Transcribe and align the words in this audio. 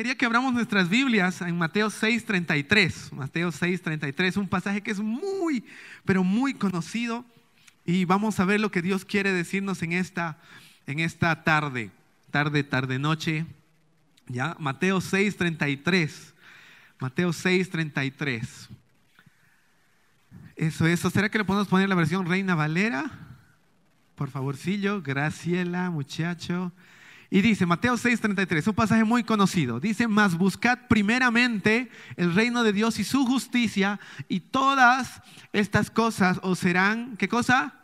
quería 0.00 0.14
que 0.14 0.24
abramos 0.24 0.54
nuestras 0.54 0.88
Biblias 0.88 1.42
en 1.42 1.58
Mateo 1.58 1.90
6:33. 1.90 3.12
Mateo 3.12 3.52
6:33, 3.52 4.38
un 4.38 4.48
pasaje 4.48 4.80
que 4.80 4.92
es 4.92 4.98
muy, 4.98 5.62
pero 6.06 6.24
muy 6.24 6.54
conocido. 6.54 7.22
Y 7.84 8.06
vamos 8.06 8.40
a 8.40 8.46
ver 8.46 8.60
lo 8.60 8.70
que 8.70 8.80
Dios 8.80 9.04
quiere 9.04 9.30
decirnos 9.30 9.82
en 9.82 9.92
esta, 9.92 10.38
en 10.86 11.00
esta 11.00 11.44
tarde, 11.44 11.90
tarde, 12.30 12.64
tarde, 12.64 12.98
noche. 12.98 13.44
¿Ya? 14.26 14.56
Mateo 14.58 15.02
6:33. 15.02 16.32
Mateo 16.98 17.34
6:33. 17.34 18.70
Eso, 20.56 20.86
eso. 20.86 21.10
¿Será 21.10 21.28
que 21.28 21.36
le 21.36 21.44
podemos 21.44 21.68
poner 21.68 21.90
la 21.90 21.94
versión 21.94 22.24
Reina 22.24 22.54
Valera? 22.54 23.10
Por 24.14 24.30
favorcillo, 24.30 25.02
Graciela, 25.02 25.90
muchacho. 25.90 26.72
Y 27.30 27.42
dice, 27.42 27.64
Mateo 27.64 27.94
6:33, 27.94 28.66
un 28.66 28.74
pasaje 28.74 29.04
muy 29.04 29.22
conocido. 29.22 29.78
Dice, 29.78 30.08
mas 30.08 30.36
buscad 30.36 30.78
primeramente 30.88 31.88
el 32.16 32.34
reino 32.34 32.64
de 32.64 32.72
Dios 32.72 32.98
y 32.98 33.04
su 33.04 33.24
justicia 33.24 34.00
y 34.28 34.40
todas 34.40 35.22
estas 35.52 35.90
cosas 35.90 36.40
os 36.42 36.58
serán, 36.58 37.16
¿qué 37.16 37.28
cosa? 37.28 37.74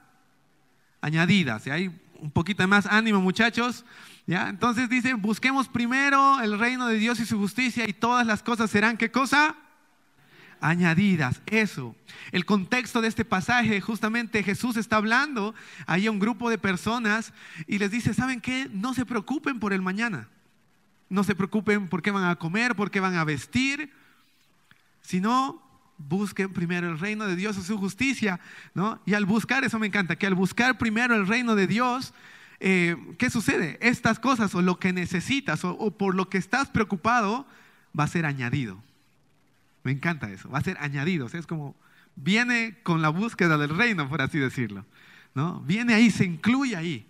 Añadidas. 1.01 1.67
Y 1.67 1.71
hay 1.71 2.01
un 2.19 2.33
poquito 2.33 2.67
más 2.67 2.87
ánimo, 2.87 3.21
muchachos. 3.21 3.85
¿Ya? 4.27 4.49
Entonces 4.49 4.89
dice, 4.89 5.15
busquemos 5.15 5.69
primero 5.69 6.41
el 6.41 6.59
reino 6.59 6.89
de 6.89 6.97
Dios 6.97 7.21
y 7.21 7.27
su 7.27 7.39
justicia 7.39 7.89
y 7.89 7.93
todas 7.93 8.27
las 8.27 8.43
cosas 8.43 8.69
serán, 8.69 8.97
¿qué 8.97 9.13
cosa? 9.13 9.55
Añadidas. 10.61 11.43
Eso. 11.47 11.95
El 12.33 12.45
contexto 12.45 13.01
de 13.01 13.09
este 13.09 13.25
pasaje, 13.25 13.81
justamente 13.81 14.43
Jesús 14.43 14.77
está 14.77 14.97
hablando 14.97 15.55
ahí 15.87 16.07
a 16.07 16.11
un 16.11 16.19
grupo 16.19 16.51
de 16.51 16.59
personas 16.59 17.33
y 17.67 17.79
les 17.79 17.91
dice, 17.91 18.15
¿saben 18.15 18.41
qué? 18.41 18.69
No 18.73 18.95
se 18.95 19.07
preocupen 19.07 19.61
por 19.61 19.73
el 19.73 19.83
mañana. 19.83 20.29
No 21.09 21.25
se 21.25 21.35
preocupen 21.35 21.89
por 21.89 22.03
qué 22.03 22.11
van 22.11 22.25
a 22.25 22.37
comer, 22.37 22.75
por 22.75 22.91
qué 22.91 23.01
van 23.01 23.15
a 23.15 23.25
vestir, 23.25 23.93
sino 25.03 25.63
busquen 25.99 26.53
primero 26.53 26.91
el 26.91 26.99
reino 26.99 27.27
de 27.27 27.37
Dios 27.37 27.57
y 27.57 27.63
su 27.63 27.79
justicia, 27.79 28.41
¿no? 28.75 29.01
Y 29.07 29.15
al 29.15 29.25
buscar, 29.25 29.65
eso 29.65 29.79
me 29.79 29.87
encanta, 29.87 30.17
que 30.17 30.27
al 30.27 30.35
buscar 30.35 30.79
primero 30.79 31.15
el 31.15 31.27
reino 31.27 31.55
de 31.55 31.67
Dios, 31.67 32.13
eh, 32.61 32.97
¿qué 33.19 33.31
sucede? 33.31 33.79
Estas 33.81 34.19
cosas 34.19 34.55
o 34.55 34.63
lo 34.63 34.79
que 34.79 34.93
necesitas 34.93 35.65
o, 35.65 35.71
o 35.71 35.91
por 35.93 36.15
lo 36.15 36.29
que 36.29 36.39
estás 36.39 36.69
preocupado 36.69 37.47
va 37.99 38.05
a 38.05 38.09
ser 38.09 38.27
añadido. 38.27 38.83
Me 39.87 39.93
encanta 39.93 40.29
eso, 40.33 40.51
va 40.51 40.59
a 40.59 40.63
ser 40.63 40.77
añadido, 40.81 41.29
es 41.33 41.47
como 41.47 41.77
viene 42.17 42.77
con 42.83 43.03
la 43.03 43.09
búsqueda 43.09 43.57
del 43.57 43.69
reino, 43.69 44.09
por 44.09 44.21
así 44.21 44.37
decirlo. 44.37 44.85
¿no? 45.33 45.61
Viene 45.61 45.95
ahí, 45.95 46.11
se 46.11 46.25
incluye 46.25 46.75
ahí. 46.75 47.07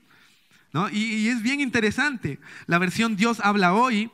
¿no? 0.75 0.91
Y, 0.91 0.99
y 0.99 1.29
es 1.29 1.41
bien 1.41 1.63
interesante. 1.63 2.39
La 2.67 2.77
versión 2.77 3.17
Dios 3.17 3.41
habla 3.41 3.73
hoy 3.73 4.11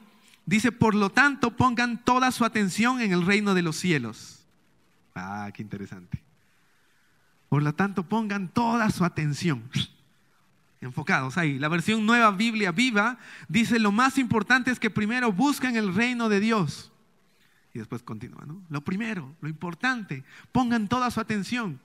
dice, 0.46 0.70
por 0.70 0.94
lo 0.94 1.10
tanto, 1.10 1.56
pongan 1.56 2.04
toda 2.04 2.30
su 2.30 2.44
atención 2.44 3.00
en 3.00 3.12
el 3.12 3.26
reino 3.26 3.52
de 3.54 3.62
los 3.62 3.74
cielos. 3.74 4.46
Ah, 5.16 5.50
qué 5.52 5.60
interesante. 5.60 6.22
Por 7.48 7.64
lo 7.64 7.74
tanto, 7.74 8.04
pongan 8.04 8.46
toda 8.46 8.90
su 8.90 9.04
atención. 9.04 9.68
Enfocados 10.80 11.36
ahí. 11.36 11.58
La 11.58 11.66
versión 11.66 12.06
nueva 12.06 12.30
Biblia 12.30 12.70
viva 12.70 13.18
dice, 13.48 13.80
lo 13.80 13.90
más 13.90 14.18
importante 14.18 14.70
es 14.70 14.78
que 14.78 14.88
primero 14.88 15.32
busquen 15.32 15.74
el 15.74 15.92
reino 15.92 16.28
de 16.28 16.38
Dios. 16.38 16.91
Y 17.74 17.78
después 17.78 18.02
continúa, 18.02 18.44
¿no? 18.46 18.62
Lo 18.68 18.82
primero, 18.82 19.34
lo 19.40 19.48
importante, 19.48 20.24
pongan 20.52 20.88
toda 20.88 21.10
su 21.10 21.20
atención. 21.20 21.80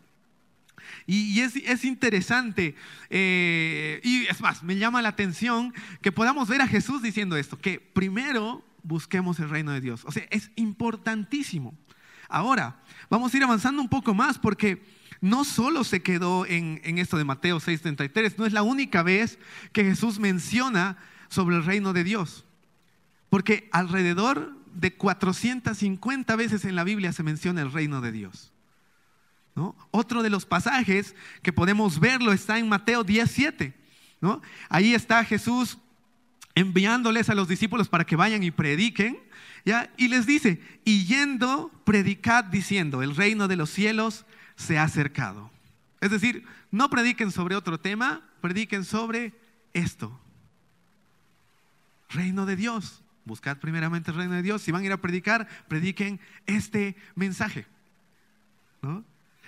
Y, 1.06 1.40
es, 1.40 1.86
interesante, 1.86 2.76
eh, 3.10 4.00
y 4.04 4.26
es 4.28 4.42
más, 4.42 4.64
me 4.64 4.78
llama 4.78 5.02
la 5.02 5.10
atención 5.10 5.74
que 6.02 6.12
podamos 6.12 6.48
ver 6.50 6.62
a 6.62 6.68
Jesús 6.68 7.02
diciendo 7.02 7.36
esto, 7.38 7.58
que 7.58 7.80
primero 7.80 8.64
busquemos 8.84 9.40
el 9.40 9.50
reino 9.50 9.72
de 9.72 9.82
Dios. 9.82 10.04
O 10.06 10.12
sea, 10.12 10.26
es 10.30 10.52
importantísimo. 10.56 11.74
Ahora, 12.30 12.82
vamos 13.10 13.34
a 13.34 13.38
ir 13.38 13.44
avanzando 13.44 13.82
un 13.82 13.90
poco 13.90 14.14
más 14.14 14.38
porque 14.38 14.84
no 15.22 15.46
solo 15.46 15.84
se 15.84 16.02
quedó 16.02 16.46
en, 16.46 16.82
en 16.84 16.98
esto 17.00 17.18
de 17.18 17.26
Mateo 17.26 17.60
6:33, 17.60 18.36
no 18.38 18.46
es 18.46 18.54
la 18.54 18.64
única 18.64 19.02
vez 19.02 19.40
que 19.72 19.84
Jesús 19.84 20.20
menciona 20.20 20.98
sobre 21.30 21.56
el 21.56 21.66
reino 21.66 21.94
de 21.94 22.04
Dios. 22.04 22.46
Porque 23.30 23.68
alrededor 23.72 24.57
de 24.80 24.94
450 24.94 26.36
veces 26.36 26.66
en 26.66 26.76
la 26.76 26.84
Biblia 26.84 27.12
se 27.12 27.24
menciona 27.24 27.62
el 27.62 27.72
reino 27.72 28.02
de 28.02 28.12
Dios. 28.12 28.52
Otro 29.90 30.22
de 30.22 30.30
los 30.30 30.46
pasajes 30.46 31.16
que 31.42 31.52
podemos 31.52 32.00
verlo 32.00 32.32
está 32.32 32.60
en 32.60 32.70
Mateo 32.70 33.04
17. 33.04 33.74
¿no? 34.22 34.42
Ahí 34.70 34.94
está 34.94 35.24
Jesús 35.24 35.80
enviándoles 36.54 37.30
a 37.30 37.36
los 37.36 37.48
discípulos 37.48 37.90
para 37.90 38.06
que 38.06 38.16
vayan 38.16 38.44
y 38.44 38.52
prediquen. 38.52 39.20
Y 39.98 40.08
les 40.08 40.28
dice, 40.28 40.62
y 40.86 41.06
yendo, 41.06 41.72
predicad 41.84 42.44
diciendo, 42.44 43.02
el 43.02 43.16
reino 43.16 43.48
de 43.48 43.56
los 43.56 43.72
cielos 43.72 44.26
se 44.56 44.78
ha 44.78 44.84
acercado. 44.84 45.52
Es 46.02 46.12
decir, 46.12 46.46
no 46.70 46.90
prediquen 46.90 47.32
sobre 47.32 47.56
otro 47.56 47.80
tema, 47.80 48.22
prediquen 48.42 48.86
sobre 48.86 49.34
esto. 49.74 50.18
Reino 52.10 52.46
de 52.46 52.56
Dios. 52.56 53.02
Buscad 53.28 53.58
primeramente 53.58 54.12
el 54.12 54.18
reino 54.18 54.34
de 54.34 54.42
Dios. 54.42 54.62
Si 54.62 54.72
van 54.72 54.82
a 54.82 54.86
ir 54.86 54.92
a 54.94 54.98
predicar, 54.98 55.48
prediquen 55.68 56.20
este 56.46 56.96
mensaje. 57.16 57.66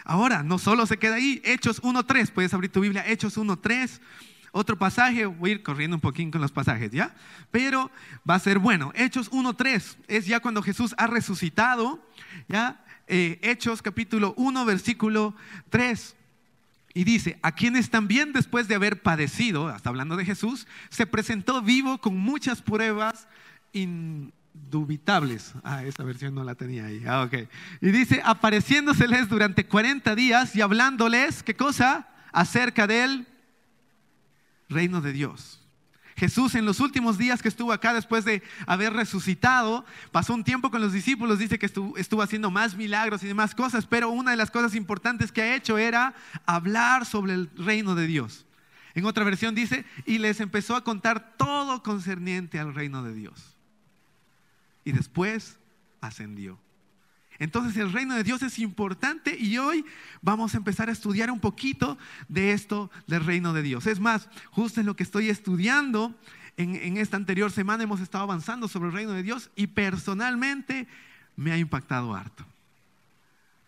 Ahora, 0.03 0.43
no 0.43 0.59
solo 0.59 0.85
se 0.85 0.97
queda 0.97 1.15
ahí. 1.15 1.41
Hechos 1.45 1.81
1.3. 1.81 2.31
Puedes 2.31 2.53
abrir 2.53 2.71
tu 2.71 2.81
Biblia. 2.81 3.07
Hechos 3.07 3.37
1.3. 3.37 3.99
Otro 4.51 4.77
pasaje. 4.77 5.25
Voy 5.25 5.51
a 5.51 5.53
ir 5.53 5.63
corriendo 5.63 5.95
un 5.95 6.01
poquín 6.01 6.29
con 6.29 6.41
los 6.41 6.51
pasajes, 6.51 6.91
¿ya? 6.91 7.15
Pero 7.51 7.89
va 8.29 8.35
a 8.35 8.39
ser 8.39 8.59
bueno. 8.59 8.91
Hechos 8.95 9.31
1.3 9.31 9.95
es 10.07 10.25
ya 10.25 10.41
cuando 10.41 10.61
Jesús 10.61 10.93
ha 10.97 11.07
resucitado. 11.07 12.05
¿Ya? 12.49 12.83
Eh, 13.07 13.39
Hechos 13.41 13.81
capítulo 13.81 14.33
1, 14.35 14.65
versículo 14.65 15.35
3. 15.69 16.15
Y 16.93 17.03
dice, 17.03 17.39
a 17.43 17.53
quienes 17.53 17.89
también 17.89 18.33
después 18.33 18.67
de 18.67 18.75
haber 18.75 19.01
padecido, 19.01 19.67
hasta 19.67 19.89
hablando 19.89 20.15
de 20.15 20.25
Jesús, 20.25 20.67
se 20.89 21.05
presentó 21.05 21.61
vivo 21.61 21.99
con 22.01 22.17
muchas 22.17 22.61
pruebas 22.61 23.27
indubitables. 23.73 25.53
Ah, 25.63 25.83
esa 25.83 26.03
versión 26.03 26.35
no 26.35 26.43
la 26.43 26.55
tenía 26.55 26.85
ahí. 26.85 27.03
Ah, 27.07 27.23
ok. 27.23 27.49
Y 27.81 27.91
dice, 27.91 28.21
apareciéndoseles 28.23 29.29
durante 29.29 29.65
40 29.65 30.15
días 30.15 30.55
y 30.55 30.61
hablándoles, 30.61 31.43
¿qué 31.43 31.55
cosa? 31.55 32.07
Acerca 32.31 32.87
del 32.87 33.27
reino 34.69 35.01
de 35.01 35.13
Dios. 35.13 35.55
Jesús 36.15 36.53
en 36.55 36.65
los 36.65 36.81
últimos 36.81 37.17
días 37.17 37.41
que 37.41 37.47
estuvo 37.47 37.71
acá 37.71 37.93
después 37.93 38.25
de 38.25 38.43
haber 38.67 38.91
resucitado, 38.91 39.85
pasó 40.11 40.33
un 40.33 40.43
tiempo 40.43 40.69
con 40.69 40.81
los 40.81 40.91
discípulos, 40.91 41.39
dice 41.39 41.57
que 41.57 41.65
estuvo, 41.65 41.95
estuvo, 41.95 42.21
haciendo 42.21 42.51
más 42.51 42.75
milagros 42.75 43.23
y 43.23 43.27
demás 43.27 43.55
cosas, 43.55 43.85
pero 43.85 44.09
una 44.09 44.31
de 44.31 44.37
las 44.37 44.51
cosas 44.51 44.75
importantes 44.75 45.31
que 45.31 45.41
ha 45.41 45.55
hecho 45.55 45.77
era 45.77 46.13
hablar 46.45 47.05
sobre 47.05 47.35
el 47.35 47.49
reino 47.55 47.95
de 47.95 48.05
Dios. 48.05 48.45
En 48.95 49.05
otra 49.05 49.23
versión 49.23 49.55
dice, 49.55 49.85
y 50.05 50.17
les 50.17 50.41
empezó 50.41 50.75
a 50.75 50.83
contar 50.83 51.37
todo 51.37 51.81
concerniente 51.83 52.59
al 52.59 52.75
reino 52.75 53.01
de 53.01 53.13
Dios 53.13 53.58
y 54.83 54.91
después 54.91 55.57
ascendió. 56.01 56.59
Entonces 57.39 57.77
el 57.77 57.93
reino 57.93 58.15
de 58.15 58.23
Dios 58.23 58.43
es 58.43 58.59
importante 58.59 59.35
y 59.39 59.57
hoy 59.57 59.85
vamos 60.21 60.53
a 60.53 60.57
empezar 60.57 60.89
a 60.89 60.91
estudiar 60.91 61.31
un 61.31 61.39
poquito 61.39 61.97
de 62.27 62.51
esto 62.51 62.91
del 63.07 63.25
reino 63.25 63.53
de 63.53 63.61
Dios. 63.61 63.87
Es 63.87 64.01
más, 64.01 64.29
justo 64.51 64.81
en 64.81 64.85
lo 64.85 64.97
que 64.97 65.03
estoy 65.03 65.29
estudiando, 65.29 66.13
en, 66.57 66.97
esta 66.97 67.15
anterior 67.15 67.49
semana 67.51 67.83
hemos 67.83 68.01
estado 68.01 68.25
avanzando 68.25 68.67
sobre 68.67 68.89
el 68.89 68.93
reino 68.93 69.13
de 69.13 69.23
Dios 69.23 69.49
y 69.55 69.67
personalmente 69.67 70.87
me 71.37 71.53
ha 71.53 71.57
impactado 71.57 72.13
harto. 72.13 72.45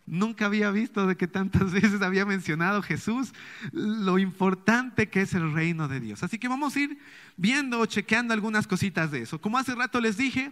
Nunca 0.05 0.47
había 0.47 0.71
visto 0.71 1.07
de 1.07 1.16
que 1.16 1.27
tantas 1.27 1.71
veces 1.71 2.01
había 2.01 2.25
mencionado 2.25 2.81
Jesús 2.81 3.33
lo 3.71 4.19
importante 4.19 5.07
que 5.07 5.21
es 5.21 5.33
el 5.33 5.53
reino 5.53 5.88
de 5.88 6.01
Dios. 6.01 6.24
Así 6.24 6.38
que 6.38 6.50
vamos 6.50 6.75
a 6.75 6.80
ir 6.81 6.97
viendo 7.38 7.80
o 7.80 7.86
chequeando 7.86 8.33
algunas 8.33 8.68
cositas 8.68 9.12
de 9.12 9.21
eso. 9.21 9.39
Como 9.39 9.57
hace 9.57 9.74
rato 9.74 10.01
les 10.01 10.18
dije, 10.18 10.51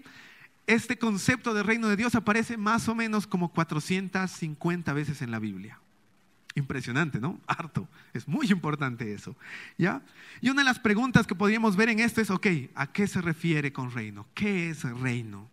este 0.69 0.99
concepto 0.99 1.55
de 1.55 1.63
reino 1.63 1.87
de 1.87 1.95
Dios 1.95 2.13
aparece 2.13 2.55
más 2.55 2.87
o 2.87 2.93
menos 2.95 3.25
como 3.25 3.51
450 3.51 4.93
veces 4.93 5.23
en 5.23 5.31
la 5.31 5.39
Biblia. 5.39 5.79
Impresionante, 6.53 7.19
¿no? 7.19 7.39
Harto. 7.47 7.87
Es 8.13 8.27
muy 8.27 8.47
importante 8.51 9.11
eso. 9.11 9.35
¿Ya? 9.79 10.03
Y 10.41 10.49
una 10.49 10.61
de 10.61 10.65
las 10.65 10.79
preguntas 10.79 11.25
que 11.25 11.33
podríamos 11.33 11.75
ver 11.75 11.89
en 11.89 11.99
esto 11.99 12.21
es, 12.21 12.29
ok, 12.29 12.45
¿a 12.75 12.85
qué 12.91 13.07
se 13.07 13.19
refiere 13.19 13.73
con 13.73 13.91
reino? 13.91 14.27
¿Qué 14.35 14.69
es 14.69 14.83
reino? 14.83 15.49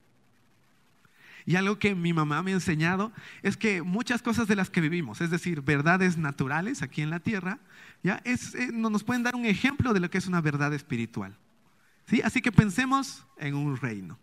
Y 1.46 1.56
algo 1.56 1.78
que 1.78 1.94
mi 1.94 2.12
mamá 2.12 2.42
me 2.42 2.50
ha 2.50 2.54
enseñado 2.54 3.10
es 3.42 3.56
que 3.56 3.80
muchas 3.80 4.20
cosas 4.20 4.48
de 4.48 4.56
las 4.56 4.69
que 4.69 4.82
vivimos, 4.82 5.22
es 5.22 5.30
decir, 5.30 5.62
verdades 5.62 6.19
naturales 6.19 6.82
aquí 6.82 7.00
en 7.00 7.08
la 7.08 7.20
tierra, 7.20 7.58
¿ya? 8.02 8.20
Es, 8.24 8.54
eh, 8.54 8.69
nos 8.70 9.02
pueden 9.02 9.22
dar 9.22 9.34
un 9.34 9.46
ejemplo 9.46 9.94
de 9.94 10.00
lo 10.00 10.10
que 10.10 10.19
es 10.19 10.26
una 10.26 10.42
verdad 10.42 10.74
espiritual. 10.74 11.38
¿Sí? 12.06 12.20
Así 12.22 12.42
que 12.42 12.52
pensemos 12.52 13.24
en 13.38 13.54
un 13.54 13.78
reino. 13.78 14.19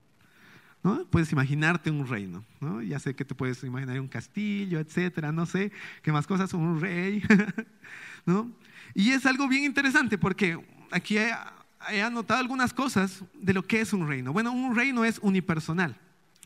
Puedes 1.09 1.31
imaginarte 1.31 1.89
un 1.89 2.05
reino, 2.05 2.43
¿no? 2.59 2.81
Ya 2.81 2.99
sé 2.99 3.15
que 3.15 3.23
te 3.23 3.33
puedes 3.33 3.63
imaginar 3.63 3.99
un 3.99 4.09
castillo, 4.09 4.79
etcétera, 4.79 5.31
no 5.31 5.45
sé, 5.45 5.71
qué 6.01 6.11
más 6.11 6.27
cosas, 6.27 6.53
un 6.53 6.81
rey, 6.81 7.23
¿no? 8.25 8.51
Y 8.93 9.11
es 9.11 9.25
algo 9.25 9.47
bien 9.47 9.63
interesante 9.63 10.17
porque 10.17 10.59
aquí 10.91 11.17
he 11.17 12.01
anotado 12.01 12.41
algunas 12.41 12.73
cosas 12.73 13.23
de 13.33 13.53
lo 13.53 13.63
que 13.63 13.79
es 13.79 13.93
un 13.93 14.07
reino. 14.07 14.33
Bueno, 14.33 14.51
un 14.51 14.75
reino 14.75 15.05
es 15.05 15.19
unipersonal. 15.19 15.97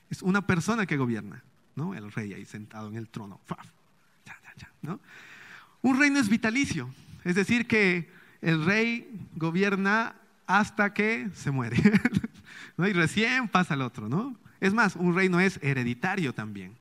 Es 0.10 0.22
una 0.22 0.46
persona 0.46 0.86
que 0.86 0.98
gobierna, 0.98 1.44
¿no? 1.76 1.96
El 1.96 2.12
rey 2.12 2.34
ahí 2.34 2.46
sentado 2.46 2.90
en 2.90 2.96
el 2.96 3.10
trono. 3.10 3.42
¿no? 4.82 5.00
Un 5.82 6.00
reino 6.00 6.20
es 6.20 6.30
vitalicio, 6.30 6.90
es 7.24 7.36
decir, 7.36 7.68
que 7.68 8.10
el 8.42 8.66
rey 8.66 9.10
gobierna 9.36 10.16
hasta 10.46 10.94
que 10.94 11.30
se 11.34 11.52
muere. 11.52 11.78
¿no? 12.78 12.88
Y 12.88 12.94
recién 12.94 13.48
pasa 13.50 13.74
al 13.74 13.82
otro, 13.82 14.08
¿no? 14.08 14.38
Es 14.60 14.74
más, 14.74 14.96
un 14.96 15.16
reino 15.16 15.40
es 15.40 15.60
hereditario 15.62 16.34
también. 16.34 16.78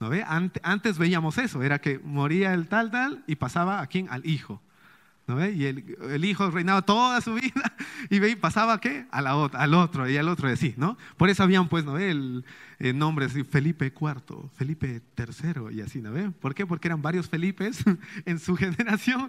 ¿no 0.00 0.08
ve? 0.08 0.24
Antes 0.62 0.98
veíamos 0.98 1.38
eso, 1.38 1.62
era 1.62 1.80
que 1.80 1.98
moría 1.98 2.54
el 2.54 2.68
tal, 2.68 2.90
tal, 2.90 3.24
y 3.26 3.36
pasaba 3.36 3.80
a 3.80 3.86
quién? 3.86 4.08
Al 4.10 4.24
hijo. 4.26 4.60
Y 5.28 5.66
el, 5.66 6.24
hijo 6.24 6.50
reinaba 6.50 6.80
toda 6.80 7.20
su 7.20 7.34
vida 7.34 7.76
y 8.10 8.36
pasaba 8.36 8.80
¿qué? 8.80 9.04
A 9.10 9.20
la 9.20 9.32
al 9.44 9.74
otro 9.74 10.08
y 10.08 10.16
al 10.16 10.26
otro 10.26 10.48
y 10.48 10.52
así, 10.52 10.72
¿no? 10.78 10.96
Por 11.18 11.28
eso 11.28 11.42
habían 11.42 11.68
pues, 11.68 11.84
¿no? 11.84 11.98
El, 11.98 12.44
nombre 12.94 13.26
así, 13.26 13.44
Felipe 13.44 13.92
IV, 13.94 14.50
Felipe 14.54 15.02
III 15.18 15.76
y 15.76 15.82
así, 15.82 16.00
¿no 16.00 16.12
ve? 16.12 16.30
¿Por 16.30 16.54
qué? 16.54 16.64
Porque 16.64 16.88
eran 16.88 17.02
varios 17.02 17.28
Felipes 17.28 17.84
en 18.24 18.38
su 18.38 18.56
generación 18.56 19.28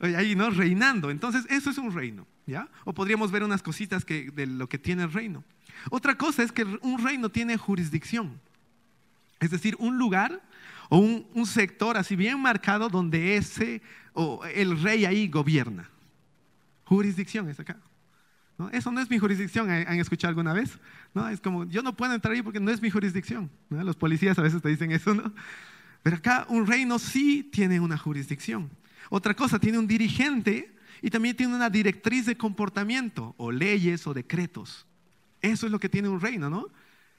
ahí, 0.00 0.34
¿no? 0.34 0.50
Reinando. 0.50 1.10
Entonces, 1.10 1.46
eso 1.50 1.70
es 1.70 1.78
un 1.78 1.92
reino, 1.92 2.26
¿ya? 2.46 2.68
O 2.84 2.92
podríamos 2.92 3.30
ver 3.30 3.44
unas 3.44 3.62
cositas 3.62 4.04
que, 4.04 4.30
de 4.30 4.46
lo 4.46 4.68
que 4.68 4.78
tiene 4.78 5.04
el 5.04 5.12
reino. 5.12 5.44
Otra 5.90 6.16
cosa 6.16 6.42
es 6.42 6.50
que 6.50 6.64
un 6.64 7.04
reino 7.04 7.28
tiene 7.28 7.56
jurisdicción. 7.56 8.40
Es 9.38 9.50
decir, 9.50 9.76
un 9.78 9.98
lugar 9.98 10.40
o 10.92 10.98
un, 10.98 11.26
un 11.32 11.46
sector 11.46 11.96
así 11.96 12.16
bien 12.16 12.38
marcado 12.38 12.90
donde 12.90 13.38
ese 13.38 13.80
o 14.12 14.44
el 14.44 14.78
rey 14.82 15.06
ahí 15.06 15.26
gobierna. 15.26 15.88
Jurisdicción 16.84 17.48
es 17.48 17.58
acá. 17.58 17.78
Eso 18.72 18.92
no 18.92 19.00
es 19.00 19.08
mi 19.08 19.18
jurisdicción, 19.18 19.70
¿han 19.70 19.98
escuchado 19.98 20.28
alguna 20.28 20.52
vez? 20.52 20.78
¿No? 21.14 21.26
Es 21.30 21.40
como, 21.40 21.64
yo 21.64 21.82
no 21.82 21.96
puedo 21.96 22.12
entrar 22.12 22.34
ahí 22.34 22.42
porque 22.42 22.60
no 22.60 22.70
es 22.70 22.82
mi 22.82 22.90
jurisdicción. 22.90 23.50
Los 23.70 23.96
policías 23.96 24.38
a 24.38 24.42
veces 24.42 24.60
te 24.60 24.68
dicen 24.68 24.92
eso, 24.92 25.14
¿no? 25.14 25.32
Pero 26.02 26.16
acá 26.16 26.44
un 26.50 26.66
reino 26.66 26.98
sí 26.98 27.42
tiene 27.42 27.80
una 27.80 27.96
jurisdicción. 27.96 28.68
Otra 29.08 29.32
cosa, 29.32 29.58
tiene 29.58 29.78
un 29.78 29.86
dirigente 29.86 30.74
y 31.00 31.08
también 31.08 31.34
tiene 31.34 31.54
una 31.54 31.70
directriz 31.70 32.26
de 32.26 32.36
comportamiento, 32.36 33.34
o 33.38 33.50
leyes 33.50 34.06
o 34.06 34.12
decretos. 34.12 34.84
Eso 35.40 35.64
es 35.64 35.72
lo 35.72 35.80
que 35.80 35.88
tiene 35.88 36.10
un 36.10 36.20
reino, 36.20 36.50
¿no? 36.50 36.68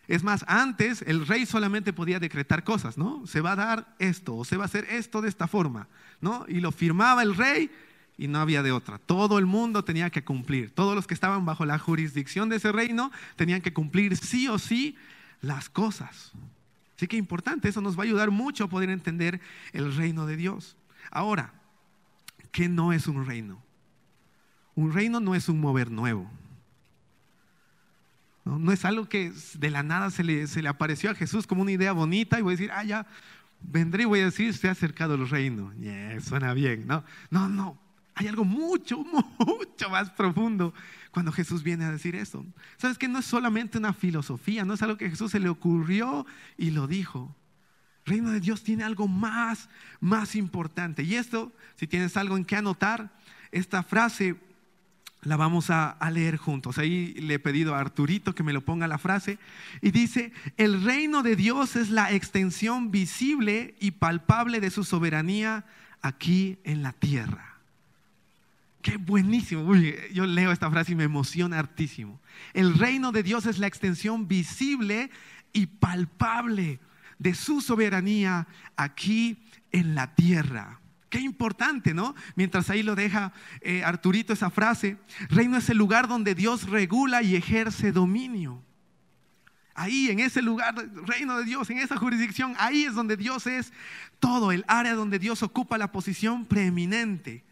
Es 0.07 0.23
más, 0.23 0.43
antes 0.47 1.01
el 1.03 1.25
rey 1.25 1.45
solamente 1.45 1.93
podía 1.93 2.19
decretar 2.19 2.63
cosas, 2.63 2.97
¿no? 2.97 3.25
Se 3.25 3.41
va 3.41 3.53
a 3.53 3.55
dar 3.55 3.95
esto 3.99 4.35
o 4.35 4.45
se 4.45 4.57
va 4.57 4.63
a 4.63 4.65
hacer 4.65 4.85
esto 4.89 5.21
de 5.21 5.29
esta 5.29 5.47
forma, 5.47 5.87
¿no? 6.19 6.45
Y 6.49 6.59
lo 6.59 6.71
firmaba 6.71 7.23
el 7.23 7.35
rey 7.35 7.71
y 8.17 8.27
no 8.27 8.39
había 8.39 8.63
de 8.63 8.71
otra. 8.71 8.97
Todo 8.97 9.39
el 9.39 9.45
mundo 9.45 9.83
tenía 9.83 10.09
que 10.09 10.23
cumplir. 10.23 10.71
Todos 10.71 10.95
los 10.95 11.07
que 11.07 11.13
estaban 11.13 11.45
bajo 11.45 11.65
la 11.65 11.79
jurisdicción 11.79 12.49
de 12.49 12.57
ese 12.57 12.71
reino 12.71 13.11
tenían 13.37 13.61
que 13.61 13.73
cumplir 13.73 14.17
sí 14.17 14.47
o 14.49 14.59
sí 14.59 14.97
las 15.41 15.69
cosas. 15.69 16.33
Así 16.97 17.07
que 17.07 17.17
importante, 17.17 17.69
eso 17.69 17.81
nos 17.81 17.97
va 17.97 18.03
a 18.03 18.05
ayudar 18.05 18.29
mucho 18.29 18.65
a 18.65 18.69
poder 18.69 18.89
entender 18.89 19.41
el 19.71 19.95
reino 19.95 20.25
de 20.25 20.35
Dios. 20.35 20.77
Ahora, 21.11 21.53
¿qué 22.51 22.67
no 22.67 22.93
es 22.93 23.07
un 23.07 23.25
reino? 23.25 23.61
Un 24.75 24.93
reino 24.93 25.19
no 25.19 25.33
es 25.33 25.49
un 25.49 25.59
mover 25.59 25.91
nuevo. 25.91 26.29
¿No? 28.45 28.71
es 28.71 28.85
algo 28.85 29.07
que 29.07 29.31
de 29.55 29.69
la 29.69 29.83
nada 29.83 30.09
se 30.09 30.23
le, 30.23 30.47
se 30.47 30.61
le, 30.61 30.69
apareció 30.69 31.11
a 31.11 31.15
Jesús 31.15 31.47
como 31.47 31.61
una 31.61 31.71
idea 31.71 31.93
bonita 31.93 32.39
y 32.39 32.41
voy 32.41 32.53
a 32.53 32.57
decir, 32.57 32.71
ah, 32.73 32.83
ya 32.83 33.07
vendré 33.61 34.03
y 34.03 34.05
voy 34.05 34.19
a 34.19 34.25
decir, 34.25 34.53
se 34.53 34.67
ha 34.67 34.71
acercado 34.71 35.15
el 35.15 35.29
reino. 35.29 35.71
suena 36.21 36.53
bien, 36.53 36.85
¿no? 36.87 37.03
No, 37.29 37.47
no. 37.47 37.79
Hay 38.15 38.27
algo 38.27 38.45
mucho, 38.45 39.03
mucho 39.39 39.89
más 39.89 40.11
profundo 40.11 40.73
cuando 41.11 41.31
Jesús 41.31 41.63
viene 41.63 41.85
a 41.85 41.91
decir 41.91 42.15
eso. 42.15 42.45
¿Sabes 42.77 42.97
que 42.97 43.07
no 43.07 43.19
es 43.19 43.25
solamente 43.25 43.77
una 43.77 43.93
filosofía, 43.93 44.65
no 44.65 44.73
es 44.73 44.81
algo 44.81 44.97
que 44.97 45.05
a 45.05 45.09
Jesús 45.09 45.31
se 45.31 45.39
le 45.39 45.49
ocurrió 45.49 46.25
y 46.57 46.71
lo 46.71 46.87
dijo? 46.87 47.35
Reino 48.05 48.31
de 48.31 48.39
Dios 48.39 48.63
tiene 48.63 48.83
algo 48.83 49.07
más, 49.07 49.69
más 49.99 50.35
importante. 50.35 51.03
Y 51.03 51.15
esto, 51.15 51.53
si 51.75 51.87
tienes 51.87 52.17
algo 52.17 52.35
en 52.35 52.45
que 52.45 52.55
anotar, 52.55 53.17
esta 53.51 53.81
frase 53.83 54.35
la 55.23 55.37
vamos 55.37 55.69
a, 55.69 55.97
leer 56.11 56.37
juntos. 56.37 56.77
Ahí 56.77 57.13
le 57.15 57.35
he 57.35 57.39
pedido 57.39 57.75
a 57.75 57.79
Arturito 57.79 58.35
que 58.35 58.43
me 58.43 58.53
lo 58.53 58.61
ponga 58.61 58.87
la 58.87 58.97
frase. 58.97 59.39
Y 59.81 59.91
dice, 59.91 60.31
el 60.57 60.83
reino 60.83 61.23
de 61.23 61.35
Dios 61.35 61.75
es 61.75 61.89
la 61.89 62.11
extensión 62.11 62.91
visible 62.91 63.75
y 63.79 63.91
palpable 63.91 64.59
de 64.59 64.69
su 64.69 64.83
soberanía 64.83 65.65
aquí 66.01 66.57
en 66.63 66.83
la 66.83 66.93
tierra. 66.93 67.57
Qué 68.81 68.97
buenísimo. 68.97 69.73
yo 70.13 70.25
leo 70.25 70.51
esta 70.51 70.69
frase 70.69 70.91
y 70.91 70.95
me 70.95 71.05
emociona 71.05 71.57
hartísimo. 71.57 72.19
El 72.53 72.77
reino 72.77 73.11
de 73.11 73.23
Dios 73.23 73.45
es 73.45 73.57
la 73.57 73.67
extensión 73.67 74.27
visible 74.27 75.09
y 75.53 75.67
palpable 75.67 76.79
de 77.17 77.33
su 77.33 77.61
soberanía 77.61 78.47
aquí 78.75 79.37
en 79.71 79.95
la 79.95 80.13
tierra. 80.15 80.79
Qué 81.13 81.19
importante, 81.19 81.93
¿no? 81.93 82.15
Mientras 82.33 82.71
ahí 82.71 82.81
lo 82.81 82.95
deja 82.95 83.33
eh, 83.61 83.83
Arturito 83.83 84.33
esa 84.33 84.49
frase, 84.49 84.97
reino 85.29 85.57
es 85.57 85.69
el 85.69 85.77
lugar 85.77 86.07
donde 86.07 86.33
Dios 86.33 86.67
regula 86.67 87.21
y 87.21 87.35
ejerce 87.35 87.91
dominio. 87.91 88.63
Ahí, 89.75 90.09
en 90.09 90.19
ese 90.19 90.41
lugar, 90.41 90.73
reino 91.05 91.37
de 91.37 91.45
Dios, 91.45 91.69
en 91.69 91.77
esa 91.77 91.97
jurisdicción, 91.97 92.55
ahí 92.57 92.85
es 92.85 92.95
donde 92.95 93.15
Dios 93.15 93.45
es 93.45 93.71
todo, 94.19 94.51
el 94.51 94.65
área 94.67 94.95
donde 94.95 95.19
Dios 95.19 95.43
ocupa 95.43 95.77
la 95.77 95.91
posición 95.91 96.47
preeminente. 96.47 97.43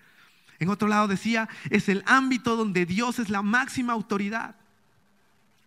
En 0.58 0.70
otro 0.70 0.88
lado 0.88 1.08
decía, 1.08 1.48
es 1.70 1.88
el 1.88 2.02
ámbito 2.08 2.56
donde 2.56 2.88
Dios 2.88 3.20
es 3.20 3.30
la 3.30 3.44
máxima 3.44 3.94
autoridad. 3.94 4.56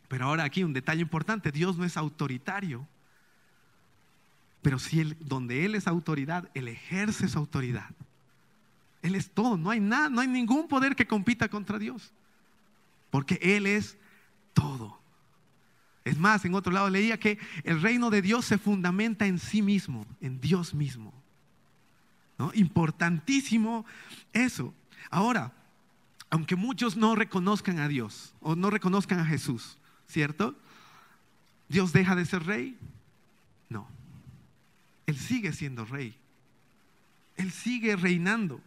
Pero 0.08 0.24
ahora 0.24 0.42
aquí 0.42 0.64
un 0.64 0.72
detalle 0.72 1.00
importante, 1.00 1.52
Dios 1.52 1.78
no 1.78 1.84
es 1.84 1.96
autoritario. 1.96 2.88
Pero 4.64 4.78
si 4.78 4.98
él, 4.98 5.14
donde 5.20 5.66
Él 5.66 5.74
es 5.74 5.86
autoridad, 5.86 6.48
Él 6.54 6.68
ejerce 6.68 7.28
su 7.28 7.38
autoridad. 7.38 7.90
Él 9.02 9.14
es 9.14 9.30
todo, 9.30 9.58
no 9.58 9.68
hay 9.68 9.78
nada, 9.78 10.08
no 10.08 10.22
hay 10.22 10.26
ningún 10.26 10.68
poder 10.68 10.96
que 10.96 11.06
compita 11.06 11.50
contra 11.50 11.78
Dios. 11.78 12.14
Porque 13.10 13.38
Él 13.42 13.66
es 13.66 13.98
todo. 14.54 14.98
Es 16.02 16.16
más, 16.16 16.46
en 16.46 16.54
otro 16.54 16.72
lado 16.72 16.88
leía 16.88 17.20
que 17.20 17.38
el 17.62 17.82
reino 17.82 18.08
de 18.08 18.22
Dios 18.22 18.46
se 18.46 18.56
fundamenta 18.56 19.26
en 19.26 19.38
sí 19.38 19.60
mismo, 19.60 20.06
en 20.22 20.40
Dios 20.40 20.72
mismo. 20.72 21.12
¿No? 22.38 22.50
Importantísimo 22.54 23.84
eso. 24.32 24.72
Ahora, 25.10 25.52
aunque 26.30 26.56
muchos 26.56 26.96
no 26.96 27.14
reconozcan 27.14 27.80
a 27.80 27.88
Dios 27.88 28.34
o 28.40 28.56
no 28.56 28.70
reconozcan 28.70 29.18
a 29.18 29.26
Jesús, 29.26 29.76
¿cierto? 30.08 30.56
¿Dios 31.68 31.92
deja 31.92 32.16
de 32.16 32.24
ser 32.24 32.44
rey? 32.44 32.78
No. 33.68 33.86
Él 35.06 35.16
sigue 35.16 35.52
siendo 35.52 35.84
rey. 35.84 36.16
Él 37.36 37.50
sigue 37.52 37.96
reinando. 37.96 38.60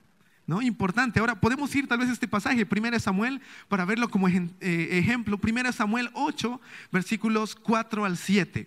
¿No? 0.46 0.62
Importante. 0.62 1.20
Ahora 1.20 1.42
podemos 1.42 1.76
ir 1.76 1.88
tal 1.88 2.00
vez 2.00 2.08
a 2.10 2.14
este 2.14 2.28
pasaje, 2.28 2.66
1 2.70 3.00
Samuel, 3.00 3.42
para 3.68 3.84
verlo 3.84 4.10
como 4.10 4.30
eh, 4.30 4.48
ejemplo. 4.62 5.38
1 5.42 5.74
Samuel 5.74 6.10
8, 6.14 6.62
versículos 6.90 7.54
4 7.56 8.06
al 8.06 8.16
7. 8.16 8.66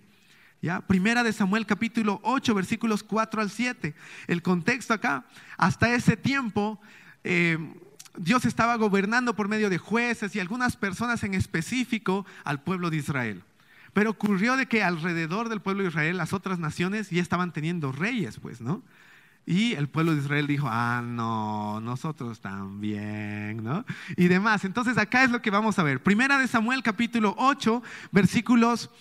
¿Ya? 0.61 0.81
Primera 0.81 1.23
de 1.23 1.33
Samuel 1.33 1.65
capítulo 1.65 2.19
8, 2.23 2.53
versículos 2.53 3.01
4 3.01 3.41
al 3.41 3.49
7. 3.49 3.95
El 4.27 4.43
contexto 4.43 4.93
acá, 4.93 5.25
hasta 5.57 5.91
ese 5.95 6.15
tiempo, 6.15 6.79
eh, 7.23 7.57
Dios 8.15 8.45
estaba 8.45 8.75
gobernando 8.75 9.35
por 9.35 9.47
medio 9.47 9.71
de 9.71 9.79
jueces 9.79 10.35
y 10.35 10.39
algunas 10.39 10.77
personas 10.77 11.23
en 11.23 11.33
específico 11.33 12.27
al 12.43 12.61
pueblo 12.61 12.91
de 12.91 12.97
Israel. 12.97 13.43
Pero 13.93 14.11
ocurrió 14.11 14.55
de 14.55 14.67
que 14.67 14.83
alrededor 14.83 15.49
del 15.49 15.61
pueblo 15.61 15.83
de 15.83 15.89
Israel 15.89 16.17
las 16.17 16.33
otras 16.33 16.59
naciones 16.59 17.09
ya 17.09 17.21
estaban 17.21 17.51
teniendo 17.51 17.91
reyes, 17.91 18.39
pues, 18.39 18.61
¿no? 18.61 18.83
Y 19.45 19.73
el 19.73 19.89
pueblo 19.89 20.13
de 20.13 20.21
Israel 20.21 20.45
dijo, 20.45 20.67
ah, 20.69 21.01
no, 21.03 21.81
nosotros 21.81 22.41
también, 22.41 23.63
¿no? 23.63 23.85
Y 24.15 24.27
demás. 24.27 24.63
Entonces 24.65 24.97
acá 24.97 25.23
es 25.23 25.31
lo 25.31 25.41
que 25.41 25.49
vamos 25.49 25.79
a 25.79 25.83
ver. 25.83 26.01
Primera 26.01 26.37
de 26.37 26.47
Samuel 26.47 26.83
capítulo 26.83 27.35
8, 27.37 27.81
versículos 28.11 28.91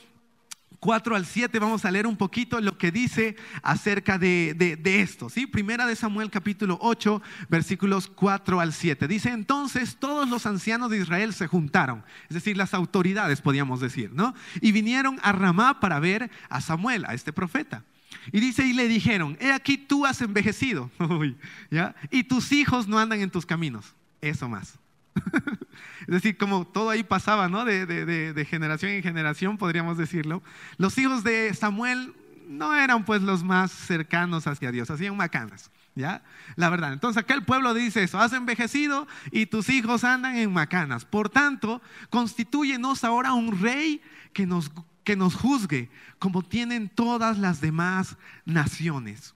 4 0.80 1.14
al 1.14 1.26
7 1.26 1.58
vamos 1.58 1.84
a 1.84 1.90
leer 1.90 2.06
un 2.06 2.16
poquito 2.16 2.60
lo 2.60 2.78
que 2.78 2.90
dice 2.90 3.36
acerca 3.62 4.18
de, 4.18 4.80
esto. 4.84 5.28
¿sí? 5.28 5.46
Primera 5.46 5.86
de 5.86 5.94
Samuel 5.94 6.30
capítulo 6.30 6.78
8 6.80 7.22
versículos 7.48 8.08
4 8.08 8.60
al 8.60 8.72
7. 8.72 9.06
Dice 9.06 9.30
entonces 9.30 9.96
todos 9.96 10.28
los 10.28 10.46
ancianos 10.46 10.90
de 10.90 10.98
Israel 10.98 11.34
se 11.34 11.46
juntaron, 11.46 12.02
es 12.28 12.34
decir, 12.34 12.56
las 12.56 12.72
autoridades 12.72 13.42
podríamos 13.42 13.80
decir, 13.80 14.10
¿no? 14.12 14.34
Y 14.60 14.72
vinieron 14.72 15.18
a 15.22 15.32
Ramá 15.32 15.80
para 15.80 16.00
ver 16.00 16.30
a 16.48 16.60
Samuel, 16.60 17.04
a 17.06 17.14
este 17.14 17.32
profeta. 17.32 17.84
Y 18.32 18.40
dice, 18.40 18.66
y 18.66 18.72
le 18.72 18.88
dijeron, 18.88 19.36
he 19.40 19.52
aquí 19.52 19.76
tú 19.78 20.06
has 20.06 20.20
envejecido, 20.20 20.90
¿ya? 21.70 21.94
y 22.10 22.24
tus 22.24 22.52
hijos 22.52 22.88
no 22.88 22.98
andan 22.98 23.20
en 23.20 23.30
tus 23.30 23.46
caminos. 23.46 23.94
Eso 24.20 24.48
más. 24.48 24.78
es 26.02 26.06
decir, 26.06 26.36
como 26.36 26.66
todo 26.66 26.90
ahí 26.90 27.02
pasaba, 27.02 27.48
¿no? 27.48 27.64
De, 27.64 28.46
generación 28.48 28.92
en 28.92 29.02
generación, 29.02 29.58
podríamos 29.58 29.96
decirlo. 29.96 30.42
Los 30.78 30.96
hijos 30.98 31.24
de 31.24 31.52
Samuel 31.54 32.14
no 32.48 32.74
eran 32.74 33.04
pues 33.04 33.22
los 33.22 33.44
más 33.44 33.70
cercanos 33.70 34.46
hacia 34.46 34.72
Dios, 34.72 34.90
hacían 34.90 35.16
macanas, 35.16 35.70
¿Ya? 35.94 36.22
La 36.56 36.70
verdad. 36.70 36.92
Entonces 36.92 37.22
acá 37.22 37.34
el 37.34 37.44
pueblo 37.44 37.74
dice 37.74 38.04
eso, 38.04 38.18
has 38.18 38.32
envejecido 38.32 39.08
y 39.32 39.46
tus 39.46 39.68
hijos 39.68 40.04
andan 40.04 40.36
en 40.36 40.52
macanas. 40.52 41.04
Por 41.04 41.28
tanto, 41.28 41.82
constituyenos 42.10 43.04
ahora 43.04 43.32
un 43.32 43.60
rey 43.60 44.00
que 44.32 44.46
nos, 44.46 44.70
que 45.04 45.16
nos 45.16 45.34
juzgue, 45.34 45.90
como 46.18 46.42
tienen 46.42 46.88
todas 46.88 47.38
las 47.38 47.60
demás 47.60 48.16
naciones. 48.44 49.34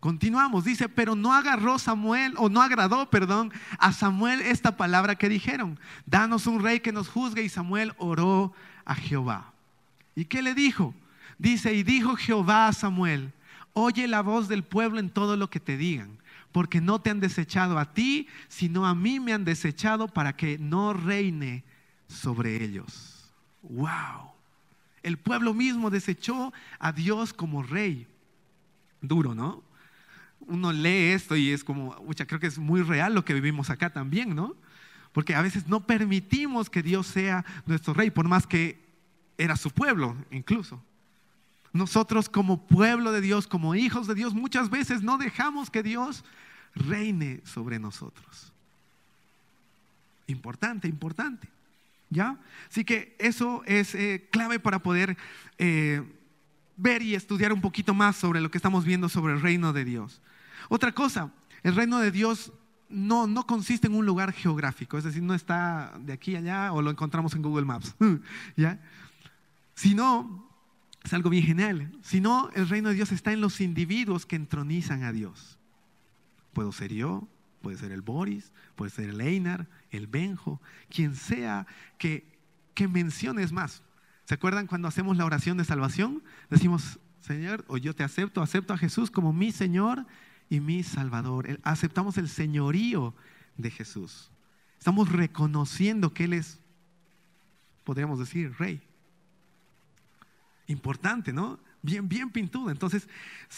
Continuamos, 0.00 0.64
dice, 0.64 0.88
pero 0.88 1.16
no 1.16 1.32
agarró 1.32 1.78
Samuel, 1.78 2.34
o 2.36 2.48
no 2.48 2.62
agradó, 2.62 3.08
perdón, 3.08 3.52
a 3.78 3.92
Samuel 3.92 4.40
esta 4.40 4.76
palabra 4.76 5.16
que 5.16 5.28
dijeron, 5.28 5.78
danos 6.04 6.46
un 6.46 6.62
rey 6.62 6.80
que 6.80 6.92
nos 6.92 7.08
juzgue, 7.08 7.42
y 7.42 7.48
Samuel 7.48 7.94
oró 7.98 8.52
a 8.84 8.94
Jehová. 8.94 9.52
¿Y 10.14 10.26
qué 10.26 10.42
le 10.42 10.54
dijo? 10.54 10.94
Dice, 11.38 11.74
y 11.74 11.82
dijo 11.82 12.16
Jehová 12.16 12.68
a 12.68 12.72
Samuel, 12.72 13.32
oye 13.72 14.06
la 14.06 14.22
voz 14.22 14.48
del 14.48 14.64
pueblo 14.64 15.00
en 15.00 15.10
todo 15.10 15.36
lo 15.36 15.50
que 15.50 15.60
te 15.60 15.76
digan, 15.76 16.18
porque 16.52 16.80
no 16.80 17.00
te 17.00 17.10
han 17.10 17.20
desechado 17.20 17.78
a 17.78 17.92
ti, 17.92 18.28
sino 18.48 18.86
a 18.86 18.94
mí 18.94 19.18
me 19.18 19.32
han 19.32 19.44
desechado 19.44 20.08
para 20.08 20.36
que 20.36 20.58
no 20.58 20.92
reine 20.92 21.64
sobre 22.06 22.62
ellos. 22.62 23.30
¡Wow! 23.62 24.30
El 25.02 25.18
pueblo 25.18 25.52
mismo 25.52 25.90
desechó 25.90 26.52
a 26.78 26.92
Dios 26.92 27.32
como 27.32 27.62
rey. 27.62 28.06
Duro, 29.00 29.34
¿no? 29.34 29.62
Uno 30.46 30.72
lee 30.72 31.12
esto 31.12 31.36
y 31.36 31.50
es 31.50 31.64
como, 31.64 31.94
creo 32.14 32.40
que 32.40 32.46
es 32.46 32.58
muy 32.58 32.82
real 32.82 33.14
lo 33.14 33.24
que 33.24 33.34
vivimos 33.34 33.70
acá 33.70 33.90
también, 33.90 34.34
¿no? 34.34 34.54
Porque 35.12 35.34
a 35.34 35.42
veces 35.42 35.66
no 35.66 35.86
permitimos 35.86 36.70
que 36.70 36.82
Dios 36.82 37.06
sea 37.06 37.44
nuestro 37.64 37.94
rey, 37.94 38.10
por 38.10 38.28
más 38.28 38.46
que 38.46 38.78
era 39.38 39.56
su 39.56 39.70
pueblo 39.70 40.16
incluso. 40.30 40.82
Nosotros 41.72 42.28
como 42.28 42.66
pueblo 42.66 43.12
de 43.12 43.20
Dios, 43.20 43.46
como 43.46 43.74
hijos 43.74 44.06
de 44.06 44.14
Dios, 44.14 44.34
muchas 44.34 44.70
veces 44.70 45.02
no 45.02 45.18
dejamos 45.18 45.70
que 45.70 45.82
Dios 45.82 46.24
reine 46.74 47.40
sobre 47.44 47.78
nosotros. 47.78 48.52
Importante, 50.26 50.88
importante. 50.88 51.48
¿Ya? 52.08 52.38
Así 52.70 52.84
que 52.84 53.16
eso 53.18 53.62
es 53.66 53.94
eh, 53.94 54.28
clave 54.30 54.60
para 54.60 54.78
poder 54.78 55.16
eh, 55.58 56.02
ver 56.76 57.02
y 57.02 57.14
estudiar 57.14 57.52
un 57.52 57.60
poquito 57.60 57.94
más 57.94 58.16
sobre 58.16 58.40
lo 58.40 58.50
que 58.50 58.58
estamos 58.58 58.84
viendo 58.84 59.08
sobre 59.08 59.34
el 59.34 59.40
reino 59.40 59.72
de 59.72 59.84
Dios. 59.84 60.20
Otra 60.68 60.92
cosa, 60.92 61.32
el 61.62 61.74
reino 61.74 61.98
de 61.98 62.10
Dios 62.10 62.52
no, 62.88 63.26
no 63.26 63.46
consiste 63.46 63.86
en 63.86 63.94
un 63.94 64.06
lugar 64.06 64.32
geográfico, 64.32 64.98
es 64.98 65.04
decir, 65.04 65.22
no 65.22 65.34
está 65.34 65.92
de 66.00 66.12
aquí 66.12 66.36
allá 66.36 66.72
o 66.72 66.82
lo 66.82 66.90
encontramos 66.90 67.34
en 67.34 67.42
Google 67.42 67.64
Maps, 67.64 67.94
¿ya? 68.56 68.80
Sino, 69.74 70.48
es 71.02 71.12
algo 71.12 71.30
bien 71.30 71.44
genial, 71.44 71.92
sino 72.02 72.50
el 72.54 72.68
reino 72.68 72.88
de 72.88 72.94
Dios 72.94 73.12
está 73.12 73.32
en 73.32 73.40
los 73.40 73.60
individuos 73.60 74.26
que 74.26 74.36
entronizan 74.36 75.02
a 75.02 75.12
Dios. 75.12 75.58
Puedo 76.52 76.72
ser 76.72 76.92
yo, 76.92 77.28
puede 77.60 77.76
ser 77.76 77.92
el 77.92 78.02
Boris, 78.02 78.52
puede 78.76 78.90
ser 78.90 79.10
el 79.10 79.20
Einar, 79.20 79.68
el 79.90 80.06
Benjo, 80.06 80.60
quien 80.88 81.14
sea 81.14 81.66
que, 81.98 82.38
que 82.74 82.88
menciones 82.88 83.52
más. 83.52 83.82
¿Se 84.24 84.34
acuerdan 84.34 84.66
cuando 84.66 84.88
hacemos 84.88 85.16
la 85.16 85.24
oración 85.24 85.56
de 85.58 85.64
salvación? 85.64 86.22
Decimos, 86.48 86.98
Señor, 87.20 87.64
o 87.68 87.76
yo 87.76 87.94
te 87.94 88.04
acepto, 88.04 88.40
acepto 88.40 88.72
a 88.72 88.78
Jesús 88.78 89.10
como 89.10 89.32
mi 89.32 89.52
Señor 89.52 90.06
y 90.48 90.60
mi 90.60 90.82
Salvador. 90.82 91.58
Aceptamos 91.62 92.18
el 92.18 92.28
señorío 92.28 93.14
de 93.56 93.70
Jesús. 93.70 94.30
Estamos 94.78 95.10
reconociendo 95.10 96.12
que 96.12 96.24
Él 96.24 96.34
es, 96.34 96.58
podríamos 97.84 98.18
decir, 98.18 98.54
rey. 98.58 98.80
Importante, 100.68 101.32
¿no? 101.32 101.58
Bien, 101.82 102.08
bien 102.08 102.30
pintudo. 102.30 102.70
Entonces, 102.70 103.08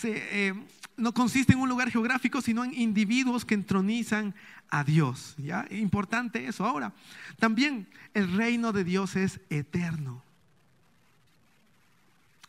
eh, 0.05 0.53
no 0.97 1.15
consiste 1.15 1.55
en 1.55 1.61
un 1.61 1.69
lugar 1.69 1.91
geográfico, 1.91 2.43
sino 2.43 2.65
en 2.65 2.75
individuos 2.75 3.45
que 3.45 3.55
entronizan 3.55 4.35
a 4.69 4.85
Dios. 4.85 5.35
¿ya? 5.39 5.67
Importante 5.71 6.47
eso. 6.47 6.67
Ahora, 6.67 6.93
también 7.39 7.89
el 8.13 8.37
reino 8.37 8.73
de 8.73 8.85
Dios 8.85 9.17
es 9.17 9.41
eterno 9.49 10.23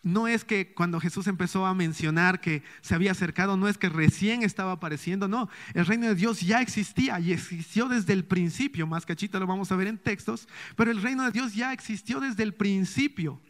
no 0.01 0.27
es 0.27 0.45
que 0.45 0.73
cuando 0.73 0.99
Jesús 0.99 1.27
empezó 1.27 1.65
a 1.65 1.73
mencionar 1.73 2.39
que 2.39 2.63
se 2.81 2.95
había 2.95 3.11
acercado, 3.11 3.57
no 3.57 3.67
es 3.67 3.77
que 3.77 3.89
recién 3.89 4.43
estaba 4.43 4.73
apareciendo, 4.73 5.27
no, 5.27 5.49
el 5.73 5.85
reino 5.85 6.07
de 6.07 6.15
Dios 6.15 6.41
ya 6.41 6.61
existía 6.61 7.19
y 7.19 7.33
existió 7.33 7.89
desde 7.89 8.13
el 8.13 8.23
principio, 8.23 8.87
más 8.87 9.05
cachito 9.05 9.39
lo 9.39 9.47
vamos 9.47 9.71
a 9.71 9.75
ver 9.75 9.87
en 9.87 9.97
textos, 9.97 10.47
pero 10.75 10.91
el 10.91 11.01
reino 11.01 11.23
de 11.23 11.31
Dios 11.31 11.53
ya 11.53 11.73
existió 11.73 12.19
desde 12.19 12.43
el 12.43 12.53
principio. 12.53 13.41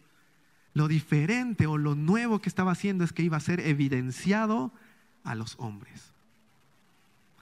Lo 0.73 0.87
diferente 0.87 1.67
o 1.67 1.77
lo 1.77 1.95
nuevo 1.95 2.39
que 2.39 2.49
estaba 2.49 2.71
haciendo 2.71 3.03
es 3.03 3.13
que 3.13 3.23
iba 3.23 3.37
a 3.37 3.41
ser 3.41 3.59
evidenciado 3.59 4.71
a 5.23 5.35
los 5.35 5.55
hombres. 5.57 6.13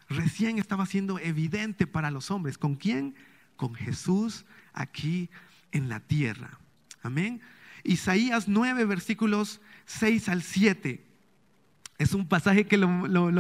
Recién 0.10 0.58
estaba 0.58 0.86
siendo 0.86 1.20
evidente 1.20 1.86
para 1.88 2.12
los 2.12 2.32
hombres. 2.32 2.58
¿Con 2.58 2.76
quién? 2.76 3.16
Con 3.58 3.76
Jesús 3.76 4.46
aquí 4.74 5.30
en 5.72 5.90
la 5.90 6.00
tierra. 6.00 6.58
Amén. 7.04 7.42
Isaías 7.88 8.48
9, 8.48 8.86
versículos 8.86 9.62
6 9.86 10.30
al 10.30 10.44
7. 10.44 11.04
Es 11.98 12.14
un 12.14 12.28
pasaje 12.28 12.68
que 12.68 12.78
lo, 12.78 12.88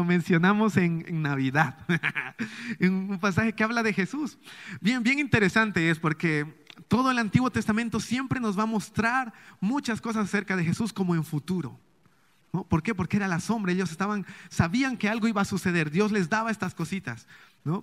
mencionamos 0.03 0.77
en, 0.77 1.21
Navidad. 1.21 1.77
un 2.81 3.19
pasaje 3.19 3.53
que 3.53 3.63
habla 3.63 3.83
de 3.83 3.93
Jesús. 3.93 4.39
Bien, 4.81 5.03
bien 5.03 5.19
interesante 5.19 5.91
es 5.91 5.99
porque 5.99 6.65
todo 6.87 7.11
el 7.11 7.19
Antiguo 7.19 7.51
Testamento 7.51 7.99
siempre 7.99 8.39
nos 8.39 8.57
va 8.57 8.63
a 8.63 8.67
mostrar 8.67 9.33
muchas 9.59 10.01
cosas 10.01 10.25
acerca 10.25 10.55
de 10.55 10.63
Jesús 10.63 10.91
como 10.91 11.13
en 11.13 11.23
futuro. 11.23 11.79
¿Por 12.63 12.83
qué? 12.83 12.95
Porque 12.95 13.17
era 13.17 13.27
la 13.27 13.39
sombra. 13.39 13.71
Ellos 13.71 13.91
estaban, 13.91 14.25
sabían 14.49 14.97
que 14.97 15.09
algo 15.09 15.27
iba 15.27 15.41
a 15.41 15.45
suceder. 15.45 15.91
Dios 15.91 16.11
les 16.11 16.29
daba 16.29 16.51
estas 16.51 16.73
cositas. 16.73 17.27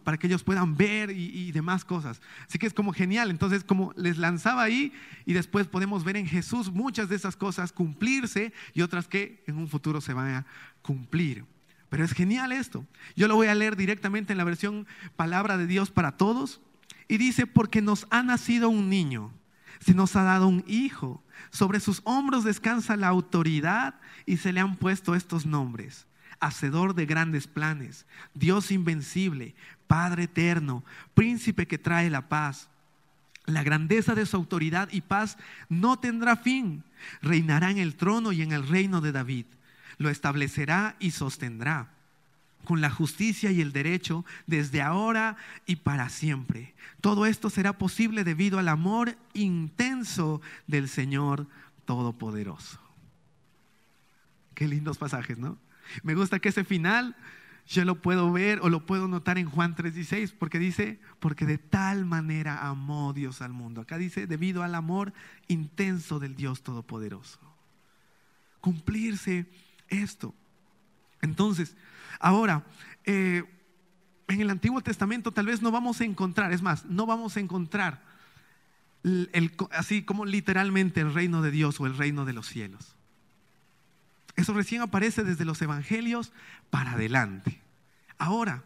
Para 0.03 0.17
que 0.17 0.29
ellos 0.29 0.43
puedan 0.43 0.77
ver 0.77 1.11
y, 1.11 1.53
demás 1.53 1.85
cosas. 1.85 2.23
Así 2.49 2.59
que 2.59 2.67
es 2.67 2.73
como 2.73 2.93
genial. 2.93 3.31
Entonces, 3.31 3.65
como 3.65 3.93
les 3.97 4.17
lanzaba 4.17 4.63
ahí 4.63 4.93
y 5.27 5.35
después 5.35 5.67
podemos 5.67 6.05
ver 6.05 6.17
en 6.17 6.27
Jesús 6.27 6.73
muchas 6.73 7.11
de 7.11 7.17
esas 7.17 7.37
cosas 7.37 7.71
cumplirse 7.71 8.55
y 8.73 8.81
otras 8.81 9.09
que 9.09 9.43
en 9.47 9.59
un 9.59 9.69
futuro 9.69 10.01
se 10.01 10.15
van 10.15 10.35
a 10.35 10.47
cumplir. 10.81 11.45
Pero 11.91 12.03
es 12.03 12.13
genial 12.13 12.53
esto. 12.53 12.87
Yo 13.15 13.29
lo 13.29 13.37
voy 13.37 13.49
a 13.49 13.55
leer 13.55 13.77
directamente 13.77 14.33
en 14.33 14.39
la 14.39 14.45
versión 14.45 14.87
Palabra 15.17 15.59
de 15.59 15.67
Dios 15.67 15.91
para 15.91 16.17
todos. 16.17 16.63
Y 17.07 17.19
dice, 17.19 17.47
porque 17.47 17.83
nos 17.83 18.07
ha 18.11 18.23
nacido 18.23 18.71
un 18.71 18.89
niño, 18.89 19.33
se 19.81 19.95
nos 19.95 20.17
ha 20.17 20.23
dado 20.23 20.49
un 20.49 20.65
hijo, 20.67 21.23
sobre 21.51 21.81
sus 21.81 22.01
hombros 22.05 22.45
descansa 22.45 22.97
la 22.97 23.09
autoridad 23.09 23.95
y 24.27 24.39
se 24.39 24.53
le 24.53 24.61
han 24.61 24.77
puesto 24.77 25.15
estos 25.15 25.47
nombres 25.47 26.07
hacedor 26.41 26.95
de 26.95 27.07
grandes 27.07 27.47
planes, 27.47 28.07
Dios 28.35 28.71
invencible, 28.71 29.55
Padre 29.87 30.25
eterno, 30.25 30.85
príncipe 31.15 31.67
que 31.67 31.79
trae 31.79 32.11
la 32.11 32.29
paz. 32.29 32.69
La 33.47 33.63
grandeza 33.63 34.15
de 34.15 34.27
su 34.27 34.37
autoridad 34.37 34.89
y 34.91 35.03
paz 35.03 35.37
no 35.69 35.99
tendrá 35.99 36.37
fin. 36.37 36.83
Reinará 37.21 37.71
en 37.71 37.79
el 37.79 37.95
trono 37.95 38.33
y 38.33 38.43
en 38.43 38.53
el 38.53 38.67
reino 38.67 39.01
de 39.01 39.13
David. 39.13 39.47
Lo 39.99 40.09
establecerá 40.09 40.97
y 40.99 41.11
sostendrá 41.11 41.91
con 42.65 42.81
la 42.81 42.91
justicia 42.91 43.51
y 43.51 43.61
el 43.61 43.73
derecho 43.73 44.25
desde 44.47 44.83
ahora 44.83 45.37
y 45.67 45.77
para 45.77 46.09
siempre. 46.09 46.75
Todo 47.01 47.27
esto 47.27 47.51
será 47.51 47.79
posible 47.79 48.25
debido 48.25 48.59
al 48.59 48.69
amor 48.69 49.17
intenso 49.35 50.41
del 50.67 50.89
Señor 50.89 51.47
Todopoderoso. 51.85 52.81
Qué 54.55 54.69
lindos 54.69 54.99
pasajes, 54.99 55.39
¿no? 55.39 55.59
Me 56.03 56.15
gusta 56.15 56.39
que 56.39 56.49
ese 56.49 56.65
final 56.65 57.15
yo 57.67 57.85
lo 57.85 58.01
puedo 58.01 58.31
ver 58.31 58.61
o 58.61 58.69
lo 58.69 58.85
puedo 58.85 59.09
notar 59.09 59.39
en 59.39 59.49
Juan 59.49 59.75
3:16, 59.75 60.35
porque 60.39 60.59
dice, 60.59 61.01
porque 61.19 61.47
de 61.47 61.59
tal 61.59 62.05
manera 62.05 62.67
amó 62.67 63.13
Dios 63.13 63.41
al 63.43 63.53
mundo. 63.53 63.81
Acá 63.81 63.97
dice, 63.97 64.27
debido 64.27 64.63
al 64.63 64.75
amor 64.75 65.13
intenso 65.49 66.19
del 66.19 66.37
Dios 66.37 66.63
Todopoderoso. 66.63 67.39
Cumplirse 68.61 69.47
esto. 69.89 70.35
Entonces, 71.23 71.77
ahora, 72.25 72.65
eh, 73.05 73.45
en 74.29 74.41
el 74.41 74.49
Antiguo 74.49 74.81
Testamento 74.81 75.31
tal 75.31 75.47
vez 75.47 75.61
no 75.61 75.71
vamos 75.71 76.01
a 76.01 76.05
encontrar, 76.05 76.53
es 76.53 76.63
más, 76.63 76.87
no 76.87 77.05
vamos 77.05 77.37
a 77.37 77.41
encontrar 77.41 78.03
así 79.73 80.03
como 80.03 80.25
literalmente 80.25 81.03
el 81.03 81.13
reino 81.13 81.43
de 81.43 81.51
Dios 81.51 81.79
o 81.79 81.87
el 81.87 81.97
reino 81.97 82.25
de 82.25 82.33
los 82.33 82.49
cielos. 82.49 82.97
Eso 84.37 84.55
recién 84.55 84.81
aparece 84.81 85.23
desde 85.23 85.45
los 85.45 85.61
evangelios 85.61 86.33
para 86.71 86.93
adelante. 86.93 87.61
Ahora, 88.17 88.65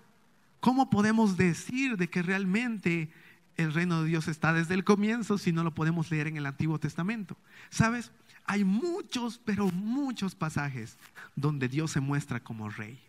¿cómo 0.61 0.89
podemos 0.89 1.37
decir 1.37 1.97
de 1.97 2.09
que 2.09 2.23
realmente 2.23 3.11
el 3.57 3.75
reino 3.75 4.03
de 4.03 4.09
Dios 4.09 4.29
está 4.29 4.53
desde 4.53 4.75
el 4.75 4.85
comienzo 4.85 5.37
si 5.37 5.51
no 5.53 5.65
lo 5.65 5.75
podemos 5.75 6.13
leer 6.13 6.29
en 6.29 6.37
el 6.37 6.47
Antiguo 6.47 6.79
Testamento? 6.79 7.37
¿Sabes? 7.71 8.13
Hay 8.45 8.63
muchos, 8.63 9.41
pero 9.45 9.67
muchos 9.73 10.37
pasajes 10.37 10.97
donde 11.35 11.69
Dios 11.69 11.91
se 11.91 12.01
muestra 12.01 12.39
como 12.39 12.71
rey. 12.71 13.08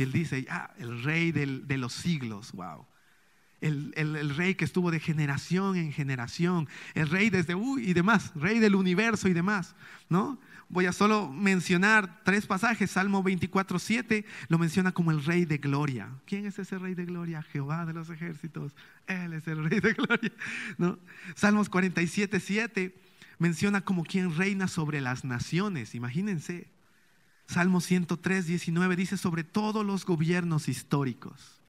Y 0.00 0.02
él 0.02 0.12
dice, 0.12 0.46
ah, 0.48 0.72
el 0.78 1.02
rey 1.02 1.30
de 1.30 1.76
los 1.76 1.92
siglos, 1.92 2.52
wow. 2.52 2.86
el, 3.60 4.34
rey 4.34 4.54
que 4.54 4.64
estuvo 4.64 4.90
de 4.90 4.98
generación 4.98 5.76
en 5.76 5.92
generación, 5.92 6.70
el 6.94 7.10
rey 7.10 7.28
desde 7.28 7.54
uy, 7.54 7.90
y 7.90 7.92
demás, 7.92 8.32
rey 8.34 8.60
del 8.60 8.76
universo 8.76 9.28
y 9.28 9.34
demás, 9.34 9.74
¿no? 10.08 10.40
Voy 10.70 10.86
a 10.86 10.92
solo 10.92 11.28
mencionar 11.28 12.22
tres 12.24 12.46
pasajes. 12.46 12.92
Salmo 12.92 13.22
24, 13.22 13.78
7 13.78 14.24
lo 14.48 14.56
menciona 14.56 14.92
como 14.92 15.10
el 15.10 15.22
rey 15.22 15.44
de 15.44 15.58
gloria. 15.58 16.08
¿Quién 16.24 16.46
es 16.46 16.58
ese 16.58 16.78
rey 16.78 16.94
de 16.94 17.04
gloria? 17.04 17.42
Jehová 17.42 17.84
de 17.84 17.92
los 17.92 18.08
ejércitos. 18.08 18.74
Él 19.06 19.34
es 19.34 19.46
el 19.48 19.68
rey 19.68 19.80
de 19.80 19.92
gloria. 19.92 20.32
¿no? 20.78 20.98
Salmos 21.34 21.68
47, 21.68 22.40
7 22.40 22.96
menciona 23.38 23.82
como 23.82 24.04
quien 24.04 24.34
reina 24.34 24.66
sobre 24.66 25.02
las 25.02 25.26
naciones. 25.26 25.94
Imagínense. 25.94 26.68
Salmo 27.50 27.80
103, 27.80 28.46
19 28.46 28.94
dice 28.94 29.16
sobre 29.16 29.42
todos 29.42 29.84
los 29.84 30.06
gobiernos 30.06 30.68
históricos. 30.68 31.60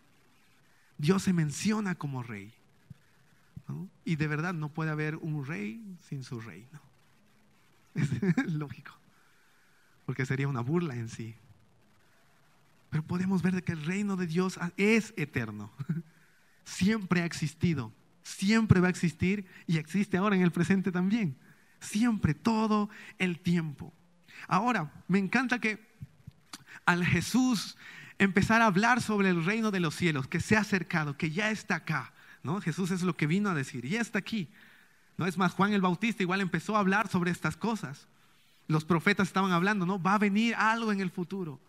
Dios 1.00 1.24
se 1.24 1.34
menciona 1.34 1.96
como 1.96 2.22
rey. 2.22 2.54
Y 4.06 4.16
de 4.18 4.28
verdad 4.28 4.54
no 4.54 4.70
puede 4.70 4.92
haber 4.92 5.16
un 5.16 5.44
rey 5.44 5.84
sin 6.08 6.24
su 6.24 6.40
reino. 6.40 6.80
Es 7.96 8.54
lógico, 8.54 8.92
porque 10.06 10.28
sería 10.28 10.48
una 10.48 10.62
burla 10.62 10.94
en 10.94 11.10
sí. 11.10 11.34
Pero 12.92 13.02
podemos 13.02 13.42
ver 13.42 13.64
que 13.64 13.72
el 13.72 13.84
reino 13.84 14.18
de 14.18 14.28
Dios 14.28 14.60
es 14.78 15.16
eterno. 15.18 15.72
Siempre 16.64 17.24
ha 17.24 17.26
existido, 17.26 17.92
siempre 18.22 18.82
va 18.82 18.88
a 18.88 18.92
existir 18.92 19.48
y 19.66 19.78
existe 19.78 20.18
ahora 20.18 20.36
en 20.36 20.44
el 20.44 20.52
presente 20.52 20.92
también. 20.92 21.36
Siempre, 21.80 22.36
todo 22.36 22.88
el 23.18 23.40
tiempo. 23.40 23.92
Ahora, 24.48 24.92
me 25.08 25.20
encanta 25.20 25.60
que 25.60 25.80
al 26.86 27.06
Jesús 27.06 27.78
empezar 28.18 28.62
a 28.62 28.68
hablar 28.68 29.02
sobre 29.02 29.30
el 29.30 29.44
reino 29.44 29.72
de 29.72 29.80
los 29.80 29.96
cielos, 29.96 30.28
que 30.28 30.40
se 30.40 30.56
ha 30.56 30.62
acercado, 30.62 31.18
que 31.18 31.32
ya 31.32 31.50
está 31.52 31.76
acá, 31.76 32.14
¿no? 32.44 32.62
Jesús 32.62 32.92
es 32.92 33.02
lo 33.02 33.16
que 33.16 33.28
vino 33.28 33.50
a 33.50 33.56
decir, 33.56 33.86
ya 33.88 34.02
está 34.02 34.20
aquí. 34.20 34.50
No 35.18 35.26
es 35.26 35.38
más, 35.38 35.54
Juan 35.54 35.74
el 35.74 35.82
Bautista 35.82 36.24
igual 36.24 36.42
empezó 36.42 36.76
a 36.76 36.80
hablar 36.80 37.08
sobre 37.08 37.32
estas 37.32 37.58
cosas. 37.58 38.08
Los 38.68 38.86
profetas 38.86 39.28
estaban 39.28 39.52
hablando, 39.52 39.86
¿no? 39.86 40.02
Va 40.02 40.16
a 40.16 40.20
venir 40.20 40.56
algo 40.56 40.92
en 40.92 41.02
el 41.02 41.12
futuro. 41.12 41.60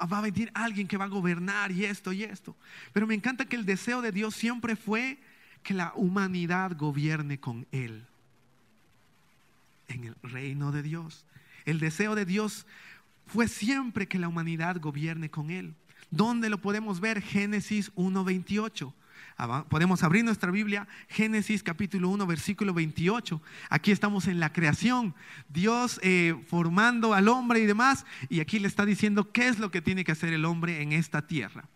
Va 0.00 0.18
a 0.18 0.22
venir 0.22 0.50
alguien 0.54 0.86
que 0.86 0.96
va 0.96 1.04
a 1.04 1.08
gobernar 1.08 1.72
y 1.72 1.84
esto 1.84 2.12
y 2.12 2.24
esto. 2.24 2.56
Pero 2.92 3.06
me 3.06 3.14
encanta 3.14 3.46
que 3.46 3.56
el 3.56 3.64
deseo 3.64 4.02
de 4.02 4.12
Dios 4.12 4.34
siempre 4.34 4.76
fue 4.76 5.18
que 5.62 5.72
la 5.72 5.92
humanidad 5.94 6.76
gobierne 6.76 7.40
con 7.40 7.66
Él. 7.72 8.06
En 9.88 10.04
el 10.04 10.16
reino 10.22 10.72
de 10.72 10.82
Dios. 10.82 11.26
El 11.64 11.80
deseo 11.80 12.14
de 12.14 12.24
Dios 12.24 12.66
fue 13.26 13.48
siempre 13.48 14.06
que 14.08 14.18
la 14.18 14.28
humanidad 14.28 14.80
gobierne 14.80 15.30
con 15.30 15.50
Él. 15.50 15.74
¿Dónde 16.10 16.48
lo 16.48 16.60
podemos 16.60 17.00
ver? 17.00 17.22
Génesis 17.22 17.92
1.28. 17.94 18.92
Podemos 19.68 20.02
abrir 20.04 20.24
nuestra 20.24 20.52
Biblia, 20.52 20.86
Génesis 21.08 21.62
capítulo 21.62 22.08
1, 22.10 22.26
versículo 22.26 22.72
28. 22.72 23.42
Aquí 23.68 23.90
estamos 23.90 24.28
en 24.28 24.38
la 24.38 24.52
creación, 24.52 25.14
Dios 25.48 25.98
eh, 26.02 26.36
formando 26.46 27.14
al 27.14 27.28
hombre 27.28 27.58
y 27.58 27.66
demás, 27.66 28.06
y 28.28 28.38
aquí 28.38 28.60
le 28.60 28.68
está 28.68 28.86
diciendo 28.86 29.32
qué 29.32 29.48
es 29.48 29.58
lo 29.58 29.72
que 29.72 29.82
tiene 29.82 30.04
que 30.04 30.12
hacer 30.12 30.32
el 30.32 30.44
hombre 30.44 30.82
en 30.82 30.92
esta 30.92 31.26
tierra. 31.26 31.68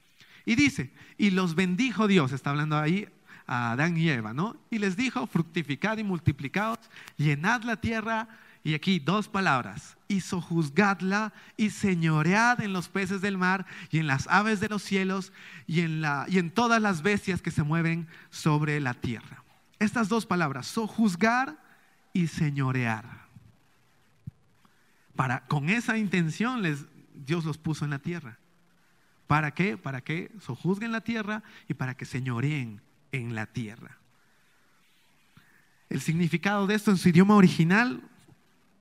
Y 0.45 0.55
dice, 0.55 0.93
y 1.17 1.31
los 1.31 1.57
bendijo 1.57 2.07
Dios, 2.07 2.33
está 2.33 2.51
hablando 2.51 2.79
ahí 2.79 3.09
a 3.49 3.73
Adán 3.73 3.97
y 3.97 4.09
Eva, 4.09 4.33
¿no? 4.33 4.57
Y 4.71 4.79
les 4.79 4.97
dijo, 4.97 5.27
fructificad 5.27 5.99
y 5.99 6.05
multiplicaos, 6.05 6.79
llenad 7.17 7.63
la 7.63 7.77
tierra, 7.77 8.29
y 8.63 8.75
aquí 8.75 8.99
dos 8.99 9.29
palabras, 9.29 9.97
y 10.09 10.21
sojuzgadla 10.21 11.33
y 11.57 11.71
señoread 11.71 12.61
en 12.61 12.73
los 12.73 12.89
peces 12.89 13.21
del 13.23 13.39
mar 13.39 13.65
y 13.91 13.99
en 13.99 14.07
las 14.07 14.27
aves 14.29 14.61
de 14.61 14.69
los 14.69 14.83
cielos 14.83 15.33
y 15.67 15.81
en, 15.81 16.03
la, 16.03 16.27
y 16.29 16.39
en 16.39 16.51
todas 16.51 16.83
las 16.83 17.03
bestias 17.03 17.41
que 17.41 17.51
se 17.51 17.63
mueven 17.63 18.09
sobre 18.31 18.79
la 18.81 18.95
tierra. 18.95 19.43
Estas 19.79 20.09
dos 20.09 20.27
palabras, 20.27 20.67
sojuzgar 20.67 21.57
y 22.13 22.27
señorear. 22.27 23.07
Para, 25.17 25.47
con 25.47 25.71
esa 25.71 25.97
intención 25.97 26.63
Dios 27.15 27.45
los 27.45 27.59
puso 27.59 27.85
en 27.85 27.91
la 27.93 28.01
tierra. 28.01 28.39
¿Para 29.27 29.53
qué? 29.53 29.77
Para 29.77 30.01
que 30.03 30.31
sojuzguen 30.41 30.93
la 30.93 31.01
tierra 31.03 31.43
y 31.69 31.75
para 31.75 31.95
que 31.95 32.05
señoreen 32.05 32.83
en 33.13 33.35
la 33.35 33.47
tierra. 33.47 33.99
El 35.89 36.01
significado 36.01 36.67
de 36.67 36.75
esto 36.75 36.91
en 36.91 36.99
su 36.99 37.09
idioma 37.09 37.35
original 37.35 38.03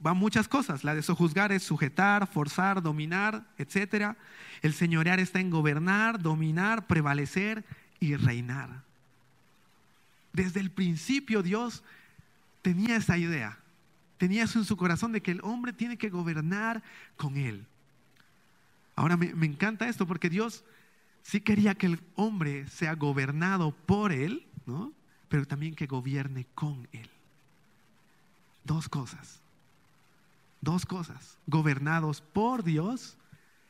va 0.05 0.13
muchas 0.13 0.47
cosas. 0.47 0.83
La 0.83 0.93
de 0.93 1.01
sojuzgar 1.01 1.51
es 1.51 1.63
sujetar, 1.63 2.27
forzar, 2.27 2.81
dominar, 2.81 3.45
etc. 3.57 4.15
El 4.61 4.73
señorear 4.73 5.19
está 5.19 5.39
en 5.39 5.49
gobernar, 5.49 6.21
dominar, 6.21 6.87
prevalecer 6.87 7.63
y 7.99 8.15
reinar. 8.15 8.83
Desde 10.33 10.59
el 10.59 10.69
principio 10.69 11.41
Dios 11.41 11.83
tenía 12.61 12.97
esa 12.97 13.17
idea, 13.17 13.57
tenía 14.17 14.43
eso 14.43 14.59
en 14.59 14.65
su 14.65 14.77
corazón 14.77 15.11
de 15.11 15.21
que 15.21 15.31
el 15.31 15.41
hombre 15.41 15.73
tiene 15.73 15.97
que 15.97 16.09
gobernar 16.09 16.83
con 17.15 17.37
él. 17.37 17.65
Ahora 18.95 19.15
me, 19.15 19.33
me 19.33 19.45
encanta 19.45 19.87
esto 19.87 20.05
porque 20.05 20.29
Dios 20.29 20.63
sí 21.27 21.41
quería 21.41 21.75
que 21.75 21.87
el 21.87 21.99
hombre 22.15 22.67
sea 22.69 22.95
gobernado 22.95 23.71
por 23.71 24.13
él, 24.13 24.47
¿no? 24.65 24.93
pero 25.27 25.45
también 25.45 25.75
que 25.75 25.85
gobierne 25.85 26.45
con 26.55 26.87
él. 26.93 27.09
Dos 28.63 28.87
cosas. 28.87 29.41
Dos 30.61 30.85
cosas, 30.85 31.37
gobernados 31.45 32.21
por 32.21 32.63
Dios 32.63 33.17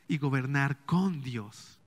y 0.06 0.18
gobernar 0.18 0.78
con 0.86 1.20
Dios. 1.20 1.78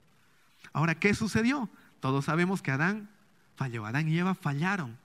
Ahora, 0.74 0.96
¿qué 0.96 1.14
sucedió? 1.14 1.70
Todos 2.02 2.26
sabemos 2.26 2.62
que 2.62 2.72
Adán 2.72 3.10
falló, 3.56 3.86
Adán 3.86 4.10
y 4.10 4.18
Eva 4.18 4.36
fallaron 4.36 4.98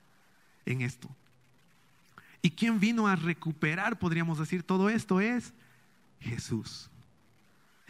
en 0.66 0.82
esto. 0.82 1.08
¿Y 2.42 2.50
quién 2.50 2.80
vino 2.80 3.06
a 3.06 3.16
recuperar, 3.16 3.98
podríamos 3.98 4.38
decir, 4.38 4.64
todo 4.64 4.90
esto? 4.90 5.20
Es 5.20 5.52
Jesús. 6.20 6.90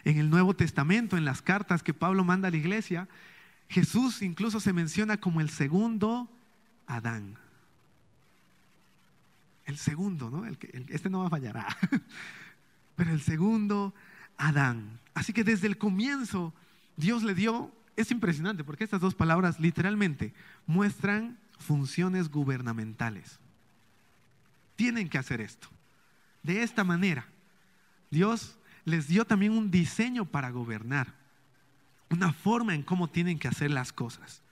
En 0.06 0.18
el 0.18 0.30
Nuevo 0.30 0.54
Testamento, 0.54 1.16
en 1.16 1.24
las 1.24 1.42
cartas 1.42 1.82
que 1.82 1.92
Pablo 1.92 2.22
manda 2.22 2.46
a 2.46 2.52
la 2.52 2.56
iglesia, 2.56 3.08
Jesús 3.68 4.22
incluso 4.22 4.60
se 4.60 4.72
menciona 4.72 5.16
como 5.16 5.40
el 5.40 5.50
segundo 5.50 6.30
Adán. 6.86 7.36
El 9.64 9.76
segundo, 9.76 10.30
¿no? 10.30 10.46
Este 10.46 11.10
no 11.10 11.18
va 11.18 11.26
a 11.26 11.30
fallar. 11.30 11.56
Ah. 11.58 11.76
Pero 12.94 13.10
el 13.10 13.20
segundo, 13.20 13.94
Adán. 14.36 15.00
Así 15.12 15.32
que 15.32 15.42
desde 15.42 15.66
el 15.66 15.76
comienzo, 15.76 16.54
Dios 16.96 17.24
le 17.24 17.34
dio, 17.34 17.72
es 17.96 18.12
impresionante, 18.12 18.62
porque 18.62 18.84
estas 18.84 19.00
dos 19.00 19.16
palabras 19.16 19.58
literalmente 19.58 20.32
muestran 20.68 21.36
funciones 21.58 22.30
gubernamentales. 22.30 23.40
Tienen 24.76 25.08
que 25.08 25.18
hacer 25.18 25.40
esto. 25.40 25.66
De 26.44 26.62
esta 26.62 26.84
manera, 26.84 27.26
Dios 28.12 28.56
les 28.86 29.08
dio 29.08 29.26
también 29.26 29.52
un 29.52 29.70
diseño 29.70 30.24
para 30.24 30.50
gobernar, 30.50 31.12
una 32.08 32.32
forma 32.32 32.74
en 32.74 32.82
cómo 32.82 33.08
tienen 33.08 33.38
que 33.38 33.48
hacer 33.48 33.70
las 33.70 33.92
cosas. 33.92 34.42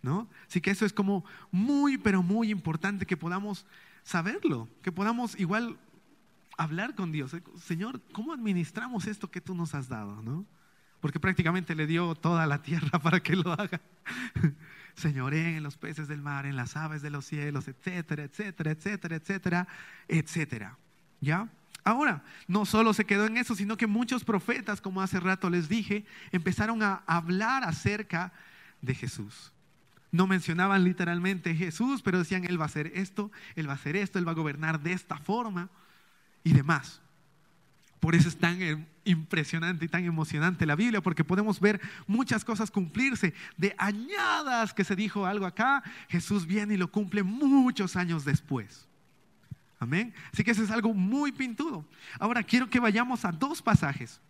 ¿no? 0.00 0.28
Así 0.48 0.60
que 0.60 0.70
eso 0.70 0.86
es 0.86 0.92
como 0.92 1.24
muy, 1.50 1.98
pero 1.98 2.22
muy 2.22 2.50
importante 2.50 3.04
que 3.04 3.16
podamos 3.16 3.66
saberlo, 4.04 4.68
que 4.82 4.92
podamos 4.92 5.38
igual 5.38 5.76
hablar 6.56 6.94
con 6.94 7.10
Dios. 7.10 7.36
Señor, 7.58 8.00
¿cómo 8.12 8.32
administramos 8.32 9.06
esto 9.06 9.30
que 9.30 9.40
tú 9.40 9.54
nos 9.54 9.74
has 9.74 9.88
dado? 9.88 10.22
¿no? 10.22 10.46
Porque 11.00 11.18
prácticamente 11.18 11.74
le 11.74 11.88
dio 11.88 12.14
toda 12.14 12.46
la 12.46 12.62
tierra 12.62 12.98
para 13.02 13.20
que 13.20 13.34
lo 13.34 13.52
haga. 13.52 13.80
Señoré 14.94 15.56
en 15.56 15.64
los 15.64 15.76
peces 15.76 16.06
del 16.06 16.22
mar, 16.22 16.46
en 16.46 16.54
las 16.54 16.76
aves 16.76 17.02
de 17.02 17.10
los 17.10 17.24
cielos, 17.24 17.66
etcétera, 17.66 18.22
etcétera, 18.22 18.70
etcétera, 18.70 19.16
etcétera, 19.16 19.68
etcétera. 20.08 20.78
¿Ya? 21.20 21.48
Ahora, 21.84 22.22
no 22.46 22.66
solo 22.66 22.92
se 22.92 23.04
quedó 23.04 23.26
en 23.26 23.36
eso, 23.36 23.54
sino 23.54 23.76
que 23.76 23.86
muchos 23.86 24.24
profetas, 24.24 24.80
como 24.80 25.02
hace 25.02 25.20
rato 25.20 25.48
les 25.50 25.68
dije, 25.68 26.04
empezaron 26.32 26.82
a 26.82 27.02
hablar 27.06 27.64
acerca 27.64 28.32
de 28.82 28.94
Jesús. 28.94 29.52
No 30.12 30.26
mencionaban 30.26 30.84
literalmente 30.84 31.54
Jesús, 31.54 32.02
pero 32.02 32.18
decían, 32.18 32.44
Él 32.44 32.60
va 32.60 32.64
a 32.64 32.66
hacer 32.66 32.92
esto, 32.94 33.30
Él 33.54 33.68
va 33.68 33.72
a 33.72 33.76
hacer 33.76 33.96
esto, 33.96 34.18
Él 34.18 34.26
va 34.26 34.32
a 34.32 34.34
gobernar 34.36 34.80
de 34.80 34.92
esta 34.92 35.16
forma 35.16 35.68
y 36.42 36.52
demás. 36.52 37.00
Por 38.00 38.14
eso 38.14 38.28
es 38.28 38.36
tan 38.36 38.60
eh, 38.60 38.86
impresionante 39.04 39.84
y 39.84 39.88
tan 39.88 40.04
emocionante 40.04 40.66
la 40.66 40.74
Biblia, 40.74 41.00
porque 41.00 41.22
podemos 41.22 41.60
ver 41.60 41.80
muchas 42.06 42.44
cosas 42.44 42.70
cumplirse. 42.70 43.34
De 43.56 43.74
añadas 43.78 44.74
que 44.74 44.84
se 44.84 44.96
dijo 44.96 45.26
algo 45.26 45.46
acá, 45.46 45.82
Jesús 46.08 46.46
viene 46.46 46.74
y 46.74 46.78
lo 46.78 46.90
cumple 46.90 47.22
muchos 47.22 47.96
años 47.96 48.24
después. 48.24 48.88
Amén. 49.80 50.14
Así 50.32 50.44
que 50.44 50.52
eso 50.52 50.62
es 50.62 50.70
algo 50.70 50.94
muy 50.94 51.32
pintudo. 51.32 51.84
Ahora 52.20 52.44
quiero 52.44 52.70
que 52.70 52.78
vayamos 52.78 53.24
a 53.24 53.32
dos 53.32 53.60
pasajes 53.60 54.20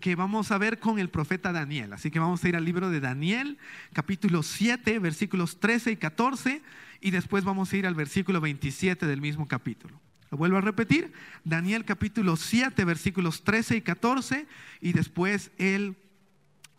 que, 0.00 0.14
vamos 0.16 0.50
a 0.50 0.58
ver 0.58 0.78
con 0.78 0.98
el 0.98 1.10
profeta 1.10 1.52
Daniel. 1.52 1.92
Así 1.92 2.10
que 2.10 2.18
vamos 2.18 2.42
a 2.42 2.48
ir 2.48 2.56
al 2.56 2.64
libro 2.64 2.88
de 2.88 3.00
Daniel, 3.00 3.58
capítulo 3.92 4.42
7, 4.42 4.98
versículos 4.98 5.60
13 5.60 5.92
y 5.92 5.96
14, 5.96 6.62
y 7.00 7.10
después 7.10 7.44
vamos 7.44 7.72
a 7.72 7.76
ir 7.76 7.86
al 7.86 7.94
versículo 7.94 8.40
27 8.40 9.06
del 9.06 9.20
mismo 9.20 9.46
capítulo. 9.46 10.00
Lo 10.30 10.38
vuelvo 10.38 10.56
a 10.56 10.62
repetir, 10.62 11.12
Daniel 11.44 11.84
capítulo 11.84 12.36
7, 12.36 12.84
versículos 12.84 13.44
13 13.44 13.76
y 13.76 13.80
14, 13.82 14.46
y 14.80 14.92
después 14.92 15.50
el 15.58 15.96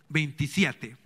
27. 0.09 0.97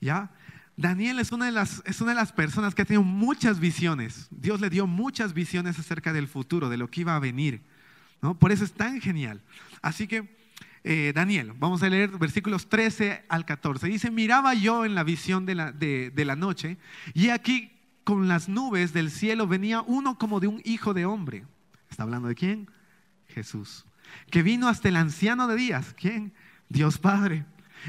¿Ya? 0.00 0.30
Daniel 0.76 1.18
es 1.18 1.32
una, 1.32 1.46
de 1.46 1.52
las, 1.52 1.82
es 1.84 2.00
una 2.00 2.12
de 2.12 2.16
las 2.16 2.32
personas 2.32 2.74
que 2.74 2.82
ha 2.82 2.84
tenido 2.84 3.02
muchas 3.02 3.60
visiones. 3.60 4.28
Dios 4.30 4.60
le 4.60 4.70
dio 4.70 4.86
muchas 4.86 5.34
visiones 5.34 5.78
acerca 5.78 6.12
del 6.12 6.28
futuro, 6.28 6.68
de 6.68 6.76
lo 6.76 6.88
que 6.88 7.02
iba 7.02 7.14
a 7.14 7.20
venir. 7.20 7.62
¿no? 8.22 8.38
Por 8.38 8.52
eso 8.52 8.64
es 8.64 8.72
tan 8.72 9.00
genial. 9.00 9.42
Así 9.82 10.06
que, 10.06 10.34
eh, 10.84 11.12
Daniel, 11.14 11.52
vamos 11.58 11.82
a 11.82 11.88
leer 11.88 12.10
versículos 12.18 12.68
13 12.68 13.24
al 13.28 13.44
14. 13.44 13.86
Dice, 13.86 14.10
miraba 14.10 14.54
yo 14.54 14.84
en 14.84 14.94
la 14.94 15.04
visión 15.04 15.44
de 15.44 15.54
la, 15.54 15.72
de, 15.72 16.10
de 16.10 16.24
la 16.24 16.36
noche 16.36 16.78
y 17.14 17.28
aquí 17.28 17.72
con 18.04 18.26
las 18.26 18.48
nubes 18.48 18.92
del 18.92 19.10
cielo 19.10 19.46
venía 19.46 19.82
uno 19.82 20.18
como 20.18 20.40
de 20.40 20.48
un 20.48 20.60
hijo 20.64 20.94
de 20.94 21.04
hombre. 21.04 21.44
¿Está 21.90 22.02
hablando 22.02 22.28
de 22.28 22.34
quién? 22.34 22.70
Jesús. 23.28 23.84
Que 24.30 24.42
vino 24.42 24.68
hasta 24.68 24.88
el 24.88 24.96
anciano 24.96 25.46
de 25.46 25.56
días. 25.56 25.94
¿Quién? 25.96 26.32
Dios 26.68 26.98
Padre 26.98 27.44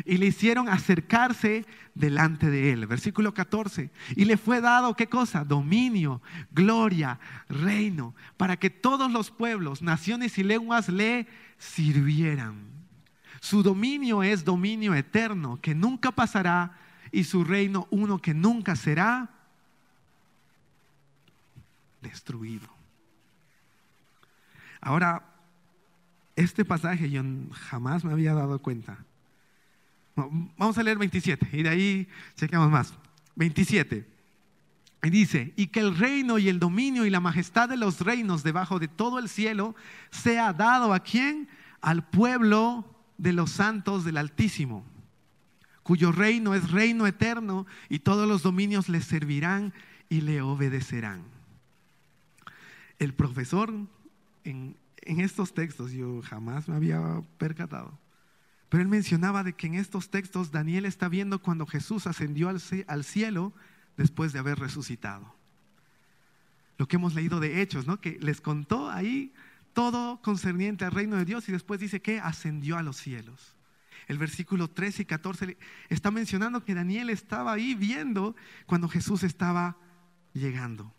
y 0.06 0.18
le 0.18 0.28
hicieron 0.28 0.70
acercarse 0.70 1.66
delante 1.94 2.50
de 2.50 2.72
él. 2.72 2.88
Versículo 2.88 3.34
14. 3.34 3.92
Y 4.16 4.26
le 4.26 4.38
fue 4.38 4.62
dado, 4.62 4.96
¿qué 4.96 5.08
cosa? 5.08 5.44
Dominio, 5.44 6.22
gloria, 6.52 7.20
reino, 7.50 8.16
para 8.38 8.58
que 8.58 8.70
todos 8.70 9.12
los 9.12 9.32
pueblos, 9.32 9.82
naciones 9.82 10.38
y 10.38 10.44
lenguas 10.44 10.90
le 10.90 11.28
sirvieran. 11.58 12.56
Su 13.40 13.62
dominio 13.62 14.24
es 14.24 14.46
dominio 14.46 14.96
eterno, 14.96 15.60
que 15.62 15.76
nunca 15.76 16.12
pasará, 16.12 16.80
y 17.12 17.26
su 17.26 17.44
reino 17.44 17.88
uno 17.92 18.20
que 18.20 18.34
nunca 18.34 18.76
será 18.76 19.30
destruido. 22.02 22.68
Ahora, 24.82 25.24
este 26.36 26.66
pasaje 26.66 27.10
yo 27.10 27.22
jamás 27.52 28.04
me 28.04 28.12
había 28.12 28.34
dado 28.34 28.60
cuenta 28.60 28.98
Vamos 30.16 30.78
a 30.78 30.84
leer 30.84 30.98
27 30.98 31.50
y 31.54 31.64
de 31.64 31.70
ahí 31.70 32.08
chequeamos 32.36 32.70
más. 32.70 32.94
27. 33.36 34.08
Y 35.04 35.10
dice, 35.10 35.54
y 35.58 35.68
que 35.68 35.82
el 35.82 35.98
reino 35.98 36.40
y 36.40 36.48
el 36.48 36.60
dominio 36.60 37.06
y 37.06 37.10
la 37.10 37.20
majestad 37.20 37.68
de 37.68 37.76
los 37.76 38.00
reinos 38.00 38.44
debajo 38.44 38.80
de 38.80 38.88
todo 38.88 39.20
el 39.20 39.28
cielo 39.28 39.76
sea 40.12 40.54
dado 40.54 40.94
a 40.94 41.02
quién? 41.02 41.50
Al 41.82 42.08
pueblo 42.08 42.86
de 43.18 43.34
los 43.34 43.52
santos 43.52 44.06
del 44.06 44.18
Altísimo, 44.18 44.86
cuyo 45.84 46.14
reino 46.14 46.56
es 46.56 46.72
reino 46.72 47.06
eterno 47.06 47.66
y 47.90 48.00
todos 48.00 48.28
los 48.28 48.44
dominios 48.44 48.88
le 48.88 49.02
servirán 49.02 49.74
y 50.08 50.22
le 50.22 50.42
obedecerán. 50.42 51.24
El 52.98 53.14
profesor 53.14 53.74
en, 54.46 54.78
en 55.02 55.20
estos 55.20 55.54
textos, 55.54 55.92
yo 55.92 56.22
jamás 56.22 56.70
me 56.70 56.76
había 56.76 57.22
percatado, 57.38 57.98
pero 58.74 58.82
él 58.82 58.90
mencionaba 58.90 59.44
de 59.44 59.54
que 59.54 59.68
en 59.68 59.76
estos 59.76 60.10
textos 60.10 60.50
Daniel 60.50 60.86
está 60.86 61.08
viendo 61.08 61.44
cuando 61.44 61.68
Jesús 61.68 62.08
ascendió 62.08 62.50
al 62.50 63.04
cielo 63.04 63.54
después 63.98 64.34
de 64.34 64.40
haber 64.40 64.58
resucitado. 64.58 65.36
Lo 66.80 66.88
que 66.88 66.96
hemos 66.96 67.14
leído 67.14 67.40
de 67.40 67.62
Hechos, 67.62 67.86
¿no? 67.86 68.02
Que 68.02 68.18
les 68.20 68.42
contó 68.42 68.90
ahí 68.90 69.32
todo 69.74 70.20
concerniente 70.24 70.86
al 70.86 70.92
reino 70.92 71.18
de 71.18 71.26
Dios 71.26 71.48
y 71.50 71.52
después 71.52 71.80
dice 71.80 72.02
que 72.02 72.20
ascendió 72.20 72.76
a 72.76 72.82
los 72.82 72.98
cielos. 72.98 73.56
El 74.08 74.18
versículo 74.18 74.68
13 74.68 75.04
y 75.04 75.06
14 75.06 75.58
está 75.90 76.10
mencionando 76.10 76.66
que 76.66 76.74
Daniel 76.74 77.12
estaba 77.12 77.54
ahí 77.54 77.76
viendo 77.76 78.36
cuando 78.66 78.90
Jesús 78.90 79.22
estaba 79.22 79.78
llegando. 80.34 80.92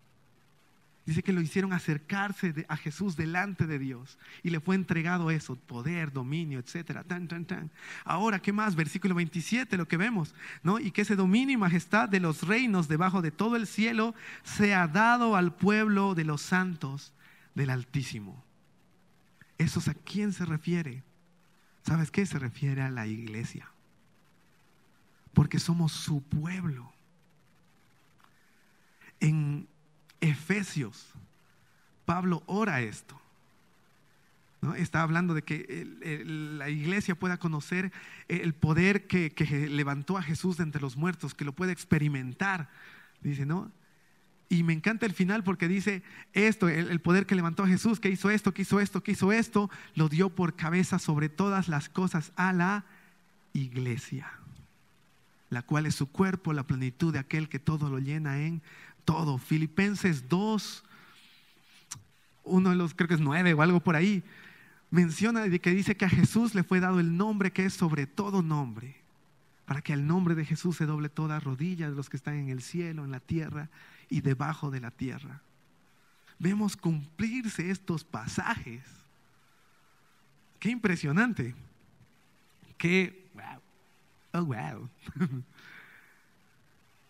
Dice 1.06 1.22
que 1.22 1.34
lo 1.34 1.42
hicieron 1.42 1.74
acercarse 1.74 2.64
a 2.66 2.76
Jesús 2.78 3.14
delante 3.14 3.66
de 3.66 3.78
Dios 3.78 4.18
y 4.42 4.48
le 4.48 4.60
fue 4.60 4.74
entregado 4.74 5.30
eso, 5.30 5.56
poder, 5.56 6.12
dominio, 6.12 6.58
etcétera. 6.58 7.04
Tan, 7.04 7.28
tan, 7.28 7.44
tan. 7.44 7.70
Ahora, 8.04 8.40
¿qué 8.40 8.54
más? 8.54 8.74
Versículo 8.74 9.14
27, 9.14 9.76
lo 9.76 9.86
que 9.86 9.98
vemos, 9.98 10.34
¿no? 10.62 10.78
Y 10.78 10.92
que 10.92 11.02
ese 11.02 11.14
dominio 11.14 11.54
y 11.54 11.58
majestad 11.58 12.08
de 12.08 12.20
los 12.20 12.42
reinos 12.42 12.88
debajo 12.88 13.20
de 13.20 13.30
todo 13.30 13.56
el 13.56 13.66
cielo 13.66 14.14
sea 14.44 14.88
dado 14.88 15.36
al 15.36 15.54
pueblo 15.54 16.14
de 16.14 16.24
los 16.24 16.40
santos 16.40 17.12
del 17.54 17.68
Altísimo. 17.68 18.42
¿Eso 19.58 19.80
es 19.80 19.88
a 19.88 19.94
quién 19.94 20.32
se 20.32 20.46
refiere? 20.46 21.02
¿Sabes 21.82 22.10
qué? 22.10 22.24
Se 22.24 22.38
refiere 22.38 22.80
a 22.80 22.90
la 22.90 23.06
iglesia. 23.06 23.68
Porque 25.34 25.58
somos 25.58 25.92
su 25.92 26.22
pueblo. 26.22 26.90
En 29.20 29.68
Efesios, 30.24 31.06
Pablo 32.04 32.42
ora 32.46 32.80
esto. 32.80 33.20
¿no? 34.62 34.74
Está 34.74 35.02
hablando 35.02 35.34
de 35.34 35.42
que 35.42 35.86
la 36.24 36.70
iglesia 36.70 37.14
pueda 37.14 37.36
conocer 37.36 37.92
el 38.28 38.54
poder 38.54 39.06
que, 39.06 39.32
levantó 39.68 40.16
a 40.16 40.22
Jesús 40.22 40.56
de 40.56 40.62
entre 40.62 40.80
los 40.80 40.96
muertos, 40.96 41.34
que 41.34 41.44
lo 41.44 41.52
puede 41.52 41.72
experimentar. 41.72 42.70
Dice, 43.20 43.44
¿no? 43.44 43.70
Y 44.48 44.62
me 44.62 44.72
encanta 44.72 45.06
el 45.06 45.12
final 45.12 45.42
porque 45.42 45.68
dice 45.68 46.02
esto, 46.32 46.68
el, 46.68 46.90
el, 46.90 47.00
poder 47.00 47.26
que 47.26 47.34
levantó 47.34 47.62
a 47.62 47.68
Jesús, 47.68 48.00
que 48.00 48.10
hizo 48.10 48.30
esto, 48.30 48.52
que 48.52 48.62
hizo 48.62 48.80
esto, 48.80 49.02
que 49.02 49.12
hizo 49.12 49.32
esto, 49.32 49.70
lo 49.94 50.08
dio 50.08 50.30
por 50.30 50.54
cabeza 50.54 50.98
sobre 50.98 51.28
todas 51.28 51.68
las 51.68 51.88
cosas 51.88 52.32
a 52.36 52.52
la 52.52 52.84
iglesia, 53.52 54.30
la 55.50 55.62
cual 55.62 55.86
es 55.86 55.94
su 55.94 56.10
cuerpo, 56.10 56.52
la 56.52 56.66
plenitud 56.66 57.12
de 57.12 57.18
aquel 57.18 57.48
que 57.48 57.58
todo 57.58 57.90
lo 57.90 57.98
llena 57.98 58.42
en 58.42 58.62
todo. 59.04 59.38
Filipenses 59.38 60.28
2, 60.28 60.84
uno 62.44 62.70
de 62.70 62.76
los, 62.76 62.94
creo 62.94 63.08
que 63.08 63.14
es 63.14 63.20
9 63.20 63.54
o 63.54 63.62
algo 63.62 63.80
por 63.80 63.96
ahí, 63.96 64.22
menciona 64.90 65.48
que 65.48 65.70
dice 65.70 65.96
que 65.96 66.04
a 66.04 66.08
Jesús 66.10 66.54
le 66.54 66.62
fue 66.62 66.80
dado 66.80 67.00
el 67.00 67.16
nombre 67.16 67.52
que 67.52 67.64
es 67.64 67.74
sobre 67.74 68.06
todo 68.06 68.42
nombre, 68.42 68.96
para 69.66 69.82
que 69.82 69.92
al 69.92 70.06
nombre 70.06 70.34
de 70.34 70.44
Jesús 70.44 70.76
se 70.76 70.86
doble 70.86 71.08
toda 71.08 71.40
rodilla 71.40 71.88
de 71.88 71.96
los 71.96 72.08
que 72.08 72.16
están 72.16 72.34
en 72.34 72.48
el 72.48 72.62
cielo, 72.62 73.04
en 73.04 73.10
la 73.10 73.20
tierra 73.20 73.70
y 74.08 74.20
debajo 74.20 74.70
de 74.70 74.80
la 74.80 74.90
tierra. 74.90 75.40
Vemos 76.38 76.76
cumplirse 76.76 77.70
estos 77.70 78.04
pasajes. 78.04 78.82
Qué 80.58 80.70
impresionante. 80.70 81.54
Qué 82.76 83.24
wow. 83.34 83.60
Oh, 84.32 84.44
wow. 84.44 84.88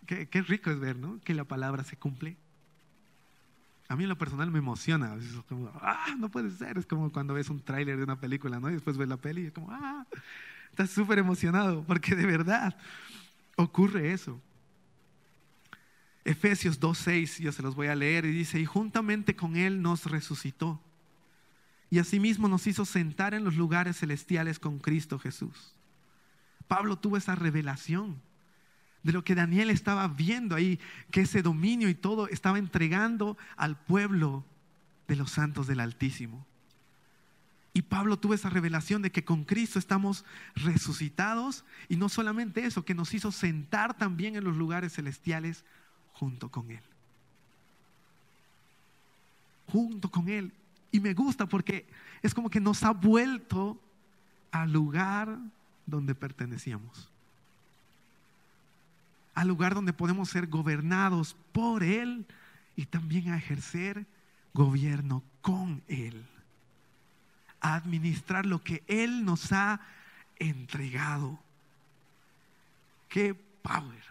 Qué, 0.05 0.41
rico 0.41 0.71
es 0.71 0.79
ver, 0.79 0.97
¿no? 0.97 1.19
Que 1.23 1.33
la 1.33 1.43
palabra 1.43 1.83
se 1.83 1.97
cumple. 1.97 2.35
A 3.87 3.95
mí 3.95 4.03
en 4.03 4.09
lo 4.09 4.17
personal 4.17 4.51
me 4.51 4.59
emociona. 4.59 5.15
Es 5.15 5.25
como, 5.47 5.71
ah, 5.75 6.15
no 6.17 6.29
puede 6.29 6.51
ser. 6.51 6.77
Es 6.77 6.85
como 6.85 7.11
cuando 7.11 7.33
ves 7.33 7.49
un 7.49 7.59
tráiler 7.59 7.97
de 7.97 8.03
una 8.03 8.19
película, 8.19 8.59
¿no? 8.59 8.69
Y 8.69 8.73
después 8.73 8.97
ves 8.97 9.07
la 9.07 9.17
peli 9.17 9.41
y 9.41 9.45
es 9.47 9.53
como, 9.53 9.71
ah, 9.71 10.05
estás 10.69 10.89
súper 10.89 11.19
emocionado 11.19 11.83
porque 11.83 12.15
de 12.15 12.25
verdad 12.25 12.75
ocurre 13.55 14.11
eso. 14.11 14.39
Efesios 16.23 16.79
2.6, 16.79 17.39
yo 17.39 17.51
se 17.51 17.61
los 17.61 17.75
voy 17.75 17.87
a 17.87 17.95
leer 17.95 18.25
y 18.25 18.31
dice, 18.31 18.59
y 18.59 18.65
juntamente 18.65 19.35
con 19.35 19.55
Él 19.55 19.81
nos 19.81 20.05
resucitó. 20.05 20.81
Y 21.91 21.99
asimismo 21.99 22.47
nos 22.47 22.65
hizo 22.65 22.83
sentar 22.83 23.35
en 23.35 23.43
los 23.43 23.55
lugares 23.55 23.99
celestiales 23.99 24.57
con 24.57 24.79
Cristo 24.79 25.19
Jesús. 25.19 25.71
Pablo 26.67 26.97
tuvo 26.97 27.17
esa 27.17 27.35
revelación 27.35 28.19
de 29.05 29.13
lo 29.13 29.23
que 29.23 29.35
Daniel 29.35 29.69
estaba 29.69 30.07
viendo 30.07 30.55
ahí, 30.55 30.79
que 31.11 31.21
ese 31.21 31.43
dominio 31.43 31.89
y 31.89 31.93
todo 31.93 32.27
estaba 32.27 32.57
entregando 32.57 33.37
al 33.55 33.77
pueblo 33.77 34.43
de 35.07 35.15
los 35.15 35.29
santos 35.29 35.67
del 35.67 35.79
Altísimo. 35.79 36.43
Y 37.71 37.83
Pablo 37.83 38.17
tuvo 38.17 38.33
esa 38.33 38.49
revelación 38.49 39.03
de 39.03 39.11
que 39.11 39.23
con 39.23 39.43
Cristo 39.43 39.77
estamos 39.77 40.25
resucitados 40.55 41.65
y 41.87 41.97
no 41.97 42.09
solamente 42.09 42.65
eso, 42.65 42.83
que 42.83 42.95
nos 42.95 43.13
hizo 43.13 43.31
sentar 43.31 43.95
también 43.95 44.37
en 44.37 44.43
los 44.43 44.57
lugares 44.57 44.93
celestiales 44.93 45.63
junto 46.13 46.49
con 46.49 46.71
Él. 46.71 46.81
Junto 49.67 50.09
con 50.09 50.29
Él. 50.29 50.51
Y 50.91 50.99
me 50.99 51.13
gusta 51.13 51.45
porque 51.45 51.85
es 52.23 52.33
como 52.33 52.49
que 52.49 52.59
nos 52.59 52.81
ha 52.81 52.89
vuelto 52.89 53.79
al 54.51 54.73
lugar 54.73 55.37
donde 55.85 56.15
pertenecíamos 56.15 57.11
al 59.35 59.49
lugar 59.49 59.75
donde 59.75 59.93
podemos 59.93 60.29
ser 60.29 60.47
gobernados 60.47 61.35
por 61.51 61.83
Él 61.83 62.25
y 62.75 62.85
también 62.85 63.29
a 63.29 63.37
ejercer 63.37 64.07
gobierno 64.53 65.23
con 65.41 65.83
Él. 65.87 66.25
A 67.59 67.75
administrar 67.75 68.45
lo 68.45 68.63
que 68.63 68.83
Él 68.87 69.25
nos 69.25 69.51
ha 69.51 69.81
entregado. 70.37 71.37
Qué 73.09 73.33
power 73.61 74.03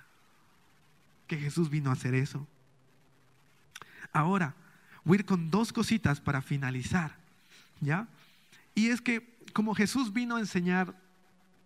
que 1.27 1.39
Jesús 1.39 1.71
vino 1.71 1.91
a 1.91 1.95
hacer 1.95 2.15
eso. 2.15 2.47
Ahora, 4.13 4.55
voy 5.05 5.17
a 5.17 5.21
ir 5.21 5.27
con 5.27 5.51
dos 5.51 5.73
cositas 5.73 6.21
para 6.21 6.43
finalizar. 6.43 7.17
¿Ya? 7.81 8.07
Y 8.75 8.89
es 8.89 9.01
que 9.01 9.35
como 9.55 9.75
Jesús 9.75 10.13
vino 10.13 10.37
a 10.37 10.41
enseñar 10.41 10.95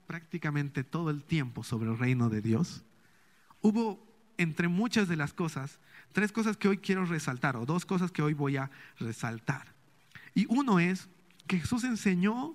prácticamente 0.06 0.84
todo 0.84 1.10
el 1.10 1.24
tiempo 1.24 1.64
sobre 1.64 1.90
el 1.90 1.98
reino 1.98 2.28
de 2.28 2.40
Dios, 2.40 2.82
hubo 3.60 4.06
entre 4.36 4.68
muchas 4.68 5.08
de 5.08 5.16
las 5.16 5.32
cosas, 5.32 5.80
tres 6.12 6.32
cosas 6.32 6.56
que 6.56 6.68
hoy 6.68 6.78
quiero 6.78 7.04
resaltar, 7.04 7.56
o 7.56 7.66
dos 7.66 7.84
cosas 7.84 8.10
que 8.10 8.22
hoy 8.22 8.34
voy 8.34 8.56
a 8.56 8.70
resaltar. 8.98 9.74
Y 10.34 10.46
uno 10.48 10.78
es 10.78 11.08
que 11.46 11.58
Jesús 11.58 11.84
enseñó 11.84 12.54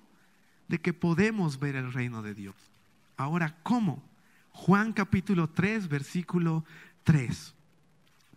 de 0.68 0.80
que 0.80 0.94
podemos 0.94 1.58
ver 1.58 1.76
el 1.76 1.92
reino 1.92 2.22
de 2.22 2.34
Dios. 2.34 2.56
Ahora, 3.16 3.56
¿cómo? 3.62 4.02
Juan 4.50 4.92
capítulo 4.92 5.48
3, 5.50 5.88
versículo 5.88 6.64
3. 7.02 7.54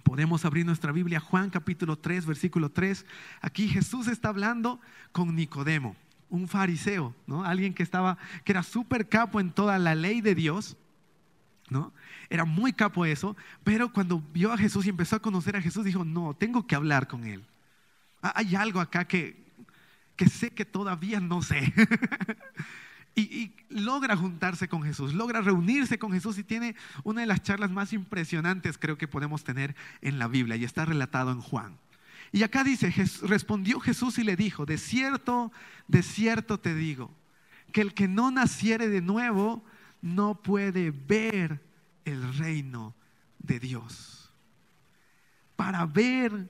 Podemos 0.03 0.45
abrir 0.45 0.65
nuestra 0.65 0.91
Biblia, 0.91 1.19
Juan 1.19 1.49
capítulo 1.49 1.97
3, 1.97 2.25
versículo 2.25 2.71
3. 2.71 3.05
Aquí 3.41 3.67
Jesús 3.67 4.07
está 4.07 4.29
hablando 4.29 4.79
con 5.11 5.35
Nicodemo, 5.35 5.95
un 6.29 6.47
fariseo, 6.47 7.15
¿no? 7.27 7.43
Alguien 7.43 7.73
que 7.73 7.83
estaba, 7.83 8.17
que 8.43 8.51
era 8.51 8.63
súper 8.63 9.07
capo 9.07 9.39
en 9.39 9.51
toda 9.51 9.77
la 9.79 9.95
ley 9.95 10.21
de 10.21 10.35
Dios, 10.35 10.77
¿no? 11.69 11.93
Era 12.29 12.45
muy 12.45 12.73
capo 12.73 13.05
eso, 13.05 13.35
pero 13.63 13.91
cuando 13.91 14.21
vio 14.33 14.51
a 14.51 14.57
Jesús 14.57 14.85
y 14.85 14.89
empezó 14.89 15.15
a 15.15 15.21
conocer 15.21 15.55
a 15.55 15.61
Jesús, 15.61 15.85
dijo, 15.85 16.05
no, 16.05 16.33
tengo 16.33 16.65
que 16.65 16.75
hablar 16.75 17.07
con 17.07 17.25
él. 17.25 17.43
Ah, 18.21 18.33
hay 18.35 18.55
algo 18.55 18.79
acá 18.79 19.05
que, 19.05 19.45
que 20.15 20.27
sé 20.27 20.51
que 20.51 20.65
todavía 20.65 21.19
no 21.19 21.41
sé. 21.41 21.73
y, 23.15 23.51
logra 23.69 24.15
juntarse 24.15 24.67
con 24.67 24.81
Jesús, 24.81 25.13
logra 25.13 25.41
reunirse 25.41 25.99
con 25.99 26.11
Jesús 26.11 26.37
y 26.37 26.43
tiene 26.43 26.75
una 27.03 27.21
de 27.21 27.27
las 27.27 27.43
charlas 27.43 27.69
más 27.69 27.91
impresionantes 27.91 28.77
creo 28.77 28.97
que 28.97 29.09
podemos 29.09 29.43
tener 29.43 29.75
en 30.01 30.19
la 30.19 30.27
Biblia 30.27 30.55
y 30.55 30.63
está 30.63 30.85
relatado 30.85 31.31
en 31.31 31.41
Juan. 31.41 31.77
Y 32.31 32.43
acá 32.43 32.63
dice, 32.63 32.93
respondió 33.23 33.79
Jesús 33.79 34.17
y 34.17 34.23
le 34.23 34.35
dijo, 34.35 34.65
de 34.65 34.77
cierto, 34.77 35.51
de 35.87 36.01
cierto 36.01 36.59
te 36.59 36.75
digo, 36.75 37.13
que 37.71 37.81
el 37.81 37.93
que 37.93 38.07
no 38.07 38.31
naciere 38.31 38.87
de 38.87 39.01
nuevo 39.01 39.63
no 40.15 40.35
puede 40.35 40.91
ver 40.91 41.61
el 42.05 42.37
reino 42.37 42.95
de 43.39 43.59
Dios. 43.59 44.31
Para 45.55 45.85
ver 45.85 46.49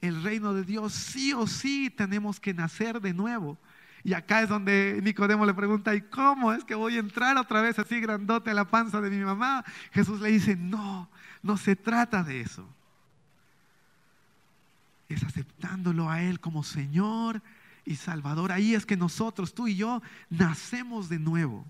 el 0.00 0.22
reino 0.22 0.54
de 0.54 0.64
Dios, 0.64 0.92
sí 0.92 1.32
o 1.32 1.46
sí 1.46 1.90
tenemos 1.90 2.40
que 2.40 2.54
nacer 2.54 3.00
de 3.00 3.14
nuevo. 3.14 3.58
Y 4.04 4.14
acá 4.14 4.42
es 4.42 4.48
donde 4.48 5.00
Nicodemo 5.02 5.44
le 5.44 5.54
pregunta, 5.54 5.94
¿y 5.94 6.02
cómo 6.02 6.52
es 6.52 6.64
que 6.64 6.74
voy 6.74 6.96
a 6.96 7.00
entrar 7.00 7.36
otra 7.36 7.60
vez 7.60 7.78
así 7.78 8.00
grandote 8.00 8.50
a 8.50 8.54
la 8.54 8.64
panza 8.64 9.00
de 9.00 9.10
mi 9.10 9.24
mamá? 9.24 9.64
Jesús 9.92 10.20
le 10.20 10.30
dice, 10.30 10.56
no, 10.56 11.08
no 11.42 11.56
se 11.56 11.76
trata 11.76 12.22
de 12.22 12.40
eso. 12.40 12.66
Es 15.08 15.22
aceptándolo 15.24 16.10
a 16.10 16.22
Él 16.22 16.40
como 16.40 16.62
Señor 16.62 17.42
y 17.84 17.96
Salvador. 17.96 18.52
Ahí 18.52 18.74
es 18.74 18.86
que 18.86 18.96
nosotros, 18.96 19.54
tú 19.54 19.68
y 19.68 19.76
yo, 19.76 20.02
nacemos 20.30 21.08
de 21.08 21.18
nuevo. 21.18 21.64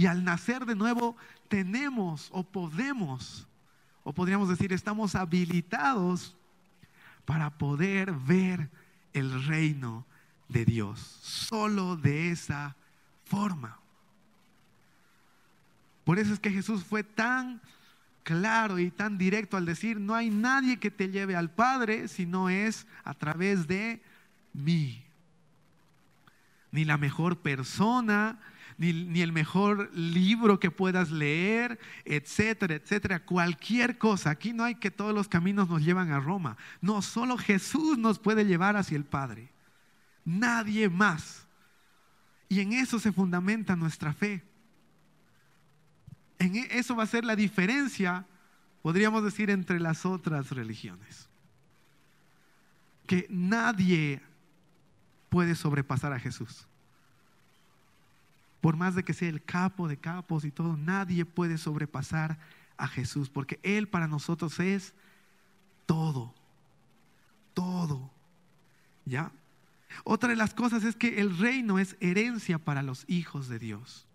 Y 0.00 0.06
al 0.06 0.24
nacer 0.24 0.64
de 0.64 0.74
nuevo 0.74 1.14
tenemos 1.48 2.30
o 2.32 2.42
podemos, 2.42 3.46
o 4.02 4.14
podríamos 4.14 4.48
decir, 4.48 4.72
estamos 4.72 5.14
habilitados 5.14 6.34
para 7.26 7.50
poder 7.58 8.10
ver 8.10 8.70
el 9.12 9.44
reino 9.44 10.06
de 10.48 10.64
Dios. 10.64 11.00
Solo 11.20 11.96
de 11.96 12.30
esa 12.30 12.76
forma. 13.26 13.78
Por 16.04 16.18
eso 16.18 16.32
es 16.32 16.40
que 16.40 16.50
Jesús 16.50 16.82
fue 16.82 17.04
tan 17.04 17.60
claro 18.22 18.78
y 18.78 18.90
tan 18.90 19.18
directo 19.18 19.58
al 19.58 19.66
decir, 19.66 20.00
no 20.00 20.14
hay 20.14 20.30
nadie 20.30 20.78
que 20.78 20.90
te 20.90 21.10
lleve 21.10 21.36
al 21.36 21.50
Padre 21.50 22.08
si 22.08 22.24
no 22.24 22.48
es 22.48 22.86
a 23.04 23.12
través 23.12 23.68
de 23.68 24.02
mí. 24.54 25.04
Ni 26.72 26.86
la 26.86 26.96
mejor 26.96 27.36
persona, 27.40 28.38
ni, 28.80 29.20
el 29.20 29.32
mejor 29.32 29.94
libro 29.94 30.58
que 30.58 30.70
puedas 30.70 31.10
leer, 31.10 31.78
etcétera, 32.06 32.74
etcétera. 32.74 33.20
Cualquier 33.20 33.98
cosa. 33.98 34.30
Aquí 34.30 34.54
no 34.54 34.64
hay 34.64 34.74
que 34.74 34.90
todos 34.90 35.14
los 35.14 35.28
caminos 35.28 35.68
nos 35.68 35.82
llevan 35.84 36.10
a 36.12 36.18
Roma. 36.18 36.56
No, 36.80 37.02
solo 37.02 37.36
Jesús 37.36 37.98
nos 37.98 38.18
puede 38.18 38.46
llevar 38.46 38.76
hacia 38.76 38.96
el 38.96 39.04
Padre. 39.04 39.50
Nadie 40.24 40.88
más. 40.88 41.46
Y 42.48 42.60
en 42.60 42.72
eso 42.72 42.98
se 42.98 43.12
fundamenta 43.12 43.76
nuestra 43.76 44.14
fe. 44.14 44.42
En 46.38 46.56
e, 46.56 46.68
eso 46.70 46.96
va 46.96 47.02
a 47.02 47.06
ser 47.06 47.26
la 47.26 47.36
diferencia, 47.36 48.24
podríamos 48.80 49.22
decir, 49.22 49.50
entre 49.50 49.78
las 49.78 50.06
otras 50.06 50.52
religiones. 50.52 51.28
Que 53.06 53.26
nadie 53.28 54.22
puede 55.28 55.54
sobrepasar 55.54 56.14
a 56.14 56.18
Jesús 56.18 56.66
por 58.60 58.76
más 58.76 58.94
de 58.94 59.04
que 59.04 59.14
sea 59.14 59.28
el 59.28 59.42
capo 59.42 59.88
de 59.88 59.96
capos 59.96 60.44
y 60.44 60.50
todo, 60.50 60.76
nadie 60.76 61.24
puede 61.24 61.58
sobrepasar 61.58 62.38
a 62.76 62.88
Jesús, 62.88 63.30
porque 63.30 63.58
Él 63.62 63.88
para 63.88 64.06
nosotros 64.06 64.58
es 64.60 64.94
todo, 65.86 66.34
todo. 67.54 68.10
¿Ya? 69.04 69.32
Otra 70.04 70.30
de 70.30 70.36
las 70.36 70.54
cosas 70.54 70.84
es 70.84 70.96
que 70.96 71.20
el 71.20 71.36
reino 71.36 71.78
es 71.78 71.96
herencia 72.00 72.58
para 72.58 72.82
los 72.82 73.04
hijos 73.08 73.48
de 73.48 73.58
Dios. 73.58 74.06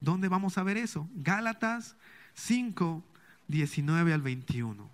¿Dónde 0.00 0.28
vamos 0.28 0.58
a 0.58 0.62
ver 0.62 0.76
eso? 0.76 1.08
Gálatas 1.14 1.96
5, 2.34 3.02
19 3.48 4.12
al 4.12 4.22
21. 4.22 4.90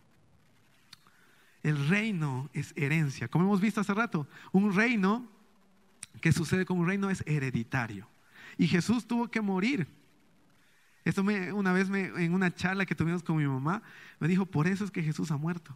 El 1.62 1.88
reino 1.88 2.48
es 2.52 2.72
herencia. 2.76 3.28
Como 3.28 3.44
hemos 3.44 3.60
visto 3.60 3.80
hace 3.80 3.94
rato, 3.94 4.26
un 4.52 4.74
reino 4.74 5.28
que 6.20 6.32
sucede 6.32 6.66
un 6.68 6.86
reino 6.86 7.10
es 7.10 7.22
hereditario. 7.26 8.08
Y 8.58 8.66
Jesús 8.66 9.06
tuvo 9.06 9.30
que 9.30 9.40
morir. 9.40 9.86
Esto 11.04 11.24
me, 11.24 11.52
una 11.52 11.72
vez 11.72 11.88
me, 11.88 12.06
en 12.22 12.34
una 12.34 12.54
charla 12.54 12.84
que 12.84 12.94
tuvimos 12.94 13.22
con 13.22 13.36
mi 13.36 13.46
mamá, 13.46 13.82
me 14.18 14.28
dijo, 14.28 14.44
por 14.44 14.66
eso 14.66 14.84
es 14.84 14.90
que 14.90 15.02
Jesús 15.02 15.30
ha 15.30 15.36
muerto. 15.36 15.74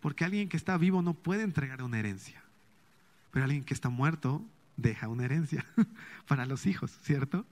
Porque 0.00 0.24
alguien 0.24 0.48
que 0.48 0.56
está 0.56 0.76
vivo 0.76 1.02
no 1.02 1.14
puede 1.14 1.42
entregar 1.42 1.82
una 1.82 1.98
herencia. 1.98 2.42
Pero 3.30 3.44
alguien 3.44 3.64
que 3.64 3.74
está 3.74 3.88
muerto 3.88 4.44
deja 4.76 5.08
una 5.08 5.24
herencia 5.24 5.64
para 6.26 6.46
los 6.46 6.66
hijos, 6.66 6.90
¿cierto? 7.02 7.46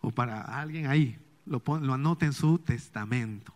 O 0.00 0.10
para 0.10 0.40
alguien 0.40 0.86
ahí. 0.86 1.18
Lo, 1.44 1.62
lo 1.80 1.94
anota 1.94 2.24
en 2.24 2.32
su 2.32 2.58
testamento. 2.58 3.52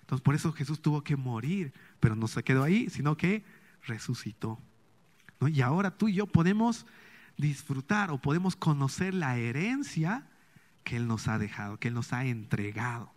Entonces 0.00 0.22
por 0.22 0.34
eso 0.34 0.52
Jesús 0.52 0.80
tuvo 0.80 1.02
que 1.02 1.16
morir, 1.16 1.72
pero 2.00 2.16
no 2.16 2.26
se 2.26 2.42
quedó 2.42 2.62
ahí, 2.62 2.88
sino 2.90 3.16
que 3.16 3.44
resucitó. 3.84 4.58
Y 5.48 5.62
ahora 5.62 5.90
tú 5.90 6.08
y 6.08 6.14
yo 6.14 6.26
podemos 6.26 6.86
disfrutar 7.36 8.10
o 8.10 8.18
podemos 8.18 8.56
conocer 8.56 9.14
la 9.14 9.36
herencia 9.36 10.26
que 10.84 10.96
Él 10.96 11.06
nos 11.06 11.28
ha 11.28 11.38
dejado, 11.38 11.78
que 11.78 11.88
Él 11.88 11.94
nos 11.94 12.12
ha 12.12 12.24
entregado. 12.24 13.12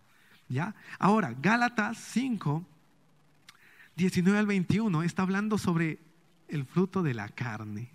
¿Ya? 0.47 0.75
Ahora, 0.99 1.35
Gálatas 1.41 1.97
5, 1.97 2.65
19 3.95 4.37
al 4.37 4.45
21 4.45 5.03
está 5.03 5.23
hablando 5.23 5.57
sobre 5.57 5.99
el 6.47 6.65
fruto 6.65 7.01
de 7.01 7.13
la 7.13 7.29
carne. 7.29 7.89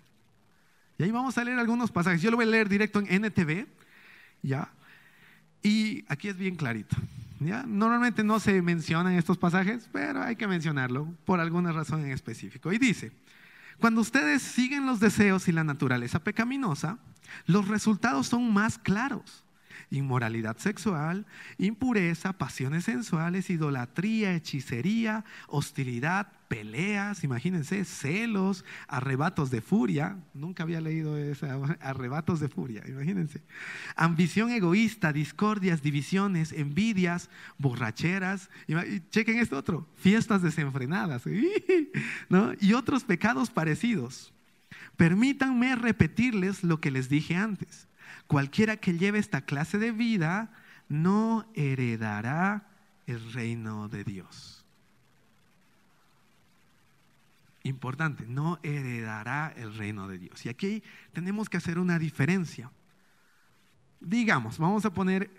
Y 0.97 1.03
ahí 1.03 1.11
vamos 1.11 1.37
a 1.37 1.43
leer 1.43 1.57
algunos 1.57 1.91
pasajes. 1.91 2.21
Yo 2.21 2.29
lo 2.29 2.37
voy 2.37 2.45
a 2.45 2.49
leer 2.49 2.69
directo 2.69 2.99
en 2.99 3.23
NTV, 3.23 3.67
¿ya? 4.43 4.69
Y 5.63 6.05
aquí 6.07 6.27
es 6.27 6.37
bien 6.37 6.55
clarito. 6.55 6.95
Normalmente 7.39 8.23
no 8.23 8.39
se 8.39 8.61
mencionan 8.61 9.13
estos 9.13 9.37
pasajes, 9.37 9.89
pero 9.91 10.21
hay 10.21 10.35
que 10.35 10.47
mencionarlo 10.47 11.07
por 11.25 11.39
alguna 11.39 11.71
razón 11.71 12.05
en 12.05 12.11
específico. 12.11 12.71
Y 12.71 12.77
dice, 12.77 13.11
cuando 13.81 14.01
ustedes 14.01 14.43
siguen 14.43 14.85
los 14.85 14.99
deseos 14.99 15.47
y 15.47 15.51
la 15.51 15.63
naturaleza 15.63 16.23
pecaminosa, 16.23 16.99
los 17.47 17.67
resultados 17.67 18.27
son 18.27 18.53
más 18.53 18.77
claros. 18.77 19.43
Inmoralidad 19.89 20.57
sexual, 20.57 21.25
impureza, 21.57 22.31
pasiones 22.33 22.85
sensuales, 22.85 23.49
idolatría, 23.49 24.35
hechicería, 24.35 25.25
hostilidad, 25.47 26.31
peleas, 26.51 27.23
imagínense, 27.23 27.85
celos, 27.85 28.65
arrebatos 28.89 29.51
de 29.51 29.61
furia. 29.61 30.17
Nunca 30.33 30.63
había 30.63 30.81
leído 30.81 31.17
eso, 31.17 31.47
arrebatos 31.79 32.41
de 32.41 32.49
furia, 32.49 32.83
imagínense. 32.89 33.41
Ambición 33.95 34.51
egoísta, 34.51 35.13
discordias, 35.13 35.81
divisiones, 35.81 36.51
envidias, 36.51 37.29
borracheras. 37.57 38.49
Y 38.67 38.73
chequen 39.11 39.39
esto 39.39 39.57
otro, 39.57 39.87
fiestas 39.95 40.41
desenfrenadas 40.41 41.23
¿no? 42.29 42.51
y 42.59 42.73
otros 42.73 43.05
pecados 43.05 43.49
parecidos. 43.49 44.33
Permítanme 44.97 45.77
repetirles 45.77 46.65
lo 46.65 46.81
que 46.81 46.91
les 46.91 47.07
dije 47.07 47.37
antes. 47.37 47.87
Cualquiera 48.27 48.75
que 48.75 48.97
lleve 48.97 49.19
esta 49.19 49.45
clase 49.45 49.77
de 49.77 49.93
vida 49.93 50.51
no 50.89 51.45
heredará 51.55 52.67
el 53.07 53.31
reino 53.31 53.87
de 53.87 54.03
Dios. 54.03 54.60
Importante, 57.63 58.25
no 58.25 58.59
heredará 58.63 59.53
el 59.55 59.75
reino 59.75 60.07
de 60.07 60.17
Dios. 60.17 60.45
Y 60.45 60.49
aquí 60.49 60.83
tenemos 61.13 61.49
que 61.49 61.57
hacer 61.57 61.77
una 61.77 61.99
diferencia. 61.99 62.71
Digamos, 63.99 64.57
vamos 64.57 64.83
a 64.85 64.93
poner, 64.93 65.29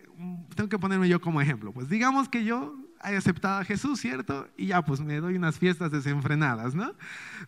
tengo 0.54 0.68
que 0.68 0.78
ponerme 0.78 1.08
yo 1.08 1.20
como 1.20 1.40
ejemplo. 1.40 1.72
Pues 1.72 1.88
digamos 1.88 2.28
que 2.28 2.44
yo 2.44 2.76
haya 3.00 3.18
aceptado 3.18 3.60
a 3.60 3.64
Jesús, 3.64 4.00
¿cierto? 4.00 4.48
Y 4.56 4.66
ya, 4.66 4.82
pues 4.82 5.00
me 5.00 5.20
doy 5.20 5.34
unas 5.34 5.58
fiestas 5.58 5.90
desenfrenadas, 5.90 6.74
¿no? 6.74 6.94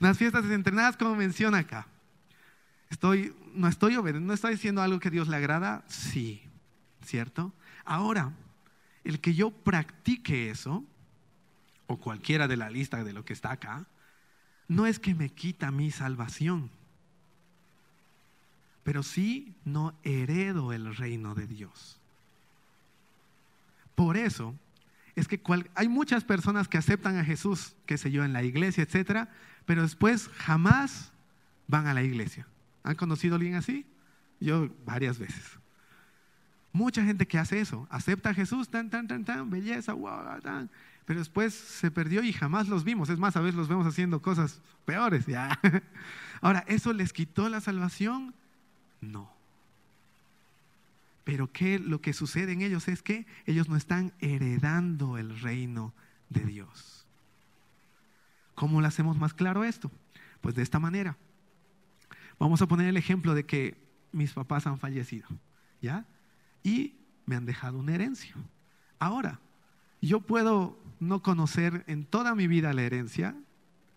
Unas 0.01 0.19
fiestas 0.19 0.43
desenfrenadas 0.43 0.97
como 0.97 1.15
menciona 1.15 1.59
acá. 1.59 1.87
Estoy, 2.91 3.35
no 3.55 3.69
estoy 3.69 3.97
obedeciendo, 3.97 4.27
no 4.27 4.35
estoy 4.35 4.53
diciendo 4.53 4.83
algo 4.83 4.99
que 4.99 5.11
Dios 5.11 5.29
le 5.29 5.37
agrada, 5.37 5.85
sí, 5.87 6.43
¿cierto? 7.05 7.53
Ahora, 7.85 8.33
el 9.05 9.21
que 9.21 9.35
yo 9.35 9.51
practique 9.51 10.51
eso, 10.51 10.85
o 11.87 11.99
cualquiera 11.99 12.49
de 12.49 12.57
la 12.57 12.71
lista 12.71 13.05
de 13.05 13.13
lo 13.13 13.25
que 13.25 13.33
está 13.33 13.53
acá, 13.53 13.87
no 14.69 14.87
es 14.87 14.99
que 14.99 15.15
me 15.15 15.29
quita 15.29 15.71
mi 15.71 15.91
salvación, 15.91 16.71
pero 18.83 19.03
sí 19.03 19.55
no 19.65 19.95
heredo 20.03 20.73
el 20.73 20.95
reino 20.95 21.35
de 21.35 21.47
Dios. 21.47 21.99
Por 23.95 24.17
eso 24.17 24.55
es 25.15 25.29
que 25.29 25.41
hay 25.75 25.89
muchas 25.89 26.25
personas 26.25 26.69
que 26.69 26.79
aceptan 26.79 27.17
a 27.17 27.25
Jesús, 27.25 27.77
qué 27.87 27.97
sé 27.97 28.11
yo, 28.11 28.25
en 28.25 28.33
la 28.33 28.43
iglesia, 28.43 28.83
etcétera, 28.83 29.29
pero 29.65 29.83
después 29.83 30.29
jamás 30.37 31.13
van 31.69 31.87
a 31.87 31.95
la 31.95 32.03
iglesia. 32.03 32.47
¿Han 32.83 32.97
conocido 32.97 33.35
a 33.35 33.37
alguien 33.37 33.55
así? 33.55 33.87
Yo 34.41 34.69
varias 34.85 35.19
veces. 35.19 35.43
Mucha 36.73 37.05
gente 37.05 37.27
que 37.27 37.39
hace 37.39 37.61
eso, 37.61 37.87
acepta 37.89 38.31
a 38.31 38.35
Jesús, 38.35 38.69
tan, 38.69 38.91
tan, 38.91 39.07
tan, 39.07 39.25
tan, 39.25 39.49
belleza, 39.49 39.93
wow, 39.93 40.41
tan, 40.43 40.69
pero 41.05 41.19
después 41.19 41.55
se 41.55 41.91
perdió 41.91 42.23
y 42.23 42.33
jamás 42.33 42.69
los 42.69 42.85
vimos. 42.85 43.09
Es 43.11 43.19
más, 43.19 43.37
a 43.37 43.41
veces 43.41 43.57
los 43.57 43.69
vemos 43.69 43.87
haciendo 43.87 44.23
cosas 44.23 44.61
peores. 44.85 45.27
¿ya? 45.27 45.59
Ahora, 46.41 46.65
¿eso 46.67 46.93
les 46.93 47.13
quitó 47.13 47.49
la 47.49 47.61
salvación? 47.61 48.35
No. 49.01 49.31
Pero 51.25 51.51
¿qué, 51.53 51.79
lo 51.79 52.01
que 52.01 52.13
sucede 52.13 52.53
en 52.53 52.63
ellos 52.63 52.89
es 52.89 53.03
que 53.03 53.27
ellos 53.47 53.69
no 53.69 53.77
están 53.77 54.13
heredando 54.21 55.19
el 55.19 55.41
reino 55.41 55.95
de 56.29 56.45
Dios. 56.45 57.07
¿Cómo 58.55 58.81
lo 58.81 58.87
hacemos 58.87 59.17
más 59.17 59.35
claro 59.35 59.65
esto? 59.65 59.91
Pues 60.41 60.55
de 60.55 60.63
esta 60.63 60.79
manera. 60.79 61.17
Vamos 62.39 62.61
a 62.63 62.67
poner 62.67 62.89
el 62.89 62.97
ejemplo 62.97 63.35
de 63.35 63.47
que 63.47 63.77
mis 64.13 64.33
papás 64.33 64.67
han 64.67 64.79
fallecido, 64.79 65.29
¿ya? 65.81 66.05
Y 66.63 66.95
me 67.27 67.37
han 67.37 67.47
dejado 67.47 67.79
una 67.79 67.95
herencia. 67.95 68.35
Ahora, 68.99 69.41
yo 70.07 70.21
puedo 70.21 70.79
no 71.01 71.23
conocer 71.23 71.85
en 71.87 72.05
toda 72.05 72.35
mi 72.35 72.47
vida 72.47 72.73
la 72.73 72.83
herencia, 72.83 73.35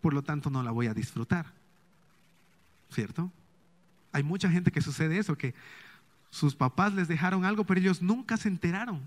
por 0.02 0.14
lo 0.14 0.24
tanto 0.24 0.50
no 0.50 0.64
la 0.64 0.72
voy 0.72 0.88
a 0.88 0.94
disfrutar. 0.94 1.54
¿Cierto? 2.92 3.32
Hay 4.12 4.24
mucha 4.24 4.50
gente 4.50 4.72
que 4.72 4.82
sucede 4.82 5.18
eso, 5.18 5.38
que 5.38 5.54
sus 6.30 6.56
papás 6.56 6.94
les 6.94 7.08
dejaron 7.08 7.46
algo, 7.46 7.66
pero 7.66 7.80
ellos 7.80 8.02
nunca 8.02 8.38
se 8.38 8.48
enteraron, 8.48 9.02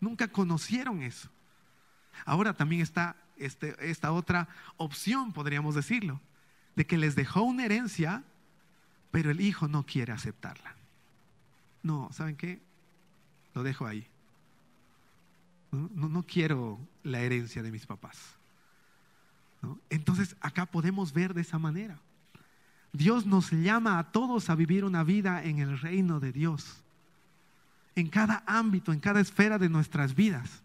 nunca 0.00 0.28
conocieron 0.28 1.02
eso. 1.02 1.28
Ahora 2.24 2.54
también 2.54 2.82
está 2.82 3.16
este, 3.36 3.76
esta 3.90 4.12
otra 4.12 4.48
opción, 4.76 5.32
podríamos 5.32 5.74
decirlo, 5.74 6.20
de 6.76 6.86
que 6.86 6.98
les 6.98 7.14
dejó 7.14 7.42
una 7.42 7.64
herencia, 7.64 8.22
pero 9.10 9.30
el 9.30 9.40
hijo 9.40 9.68
no 9.68 9.84
quiere 9.84 10.12
aceptarla. 10.12 10.74
No, 11.82 12.10
¿saben 12.12 12.36
qué? 12.36 12.60
Lo 13.54 13.62
dejo 13.62 13.86
ahí. 13.86 14.06
No, 15.70 16.22
quiero 16.22 16.78
la 17.02 17.20
herencia 17.20 17.62
de 17.62 17.70
mis 17.70 17.86
papás. 17.86 18.16
Entonces 19.90 20.36
acá 20.40 20.66
podemos 20.66 21.12
ver 21.12 21.34
de 21.34 21.42
esa 21.42 21.58
manera. 21.58 21.98
Dios 22.92 23.26
nos 23.26 23.50
llama 23.50 23.98
a 23.98 24.10
todos 24.10 24.48
a 24.48 24.54
vivir 24.54 24.84
una 24.84 25.04
vida 25.04 25.44
en 25.44 25.58
el 25.58 25.78
reino 25.78 26.20
de 26.20 26.32
Dios. 26.32 26.82
En 27.96 28.08
cada 28.08 28.42
ámbito, 28.46 28.92
en 28.92 29.00
cada 29.00 29.20
esfera 29.20 29.58
de 29.58 29.68
nuestras 29.68 30.14
vidas. 30.14 30.62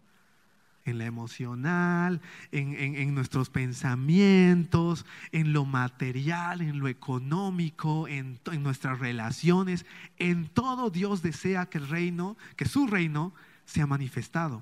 En 0.86 0.98
la 0.98 1.06
emocional, 1.06 2.22
en, 2.52 3.16
nuestros 3.16 3.50
pensamientos, 3.50 5.06
en 5.32 5.54
lo 5.54 5.64
material, 5.64 6.62
en 6.62 6.80
lo 6.80 6.90
económico, 6.90 8.08
en, 8.08 8.40
en 8.52 8.64
nuestras 8.64 9.00
relaciones. 9.00 9.86
En 10.18 10.50
todo 10.50 10.90
Dios 10.90 11.22
desea 11.22 11.68
que 11.68 11.78
el 11.78 11.88
reino, 11.88 12.38
que 12.58 12.66
su 12.66 12.88
reino 12.88 13.34
sea 13.66 13.88
manifestado 13.88 14.62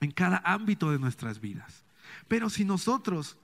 en 0.00 0.10
cada 0.10 0.42
ámbito 0.44 0.90
de 0.90 0.98
nuestras 0.98 1.40
vidas. 1.40 1.84
Pero 2.28 2.50
si 2.50 2.64
nosotros, 2.64 3.36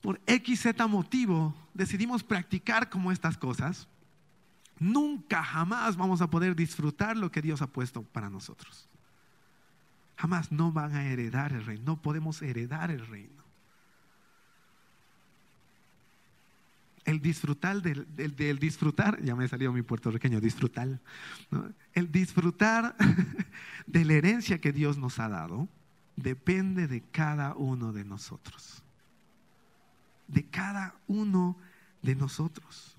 por 0.00 0.20
X, 0.26 0.62
Z 0.62 0.86
motivo, 0.86 1.54
decidimos 1.74 2.22
practicar 2.22 2.88
como 2.88 3.12
estas 3.12 3.36
cosas, 3.36 3.88
nunca, 4.78 5.42
jamás 5.42 5.96
vamos 5.96 6.20
a 6.20 6.30
poder 6.30 6.54
disfrutar 6.54 7.16
lo 7.16 7.30
que 7.30 7.42
Dios 7.42 7.62
ha 7.62 7.66
puesto 7.66 8.02
para 8.02 8.30
nosotros. 8.30 8.88
Jamás 10.16 10.50
no 10.50 10.72
van 10.72 10.94
a 10.94 11.04
heredar 11.04 11.52
el 11.52 11.64
reino, 11.64 11.84
no 11.84 12.02
podemos 12.02 12.40
heredar 12.42 12.90
el 12.90 13.06
reino. 13.06 13.35
El 17.06 17.22
disfrutar 17.22 17.80
del, 17.82 18.58
disfrutar, 18.58 19.22
ya 19.22 19.36
me 19.36 19.46
salió 19.46 19.72
mi 19.72 19.82
puertorriqueño, 19.82 20.40
disfrutar, 20.40 21.00
el 21.94 22.10
disfrutar 22.10 22.96
de 23.86 24.04
la 24.04 24.14
herencia 24.14 24.60
que 24.60 24.72
Dios 24.72 24.98
nos 24.98 25.20
ha 25.20 25.28
dado 25.28 25.68
depende 26.16 26.88
de 26.88 27.02
cada 27.02 27.54
uno 27.54 27.92
de 27.92 28.04
nosotros. 28.04 28.82
De 30.26 30.46
cada 30.46 30.96
uno 31.06 31.56
de 32.02 32.16
nosotros. 32.16 32.96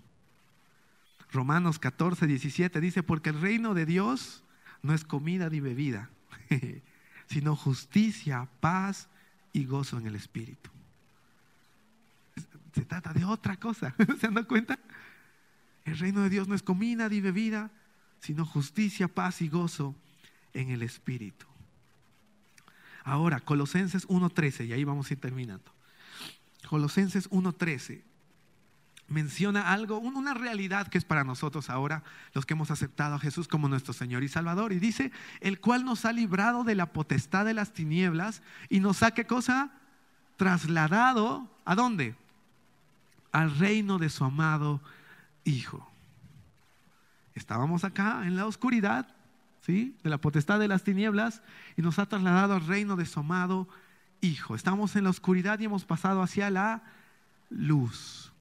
Romanos 1.30 1.78
14, 1.78 2.28
17 2.28 2.80
dice, 2.80 3.04
porque 3.04 3.32
el 3.32 3.42
reino 3.42 3.74
de 3.74 3.86
Dios 3.86 4.46
no 4.82 4.94
es 4.94 5.04
comida 5.04 5.50
ni 5.50 5.60
bebida, 5.60 6.10
sino 7.28 7.58
justicia, 7.58 8.48
paz 8.62 9.10
y 9.52 9.66
gozo 9.66 9.98
en 9.98 10.08
el 10.08 10.16
Espíritu 10.16 10.77
se 12.78 12.86
trata 12.86 13.12
de 13.12 13.26
otra 13.26 13.58
cosa. 13.58 13.96
¿Se 14.20 14.28
dan 14.28 14.44
cuenta? 14.46 14.78
El 15.84 15.98
reino 15.98 16.22
de 16.22 16.30
Dios 16.30 16.48
no 16.48 16.54
es 16.54 16.62
comida 16.62 17.10
ni 17.10 17.22
bebida, 17.22 17.72
sino 18.20 18.46
justicia, 18.46 19.08
paz 19.08 19.42
y 19.42 19.50
gozo 19.50 19.96
en 20.54 20.70
el 20.70 20.84
Espíritu. 20.84 21.48
Ahora, 23.04 23.40
Colosenses 23.40 24.08
1.13, 24.08 24.68
y 24.68 24.74
ahí 24.74 24.84
vamos 24.84 25.10
a 25.10 25.14
ir 25.14 25.20
terminando. 25.20 25.72
Colosenses 26.70 27.30
1.13 27.32 28.04
menciona 29.08 29.72
algo, 29.72 29.98
una 29.98 30.34
realidad 30.34 30.88
que 30.88 30.98
es 31.00 31.06
para 31.06 31.24
nosotros 31.24 31.70
ahora, 31.72 32.04
los 32.34 32.46
que 32.46 32.54
hemos 32.54 32.70
aceptado 32.70 33.16
a 33.16 33.20
Jesús 33.20 33.48
como 33.48 33.70
nuestro 33.70 33.94
Señor 33.94 34.24
y 34.24 34.28
Salvador. 34.28 34.72
Y 34.72 34.80
dice, 34.80 35.12
el 35.40 35.60
cual 35.60 35.84
nos 35.84 36.06
ha 36.06 36.12
librado 36.12 36.64
de 36.64 36.76
la 36.76 36.94
potestad 36.94 37.46
de 37.46 37.56
las 37.56 37.74
tinieblas 37.74 38.44
y 38.70 38.82
nos 38.82 39.02
ha, 39.02 39.12
¿qué 39.12 39.26
cosa? 39.26 39.72
Trasladado, 40.36 41.50
¿a 41.66 41.74
dónde? 41.74 42.16
Al 43.32 43.58
reino 43.58 43.98
de 43.98 44.10
su 44.10 44.24
amado 44.24 44.82
Hijo. 45.44 45.90
Estábamos 47.36 47.84
acá 47.84 48.24
en 48.26 48.36
la 48.36 48.46
oscuridad, 48.46 49.16
¿sí? 49.62 49.96
De 50.04 50.10
la 50.10 50.20
potestad 50.20 50.60
de 50.60 50.68
las 50.68 50.84
tinieblas 50.84 51.42
y 51.78 51.82
nos 51.82 52.00
ha 52.00 52.08
trasladado 52.08 52.56
al 52.56 52.66
reino 52.66 52.96
de 52.96 53.06
su 53.06 53.20
amado 53.20 53.68
Hijo. 54.22 54.56
Estamos 54.56 54.96
en 54.96 55.04
la 55.04 55.12
oscuridad 55.12 55.60
y 55.60 55.66
hemos 55.66 55.86
pasado 55.86 56.22
hacia 56.22 56.50
la 56.50 56.84
luz. 57.50 58.34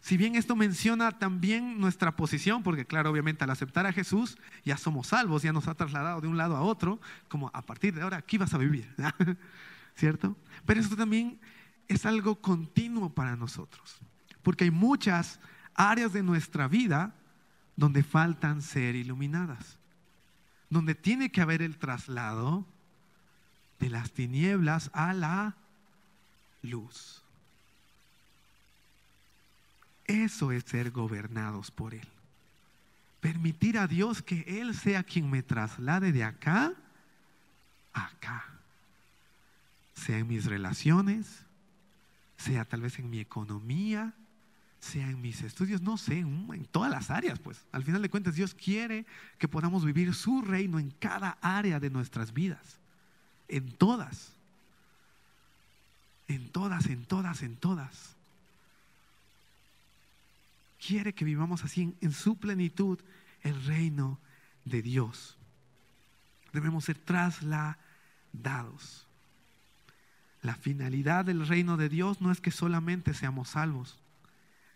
Si 0.00 0.16
bien 0.16 0.34
esto 0.34 0.56
menciona 0.56 1.12
también 1.12 1.78
nuestra 1.78 2.16
posición, 2.16 2.62
porque 2.62 2.86
claro, 2.86 3.10
obviamente 3.10 3.44
al 3.44 3.50
aceptar 3.50 3.86
a 3.86 3.92
Jesús 3.92 4.38
ya 4.64 4.78
somos 4.78 5.08
salvos, 5.08 5.42
ya 5.42 5.52
nos 5.52 5.68
ha 5.68 5.74
trasladado 5.74 6.22
de 6.22 6.28
un 6.28 6.38
lado 6.38 6.56
a 6.56 6.62
otro, 6.62 7.00
como 7.28 7.50
a 7.52 7.62
partir 7.62 7.94
de 7.94 8.02
ahora 8.02 8.16
aquí 8.16 8.38
vas 8.38 8.54
a 8.54 8.58
vivir, 8.58 8.94
¿cierto? 9.94 10.36
Pero 10.64 10.80
esto 10.80 10.96
también 10.96 11.38
es 11.86 12.06
algo 12.06 12.40
continuo 12.40 13.10
para 13.10 13.36
nosotros. 13.36 14.00
Porque 14.42 14.64
hay 14.64 14.70
muchas 14.70 15.40
áreas 15.74 16.12
de 16.12 16.22
nuestra 16.22 16.68
vida 16.68 17.14
donde 17.76 18.02
faltan 18.02 18.62
ser 18.62 18.94
iluminadas. 18.94 19.78
Donde 20.68 20.94
tiene 20.94 21.32
que 21.32 21.40
haber 21.40 21.62
el 21.62 21.78
traslado 21.78 22.66
de 23.78 23.90
las 23.90 24.12
tinieblas 24.12 24.90
a 24.92 25.12
la 25.14 25.56
luz. 26.62 27.22
Eso 30.04 30.52
es 30.52 30.64
ser 30.64 30.90
gobernados 30.90 31.70
por 31.70 31.94
Él. 31.94 32.08
Permitir 33.20 33.78
a 33.78 33.86
Dios 33.86 34.22
que 34.22 34.60
Él 34.60 34.74
sea 34.74 35.02
quien 35.02 35.30
me 35.30 35.42
traslade 35.42 36.12
de 36.12 36.24
acá 36.24 36.72
a 37.92 38.06
acá. 38.06 38.44
Sea 39.94 40.18
en 40.18 40.28
mis 40.28 40.46
relaciones, 40.46 41.44
sea 42.36 42.64
tal 42.64 42.82
vez 42.82 42.98
en 42.98 43.10
mi 43.10 43.20
economía, 43.20 44.14
sea 44.80 45.08
en 45.08 45.20
mis 45.20 45.42
estudios, 45.42 45.82
no 45.82 45.98
sé, 45.98 46.18
en 46.20 46.66
todas 46.70 46.90
las 46.90 47.10
áreas, 47.10 47.38
pues. 47.38 47.62
Al 47.70 47.84
final 47.84 48.00
de 48.00 48.08
cuentas, 48.08 48.34
Dios 48.34 48.54
quiere 48.54 49.04
que 49.38 49.46
podamos 49.46 49.84
vivir 49.84 50.14
su 50.14 50.40
reino 50.40 50.78
en 50.78 50.90
cada 50.90 51.36
área 51.42 51.78
de 51.78 51.90
nuestras 51.90 52.32
vidas. 52.32 52.78
En 53.48 53.70
todas. 53.72 54.32
En 56.28 56.48
todas, 56.48 56.86
en 56.86 57.04
todas, 57.04 57.42
en 57.42 57.56
todas. 57.56 58.16
Quiere 60.84 61.12
que 61.12 61.26
vivamos 61.26 61.62
así 61.62 61.94
en, 62.00 62.12
su 62.12 62.36
plenitud 62.36 62.98
el 63.42 63.62
reino 63.66 64.18
de 64.64 64.80
Dios. 64.80 65.36
Debemos 66.54 66.86
ser 66.86 66.96
trasladados. 66.96 67.76
La 70.40 70.54
finalidad 70.54 71.26
del 71.26 71.46
reino 71.46 71.76
de 71.76 71.90
Dios 71.90 72.22
no 72.22 72.32
es 72.32 72.40
que 72.40 72.50
solamente 72.50 73.12
seamos 73.12 73.50
salvos 73.50 73.98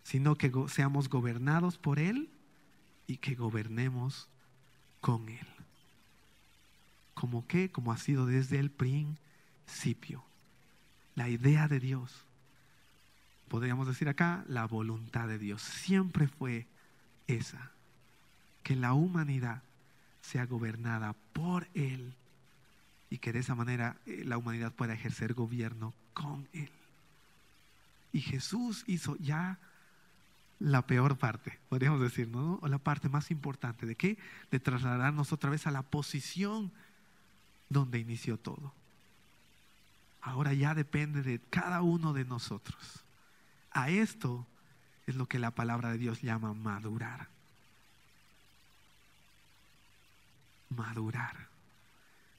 sino 0.05 0.37
que 0.37 0.53
seamos 0.69 1.09
gobernados 1.09 1.79
por 1.79 1.99
Él 1.99 2.29
y 3.07 3.17
que 3.17 3.35
gobernemos 3.35 4.29
con 5.01 5.29
Él. 5.29 5.47
¿Como 7.15 7.47
qué? 7.47 7.71
Como 7.71 7.91
ha 7.91 7.97
sido 7.97 8.27
desde 8.27 8.59
el 8.59 8.71
principio. 8.71 10.23
La 11.15 11.29
idea 11.29 11.69
de 11.69 11.81
Dios. 11.81 12.25
Podríamos 13.49 13.87
decir 13.87 14.09
acá, 14.09 14.45
la 14.47 14.67
voluntad 14.67 15.27
de 15.27 15.39
Dios. 15.39 15.63
Siempre 15.63 16.29
fue 16.29 16.67
esa. 17.27 17.71
Que 18.63 18.77
la 18.77 18.93
humanidad 18.93 19.63
sea 20.21 20.47
gobernada 20.47 21.15
por 21.33 21.67
Él 21.75 22.15
y 23.11 23.19
que 23.19 23.33
de 23.33 23.39
esa 23.41 23.55
manera 23.55 23.97
eh, 24.07 24.23
la 24.25 24.39
humanidad 24.39 24.73
pueda 24.73 24.95
ejercer 24.95 25.35
gobierno 25.35 25.95
con 26.15 26.49
Él. 26.53 26.71
Y 28.13 28.21
Jesús 28.21 28.85
hizo 28.87 29.17
ya 29.17 29.59
la 30.61 30.87
peor 30.87 31.19
parte, 31.19 31.59
podríamos 31.69 32.01
decir, 32.01 32.29
¿no? 32.29 32.59
O 32.63 32.69
la 32.69 32.79
parte 32.79 33.09
más 33.09 33.31
importante. 33.31 33.87
¿De 33.87 33.97
qué? 33.97 34.19
De 34.51 34.61
trasladarnos 34.61 35.33
otra 35.33 35.51
vez 35.51 35.67
a 35.67 35.71
la 35.71 35.83
posición 35.83 36.73
donde 37.69 37.99
inició 37.99 38.39
todo. 38.39 38.73
Ahora 40.23 40.55
ya 40.55 40.75
depende 40.75 41.23
de 41.23 41.41
cada 41.51 41.83
uno 41.83 42.13
de 42.13 42.25
nosotros. 42.25 43.05
A 43.73 43.91
esto 43.91 44.47
es 45.07 45.17
lo 45.17 45.27
que 45.27 45.39
la 45.39 45.51
palabra 45.51 45.91
de 45.91 45.99
Dios 45.99 46.23
llama 46.23 46.55
madurar. 46.55 47.29
Madurar 50.71 51.55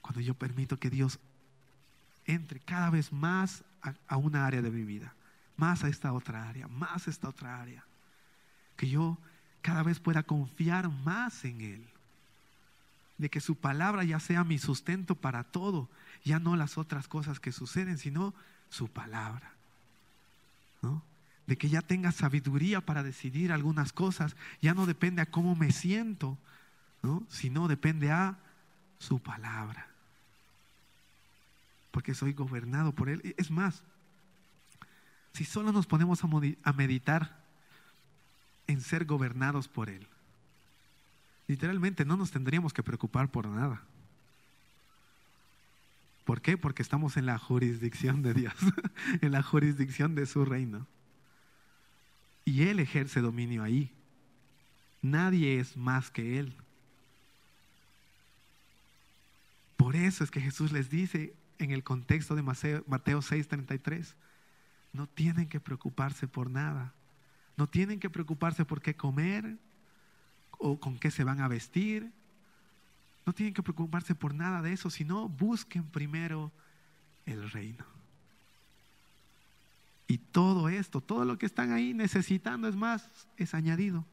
cuando 0.06 0.20
yo 0.20 0.34
permito 0.34 0.78
que 0.78 0.88
Dios 0.88 1.18
entre 2.26 2.60
cada 2.60 2.90
vez 2.90 3.12
más 3.12 3.64
a, 4.08 4.16
una 4.16 4.46
área 4.46 4.62
de 4.62 4.70
mi 4.70 4.84
vida, 4.84 5.14
más 5.56 5.82
a 5.82 5.88
esta 5.88 6.12
otra 6.12 6.48
área, 6.48 6.68
más 6.68 7.06
a 7.06 7.10
esta 7.10 7.28
otra 7.28 7.60
área, 7.60 7.84
que 8.76 8.88
yo 8.88 9.18
cada 9.62 9.82
vez 9.82 9.98
pueda 9.98 10.22
confiar 10.22 10.88
más 10.88 11.44
en 11.44 11.60
Él, 11.60 11.84
de 13.18 13.30
que 13.30 13.40
su 13.40 13.56
palabra 13.56 14.04
ya 14.04 14.20
sea 14.20 14.44
mi 14.44 14.58
sustento 14.58 15.14
para 15.14 15.44
todo, 15.44 15.88
ya 16.24 16.38
no 16.38 16.56
las 16.56 16.78
otras 16.78 17.08
cosas 17.08 17.40
que 17.40 17.52
suceden, 17.52 17.98
sino 17.98 18.34
su 18.68 18.88
palabra. 18.88 19.52
De 21.46 21.56
que 21.56 21.68
ya 21.68 21.80
tenga 21.80 22.10
sabiduría 22.10 22.80
para 22.80 23.04
decidir 23.04 23.52
algunas 23.52 23.92
cosas, 23.92 24.34
ya 24.60 24.74
no 24.74 24.84
depende 24.84 25.22
a 25.22 25.30
cómo 25.30 25.54
me 25.54 25.70
siento, 25.70 26.36
¿no? 27.02 27.22
sino 27.28 27.68
depende 27.68 28.10
a 28.10 28.36
su 28.98 29.20
palabra 29.20 29.86
porque 31.96 32.12
soy 32.12 32.34
gobernado 32.34 32.92
por 32.92 33.08
Él. 33.08 33.34
Es 33.38 33.50
más, 33.50 33.82
si 35.32 35.46
solo 35.46 35.72
nos 35.72 35.86
ponemos 35.86 36.20
a 36.22 36.72
meditar 36.74 37.38
en 38.66 38.80
ser 38.80 39.04
gobernados 39.04 39.68
por 39.68 39.88
Él, 39.88 40.06
literalmente 41.46 42.04
no 42.04 42.16
nos 42.16 42.30
tendríamos 42.30 42.72
que 42.72 42.82
preocupar 42.82 43.30
por 43.30 43.46
nada. 43.46 43.82
¿Por 46.24 46.40
qué? 46.40 46.58
Porque 46.58 46.82
estamos 46.82 47.16
en 47.16 47.26
la 47.26 47.38
jurisdicción 47.38 48.22
de 48.22 48.34
Dios, 48.34 48.54
en 49.20 49.30
la 49.32 49.42
jurisdicción 49.42 50.14
de 50.14 50.26
su 50.26 50.44
reino. 50.44 50.86
Y 52.44 52.62
Él 52.62 52.80
ejerce 52.80 53.20
dominio 53.20 53.62
ahí. 53.62 53.92
Nadie 55.02 55.60
es 55.60 55.76
más 55.76 56.10
que 56.10 56.38
Él. 56.38 56.56
Por 59.76 59.94
eso 59.94 60.24
es 60.24 60.30
que 60.30 60.40
Jesús 60.40 60.72
les 60.72 60.90
dice, 60.90 61.34
en 61.58 61.70
el 61.70 61.82
contexto 61.82 62.34
de 62.34 62.42
Mateo 62.42 63.22
6:33. 63.22 64.14
No 64.92 65.06
tienen 65.06 65.48
que 65.48 65.60
preocuparse 65.60 66.26
por 66.26 66.50
nada. 66.50 66.92
No 67.56 67.68
tienen 67.68 68.00
que 68.00 68.10
preocuparse 68.10 68.64
por 68.64 68.82
qué 68.82 68.94
comer 68.94 69.56
o 70.58 70.78
con 70.78 70.98
qué 70.98 71.10
se 71.10 71.24
van 71.24 71.40
a 71.40 71.48
vestir. 71.48 72.10
No 73.24 73.32
tienen 73.32 73.54
que 73.54 73.62
preocuparse 73.62 74.14
por 74.14 74.34
nada 74.34 74.62
de 74.62 74.72
eso, 74.72 74.90
sino 74.90 75.28
busquen 75.28 75.84
primero 75.84 76.52
el 77.24 77.50
reino. 77.50 77.84
Y 80.08 80.18
todo 80.18 80.68
esto, 80.68 81.00
todo 81.00 81.24
lo 81.24 81.36
que 81.36 81.46
están 81.46 81.72
ahí 81.72 81.92
necesitando, 81.92 82.68
es 82.68 82.76
más, 82.76 83.08
es 83.36 83.54
añadido. 83.54 84.04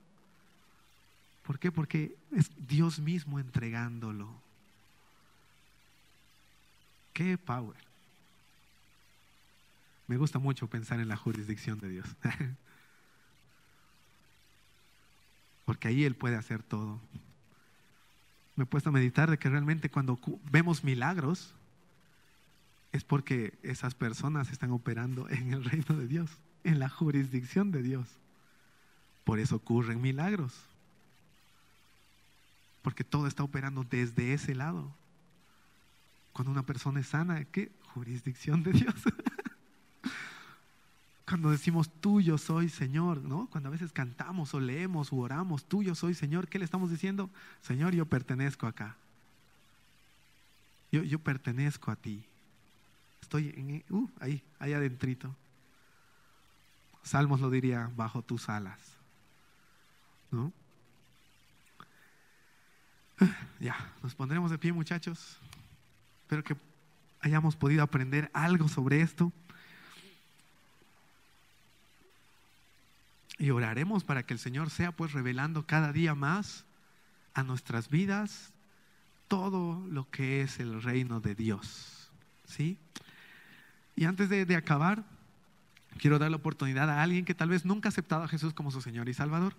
¿Por 1.44 1.60
qué? 1.60 1.72
Porque 1.72 2.16
es 2.32 2.50
Dios 2.68 3.00
mismo 3.00 3.40
entregándolo. 3.40 4.30
Qué 7.14 7.38
power. 7.38 7.78
Me 10.08 10.18
gusta 10.18 10.40
mucho 10.40 10.68
pensar 10.68 11.00
en 11.00 11.10
la 11.10 11.18
jurisdicción 11.18 11.80
de 11.80 11.90
Dios. 11.90 12.08
Porque 15.66 15.88
ahí 15.88 16.04
Él 16.04 16.16
puede 16.16 16.36
hacer 16.36 16.64
todo. 16.64 17.00
Me 18.56 18.64
he 18.64 18.68
puesto 18.68 18.90
a 18.90 18.94
meditar 18.94 19.30
de 19.30 19.38
que 19.38 19.50
realmente 19.50 19.90
cuando 19.90 20.20
vemos 20.52 20.84
milagros 20.84 21.54
es 22.92 23.04
porque 23.04 23.58
esas 23.64 23.96
personas 23.96 24.52
están 24.52 24.72
operando 24.72 25.30
en 25.30 25.54
el 25.54 25.64
reino 25.64 25.96
de 25.98 26.08
Dios, 26.08 26.30
en 26.64 26.80
la 26.80 26.90
jurisdicción 26.90 27.72
de 27.72 27.82
Dios. 27.82 28.08
Por 29.24 29.40
eso 29.40 29.56
ocurren 29.56 30.02
milagros. 30.02 30.54
Porque 32.82 33.04
todo 33.04 33.28
está 33.28 33.44
operando 33.44 33.86
desde 33.90 34.34
ese 34.34 34.54
lado. 34.54 34.94
Cuando 36.34 36.52
una 36.52 36.66
persona 36.66 37.00
es 37.00 37.08
sana, 37.08 37.46
¿qué? 37.46 37.72
Jurisdicción 37.94 38.64
de 38.64 38.74
Dios. 38.74 38.96
Cuando 41.34 41.50
decimos 41.50 41.90
tuyo 42.00 42.38
soy 42.38 42.70
Señor, 42.70 43.24
¿no? 43.24 43.48
Cuando 43.48 43.70
a 43.70 43.72
veces 43.72 43.92
cantamos 43.92 44.54
o 44.54 44.60
leemos 44.60 45.12
o 45.12 45.16
oramos, 45.16 45.66
tuyo 45.66 45.96
soy 45.96 46.14
Señor, 46.14 46.48
¿qué 46.48 46.60
le 46.60 46.66
estamos 46.66 46.92
diciendo? 46.92 47.28
Señor, 47.64 47.96
yo 47.96 48.06
pertenezco 48.06 48.68
acá. 48.68 48.96
Yo, 50.92 51.02
yo 51.02 51.18
pertenezco 51.18 51.90
a 51.90 51.96
ti. 51.96 52.24
Estoy 53.20 53.48
en, 53.58 53.84
uh, 53.90 54.08
ahí, 54.20 54.44
ahí 54.60 54.74
adentrito. 54.74 55.36
Salmos 57.02 57.42
lo 57.42 57.50
diría, 57.50 57.90
bajo 57.96 58.22
tus 58.22 58.48
alas. 58.48 58.80
¿No? 60.30 60.54
Ya, 63.60 63.92
nos 64.04 64.14
pondremos 64.14 64.52
de 64.52 64.60
pie, 64.60 64.72
muchachos. 64.72 65.40
Espero 66.22 66.44
que 66.44 66.56
hayamos 67.22 67.56
podido 67.56 67.82
aprender 67.82 68.30
algo 68.36 68.68
sobre 68.68 69.02
esto. 69.02 69.34
Y 73.38 73.50
oraremos 73.50 74.04
para 74.04 74.24
que 74.24 74.34
el 74.34 74.40
Señor 74.40 74.70
sea 74.70 74.92
pues 74.92 75.14
revelando 75.14 75.66
cada 75.66 75.92
día 75.92 76.16
más 76.16 76.66
a 77.34 77.44
nuestras 77.44 77.90
vidas 77.90 78.54
todo 79.28 79.86
lo 79.88 80.10
que 80.12 80.42
es 80.42 80.60
el 80.60 80.82
reino 80.82 81.20
de 81.20 81.36
Dios. 81.36 82.12
¿Sí? 82.46 82.78
Y 83.96 84.06
antes 84.06 84.30
de, 84.30 84.56
acabar, 84.56 85.04
quiero 85.98 86.20
dar 86.20 86.32
la 86.32 86.38
oportunidad 86.38 86.90
a 86.90 87.02
alguien 87.02 87.26
que 87.26 87.36
tal 87.36 87.50
vez 87.50 87.66
nunca 87.66 87.88
ha 87.88 87.92
aceptado 87.92 88.24
a 88.24 88.28
Jesús 88.28 88.54
como 88.54 88.72
su 88.72 88.82
Señor 88.82 89.10
y 89.10 89.14
Salvador. 89.14 89.56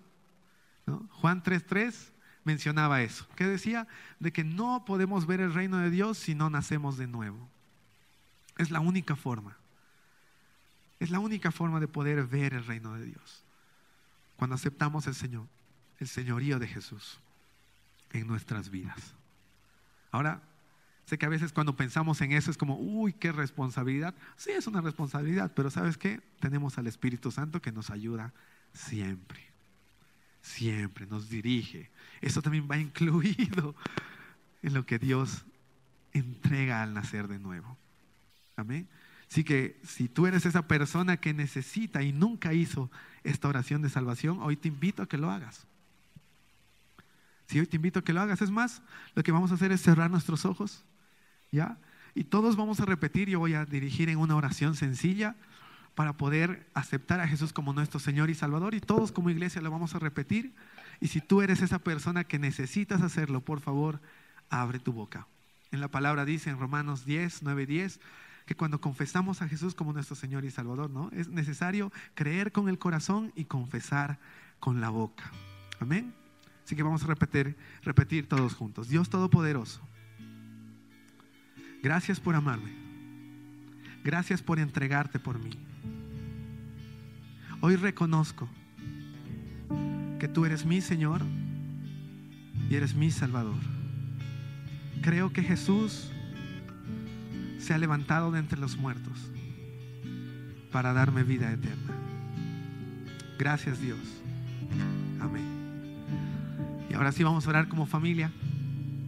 Juan 1.09 1.41
3.3 1.43 2.11
mencionaba 2.43 3.01
eso, 3.01 3.27
que 3.35 3.45
decía 3.45 3.87
de 4.19 4.31
que 4.31 4.43
no 4.43 4.85
podemos 4.85 5.25
ver 5.25 5.41
el 5.41 5.53
reino 5.53 5.77
de 5.77 5.89
Dios 5.89 6.17
si 6.17 6.35
no 6.35 6.49
nacemos 6.49 6.97
de 6.97 7.07
nuevo. 7.07 7.49
Es 8.57 8.71
la 8.71 8.79
única 8.79 9.15
forma. 9.15 9.57
Es 10.99 11.09
la 11.09 11.19
única 11.19 11.51
forma 11.51 11.79
de 11.79 11.87
poder 11.87 12.25
ver 12.25 12.53
el 12.53 12.65
reino 12.65 12.93
de 12.93 13.05
Dios. 13.05 13.44
Cuando 14.37 14.55
aceptamos 14.55 15.07
el 15.07 15.15
Señor, 15.15 15.47
el 15.99 16.07
señorío 16.07 16.59
de 16.59 16.67
Jesús 16.67 17.19
en 18.11 18.27
nuestras 18.27 18.69
vidas. 18.69 19.13
Ahora, 20.11 20.41
sé 21.05 21.17
que 21.17 21.25
a 21.25 21.29
veces 21.29 21.53
cuando 21.53 21.75
pensamos 21.75 22.21
en 22.21 22.31
eso 22.31 22.51
es 22.51 22.57
como, 22.57 22.77
uy, 22.77 23.13
qué 23.13 23.31
responsabilidad. 23.31 24.13
Sí, 24.37 24.51
es 24.51 24.67
una 24.67 24.81
responsabilidad, 24.81 25.51
pero 25.55 25.69
¿sabes 25.69 25.97
qué? 25.97 26.21
Tenemos 26.39 26.77
al 26.77 26.87
Espíritu 26.87 27.31
Santo 27.31 27.61
que 27.61 27.71
nos 27.71 27.89
ayuda 27.89 28.33
siempre 28.73 29.55
siempre 30.45 31.07
nos 31.07 31.29
dirige. 31.29 31.89
Eso 32.21 32.41
también 32.41 32.67
va 32.69 32.77
incluido 32.77 33.75
en 34.61 34.73
lo 34.73 34.85
que 34.85 34.99
Dios 34.99 35.45
entrega 36.13 36.81
al 36.81 36.93
nacer 36.93 37.27
de 37.27 37.39
nuevo. 37.39 37.77
Amén. 38.55 38.87
Así 39.35 39.43
que 39.43 39.77
si 39.83 40.07
tú 40.07 40.27
eres 40.27 40.45
esa 40.45 40.65
persona 40.65 41.17
que 41.17 41.33
necesita 41.33 42.01
y 42.03 42.13
nunca 42.13 42.53
hizo 42.53 42.89
esta 43.25 43.49
oración 43.49 43.81
de 43.81 43.89
salvación, 43.89 44.39
hoy 44.41 44.55
te 44.55 44.69
invito 44.69 45.03
a 45.03 45.09
que 45.09 45.17
lo 45.17 45.29
hagas. 45.29 45.67
Si 47.47 47.59
hoy 47.59 47.67
te 47.67 47.75
invito 47.75 47.99
a 47.99 48.01
que 48.01 48.13
lo 48.13 48.21
hagas, 48.21 48.41
es 48.41 48.49
más, 48.49 48.81
lo 49.13 49.23
que 49.23 49.33
vamos 49.33 49.51
a 49.51 49.55
hacer 49.55 49.73
es 49.73 49.81
cerrar 49.81 50.09
nuestros 50.09 50.45
ojos, 50.45 50.85
¿ya? 51.51 51.77
Y 52.13 52.23
todos 52.23 52.55
vamos 52.55 52.79
a 52.79 52.85
repetir, 52.85 53.27
yo 53.27 53.39
voy 53.39 53.55
a 53.55 53.65
dirigir 53.65 54.07
en 54.07 54.19
una 54.19 54.37
oración 54.37 54.73
sencilla 54.73 55.35
para 55.95 56.13
poder 56.13 56.65
aceptar 56.73 57.19
a 57.19 57.27
Jesús 57.27 57.51
como 57.51 57.73
nuestro 57.73 57.99
Señor 57.99 58.29
y 58.29 58.35
Salvador 58.35 58.73
y 58.73 58.79
todos 58.79 59.11
como 59.11 59.29
iglesia 59.29 59.61
lo 59.61 59.69
vamos 59.69 59.95
a 59.95 59.99
repetir. 59.99 60.55
Y 61.01 61.09
si 61.09 61.19
tú 61.19 61.41
eres 61.41 61.61
esa 61.61 61.79
persona 61.79 62.23
que 62.23 62.39
necesitas 62.39 63.01
hacerlo, 63.01 63.41
por 63.41 63.59
favor, 63.59 63.99
abre 64.49 64.79
tu 64.79 64.93
boca. 64.93 65.27
En 65.73 65.81
la 65.81 65.89
palabra 65.89 66.23
dice 66.23 66.49
en 66.49 66.57
Romanos 66.57 67.03
10, 67.03 67.43
9, 67.43 67.65
10, 67.65 67.99
que 68.45 68.55
cuando 68.55 68.79
confesamos 68.79 69.41
a 69.41 69.47
Jesús 69.47 69.73
como 69.73 69.93
nuestro 69.93 70.15
Señor 70.15 70.45
y 70.45 70.51
Salvador, 70.51 70.89
¿no? 70.89 71.09
Es 71.11 71.29
necesario 71.29 71.91
creer 72.13 72.51
con 72.51 72.69
el 72.69 72.77
corazón 72.77 73.31
y 73.35 73.45
confesar 73.45 74.19
con 74.59 74.81
la 74.81 74.89
boca. 74.89 75.31
Amén. 75.79 76.13
Así 76.63 76.75
que 76.75 76.83
vamos 76.83 77.03
a 77.03 77.07
repetir, 77.07 77.55
repetir 77.83 78.27
todos 78.27 78.53
juntos. 78.53 78.87
Dios 78.87 79.09
Todopoderoso, 79.09 79.81
gracias 81.81 82.19
por 82.19 82.35
amarme. 82.35 82.85
Gracias 84.03 84.43
por 84.43 84.59
entregarte 84.59 85.17
por 85.17 85.39
mí. 85.39 85.49
Hoy 87.61 87.75
reconozco 87.75 88.47
que 90.19 90.27
tú 90.27 90.45
eres 90.45 90.63
mi 90.63 90.79
Señor 90.79 91.23
y 92.69 92.75
eres 92.75 92.93
mi 92.93 93.09
Salvador. 93.09 93.59
Creo 95.01 95.33
que 95.33 95.41
Jesús 95.41 96.11
se 97.65 97.73
ha 97.73 97.77
levantado 97.79 98.31
de 98.31 98.37
entre 98.37 98.59
los 98.59 98.77
muertos 98.77 99.31
para 100.71 100.93
darme 100.93 101.23
vida 101.23 101.51
eterna. 101.51 101.93
Gracias 103.39 103.81
Dios. 103.81 103.97
Amén. 105.19 105.43
Y 106.89 106.93
ahora 106.93 107.11
sí 107.11 107.23
vamos 107.23 107.47
a 107.47 107.49
orar 107.49 107.67
como 107.67 107.87
familia 107.87 108.31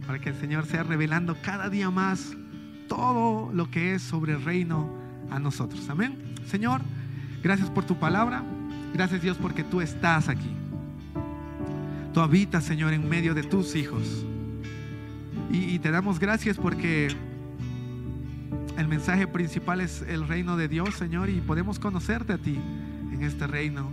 para 0.06 0.18
que 0.18 0.30
el 0.30 0.34
Señor 0.34 0.66
sea 0.66 0.82
revelando 0.82 1.36
cada 1.40 1.70
día 1.70 1.90
más 1.90 2.34
todo 2.88 3.52
lo 3.52 3.70
que 3.70 3.94
es 3.94 4.02
sobre 4.02 4.32
el 4.32 4.42
reino 4.42 4.92
a 5.30 5.38
nosotros. 5.38 5.88
Amén. 5.88 6.34
Señor, 6.44 6.80
gracias 7.42 7.70
por 7.70 7.84
tu 7.84 7.96
palabra. 7.96 8.42
Gracias 8.92 9.22
Dios 9.22 9.36
porque 9.40 9.62
tú 9.62 9.80
estás 9.80 10.28
aquí. 10.28 10.50
Tú 12.12 12.20
habitas, 12.20 12.64
Señor, 12.64 12.92
en 12.92 13.08
medio 13.08 13.34
de 13.34 13.44
tus 13.44 13.76
hijos. 13.76 14.24
Y, 15.52 15.58
y 15.58 15.78
te 15.78 15.92
damos 15.92 16.18
gracias 16.18 16.56
porque 16.56 17.27
el 18.78 18.86
mensaje 18.86 19.26
principal 19.26 19.80
es 19.80 20.02
el 20.02 20.28
reino 20.28 20.56
de 20.56 20.68
Dios, 20.68 20.94
Señor, 20.94 21.28
y 21.28 21.40
podemos 21.40 21.80
conocerte 21.80 22.32
a 22.32 22.38
ti 22.38 22.56
en 23.12 23.22
este 23.22 23.48
reino. 23.48 23.90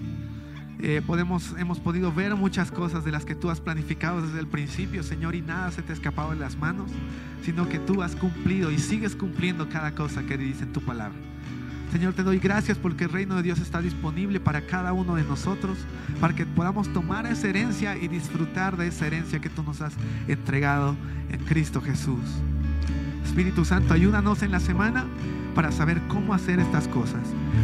Eh, 0.80 1.02
podemos, 1.06 1.56
hemos 1.58 1.80
podido 1.80 2.14
ver 2.14 2.36
muchas 2.36 2.70
cosas 2.70 3.04
de 3.04 3.12
las 3.12 3.26
que 3.26 3.34
tú 3.34 3.50
has 3.50 3.60
planificado 3.60 4.22
desde 4.22 4.40
el 4.40 4.46
principio, 4.46 5.02
Señor, 5.02 5.34
y 5.34 5.42
nada 5.42 5.72
se 5.72 5.82
te 5.82 5.92
ha 5.92 5.96
escapado 5.96 6.30
de 6.32 6.36
las 6.36 6.56
manos, 6.58 6.92
sino 7.42 7.68
que 7.68 7.80
tú 7.80 8.04
has 8.04 8.16
cumplido 8.16 8.70
y 8.72 8.78
sigues 8.78 9.16
cumpliendo 9.16 9.70
cada 9.70 9.96
cosa 9.96 10.24
que 10.24 10.38
dice 10.38 10.66
en 10.66 10.74
tu 10.74 10.82
palabra. 10.82 11.18
Señor, 11.92 12.14
te 12.14 12.22
doy 12.22 12.38
gracias 12.38 12.78
porque 12.78 13.06
el 13.06 13.12
reino 13.12 13.38
de 13.38 13.42
Dios 13.42 13.60
está 13.60 13.82
disponible 13.82 14.40
para 14.40 14.68
cada 14.68 14.94
uno 14.94 15.16
de 15.16 15.24
nosotros, 15.24 15.80
para 16.22 16.36
que 16.36 16.46
podamos 16.46 16.94
tomar 16.94 17.26
esa 17.26 17.48
herencia 17.48 17.98
y 17.98 18.08
disfrutar 18.08 18.78
de 18.78 18.88
esa 18.88 19.08
herencia 19.08 19.40
que 19.40 19.50
tú 19.50 19.64
nos 19.64 19.82
has 19.82 19.94
entregado 20.28 20.96
en 21.32 21.40
Cristo 21.46 21.82
Jesús. 21.82 22.20
Espíritu 23.26 23.66
Santo, 23.66 23.94
ayúdanos 23.94 24.44
en 24.44 24.52
la 24.52 24.60
semana 24.60 25.06
para 25.56 25.72
saber 25.72 26.02
cómo 26.08 26.34
hacer 26.34 26.60
estas 26.60 26.88
cosas, 26.88 27.22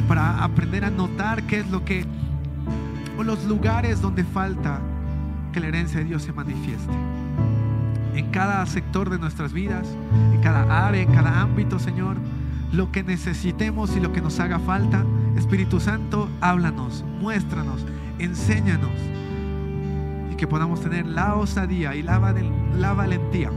para 0.07 0.43
aprender 0.43 0.83
a 0.83 0.89
notar 0.89 1.43
qué 1.43 1.59
es 1.59 1.69
lo 1.69 1.85
que, 1.85 2.05
o 3.17 3.23
los 3.23 3.45
lugares 3.45 4.01
donde 4.01 4.23
falta 4.23 4.81
que 5.53 5.59
la 5.59 5.67
herencia 5.67 5.99
de 5.99 6.05
Dios 6.05 6.23
se 6.23 6.33
manifieste. 6.33 6.91
En 8.15 8.31
cada 8.31 8.65
sector 8.65 9.09
de 9.09 9.19
nuestras 9.19 9.53
vidas, 9.53 9.87
en 10.33 10.41
cada 10.41 10.87
área, 10.87 11.01
en 11.01 11.13
cada 11.13 11.41
ámbito, 11.41 11.79
Señor, 11.79 12.17
lo 12.73 12.91
que 12.91 13.03
necesitemos 13.03 13.95
y 13.95 13.99
lo 13.99 14.11
que 14.11 14.21
nos 14.21 14.39
haga 14.39 14.59
falta, 14.59 15.05
Espíritu 15.37 15.79
Santo, 15.79 16.27
háblanos, 16.41 17.05
muéstranos, 17.19 17.85
enséñanos 18.19 18.91
y 20.31 20.35
que 20.35 20.47
podamos 20.47 20.81
tener 20.81 21.05
la 21.05 21.35
osadía 21.35 21.95
y 21.95 22.01
la, 22.01 22.19
la 22.77 22.93
valentía 22.93 23.51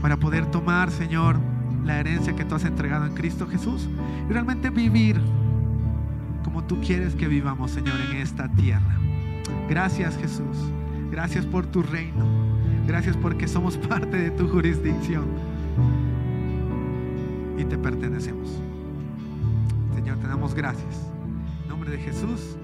para 0.00 0.16
poder 0.16 0.46
tomar, 0.46 0.90
Señor, 0.90 1.38
la 1.84 1.98
herencia 1.98 2.34
que 2.34 2.44
tú 2.44 2.54
has 2.54 2.64
entregado 2.64 3.06
en 3.06 3.14
Cristo 3.14 3.46
Jesús 3.46 3.88
y 4.28 4.32
realmente 4.32 4.70
vivir 4.70 5.20
como 6.44 6.64
tú 6.64 6.80
quieres 6.80 7.14
que 7.14 7.28
vivamos, 7.28 7.70
Señor, 7.70 7.96
en 8.10 8.16
esta 8.16 8.48
tierra. 8.48 8.98
Gracias, 9.68 10.16
Jesús. 10.16 10.56
Gracias 11.10 11.46
por 11.46 11.66
tu 11.66 11.82
reino. 11.82 12.24
Gracias 12.86 13.16
porque 13.16 13.46
somos 13.46 13.76
parte 13.88 14.16
de 14.16 14.30
tu 14.30 14.48
jurisdicción 14.48 15.26
y 17.58 17.64
te 17.64 17.76
pertenecemos. 17.76 18.60
Señor, 19.94 20.18
te 20.18 20.26
damos 20.26 20.54
gracias. 20.54 21.10
En 21.62 21.68
nombre 21.68 21.90
de 21.90 21.98
Jesús. 21.98 22.56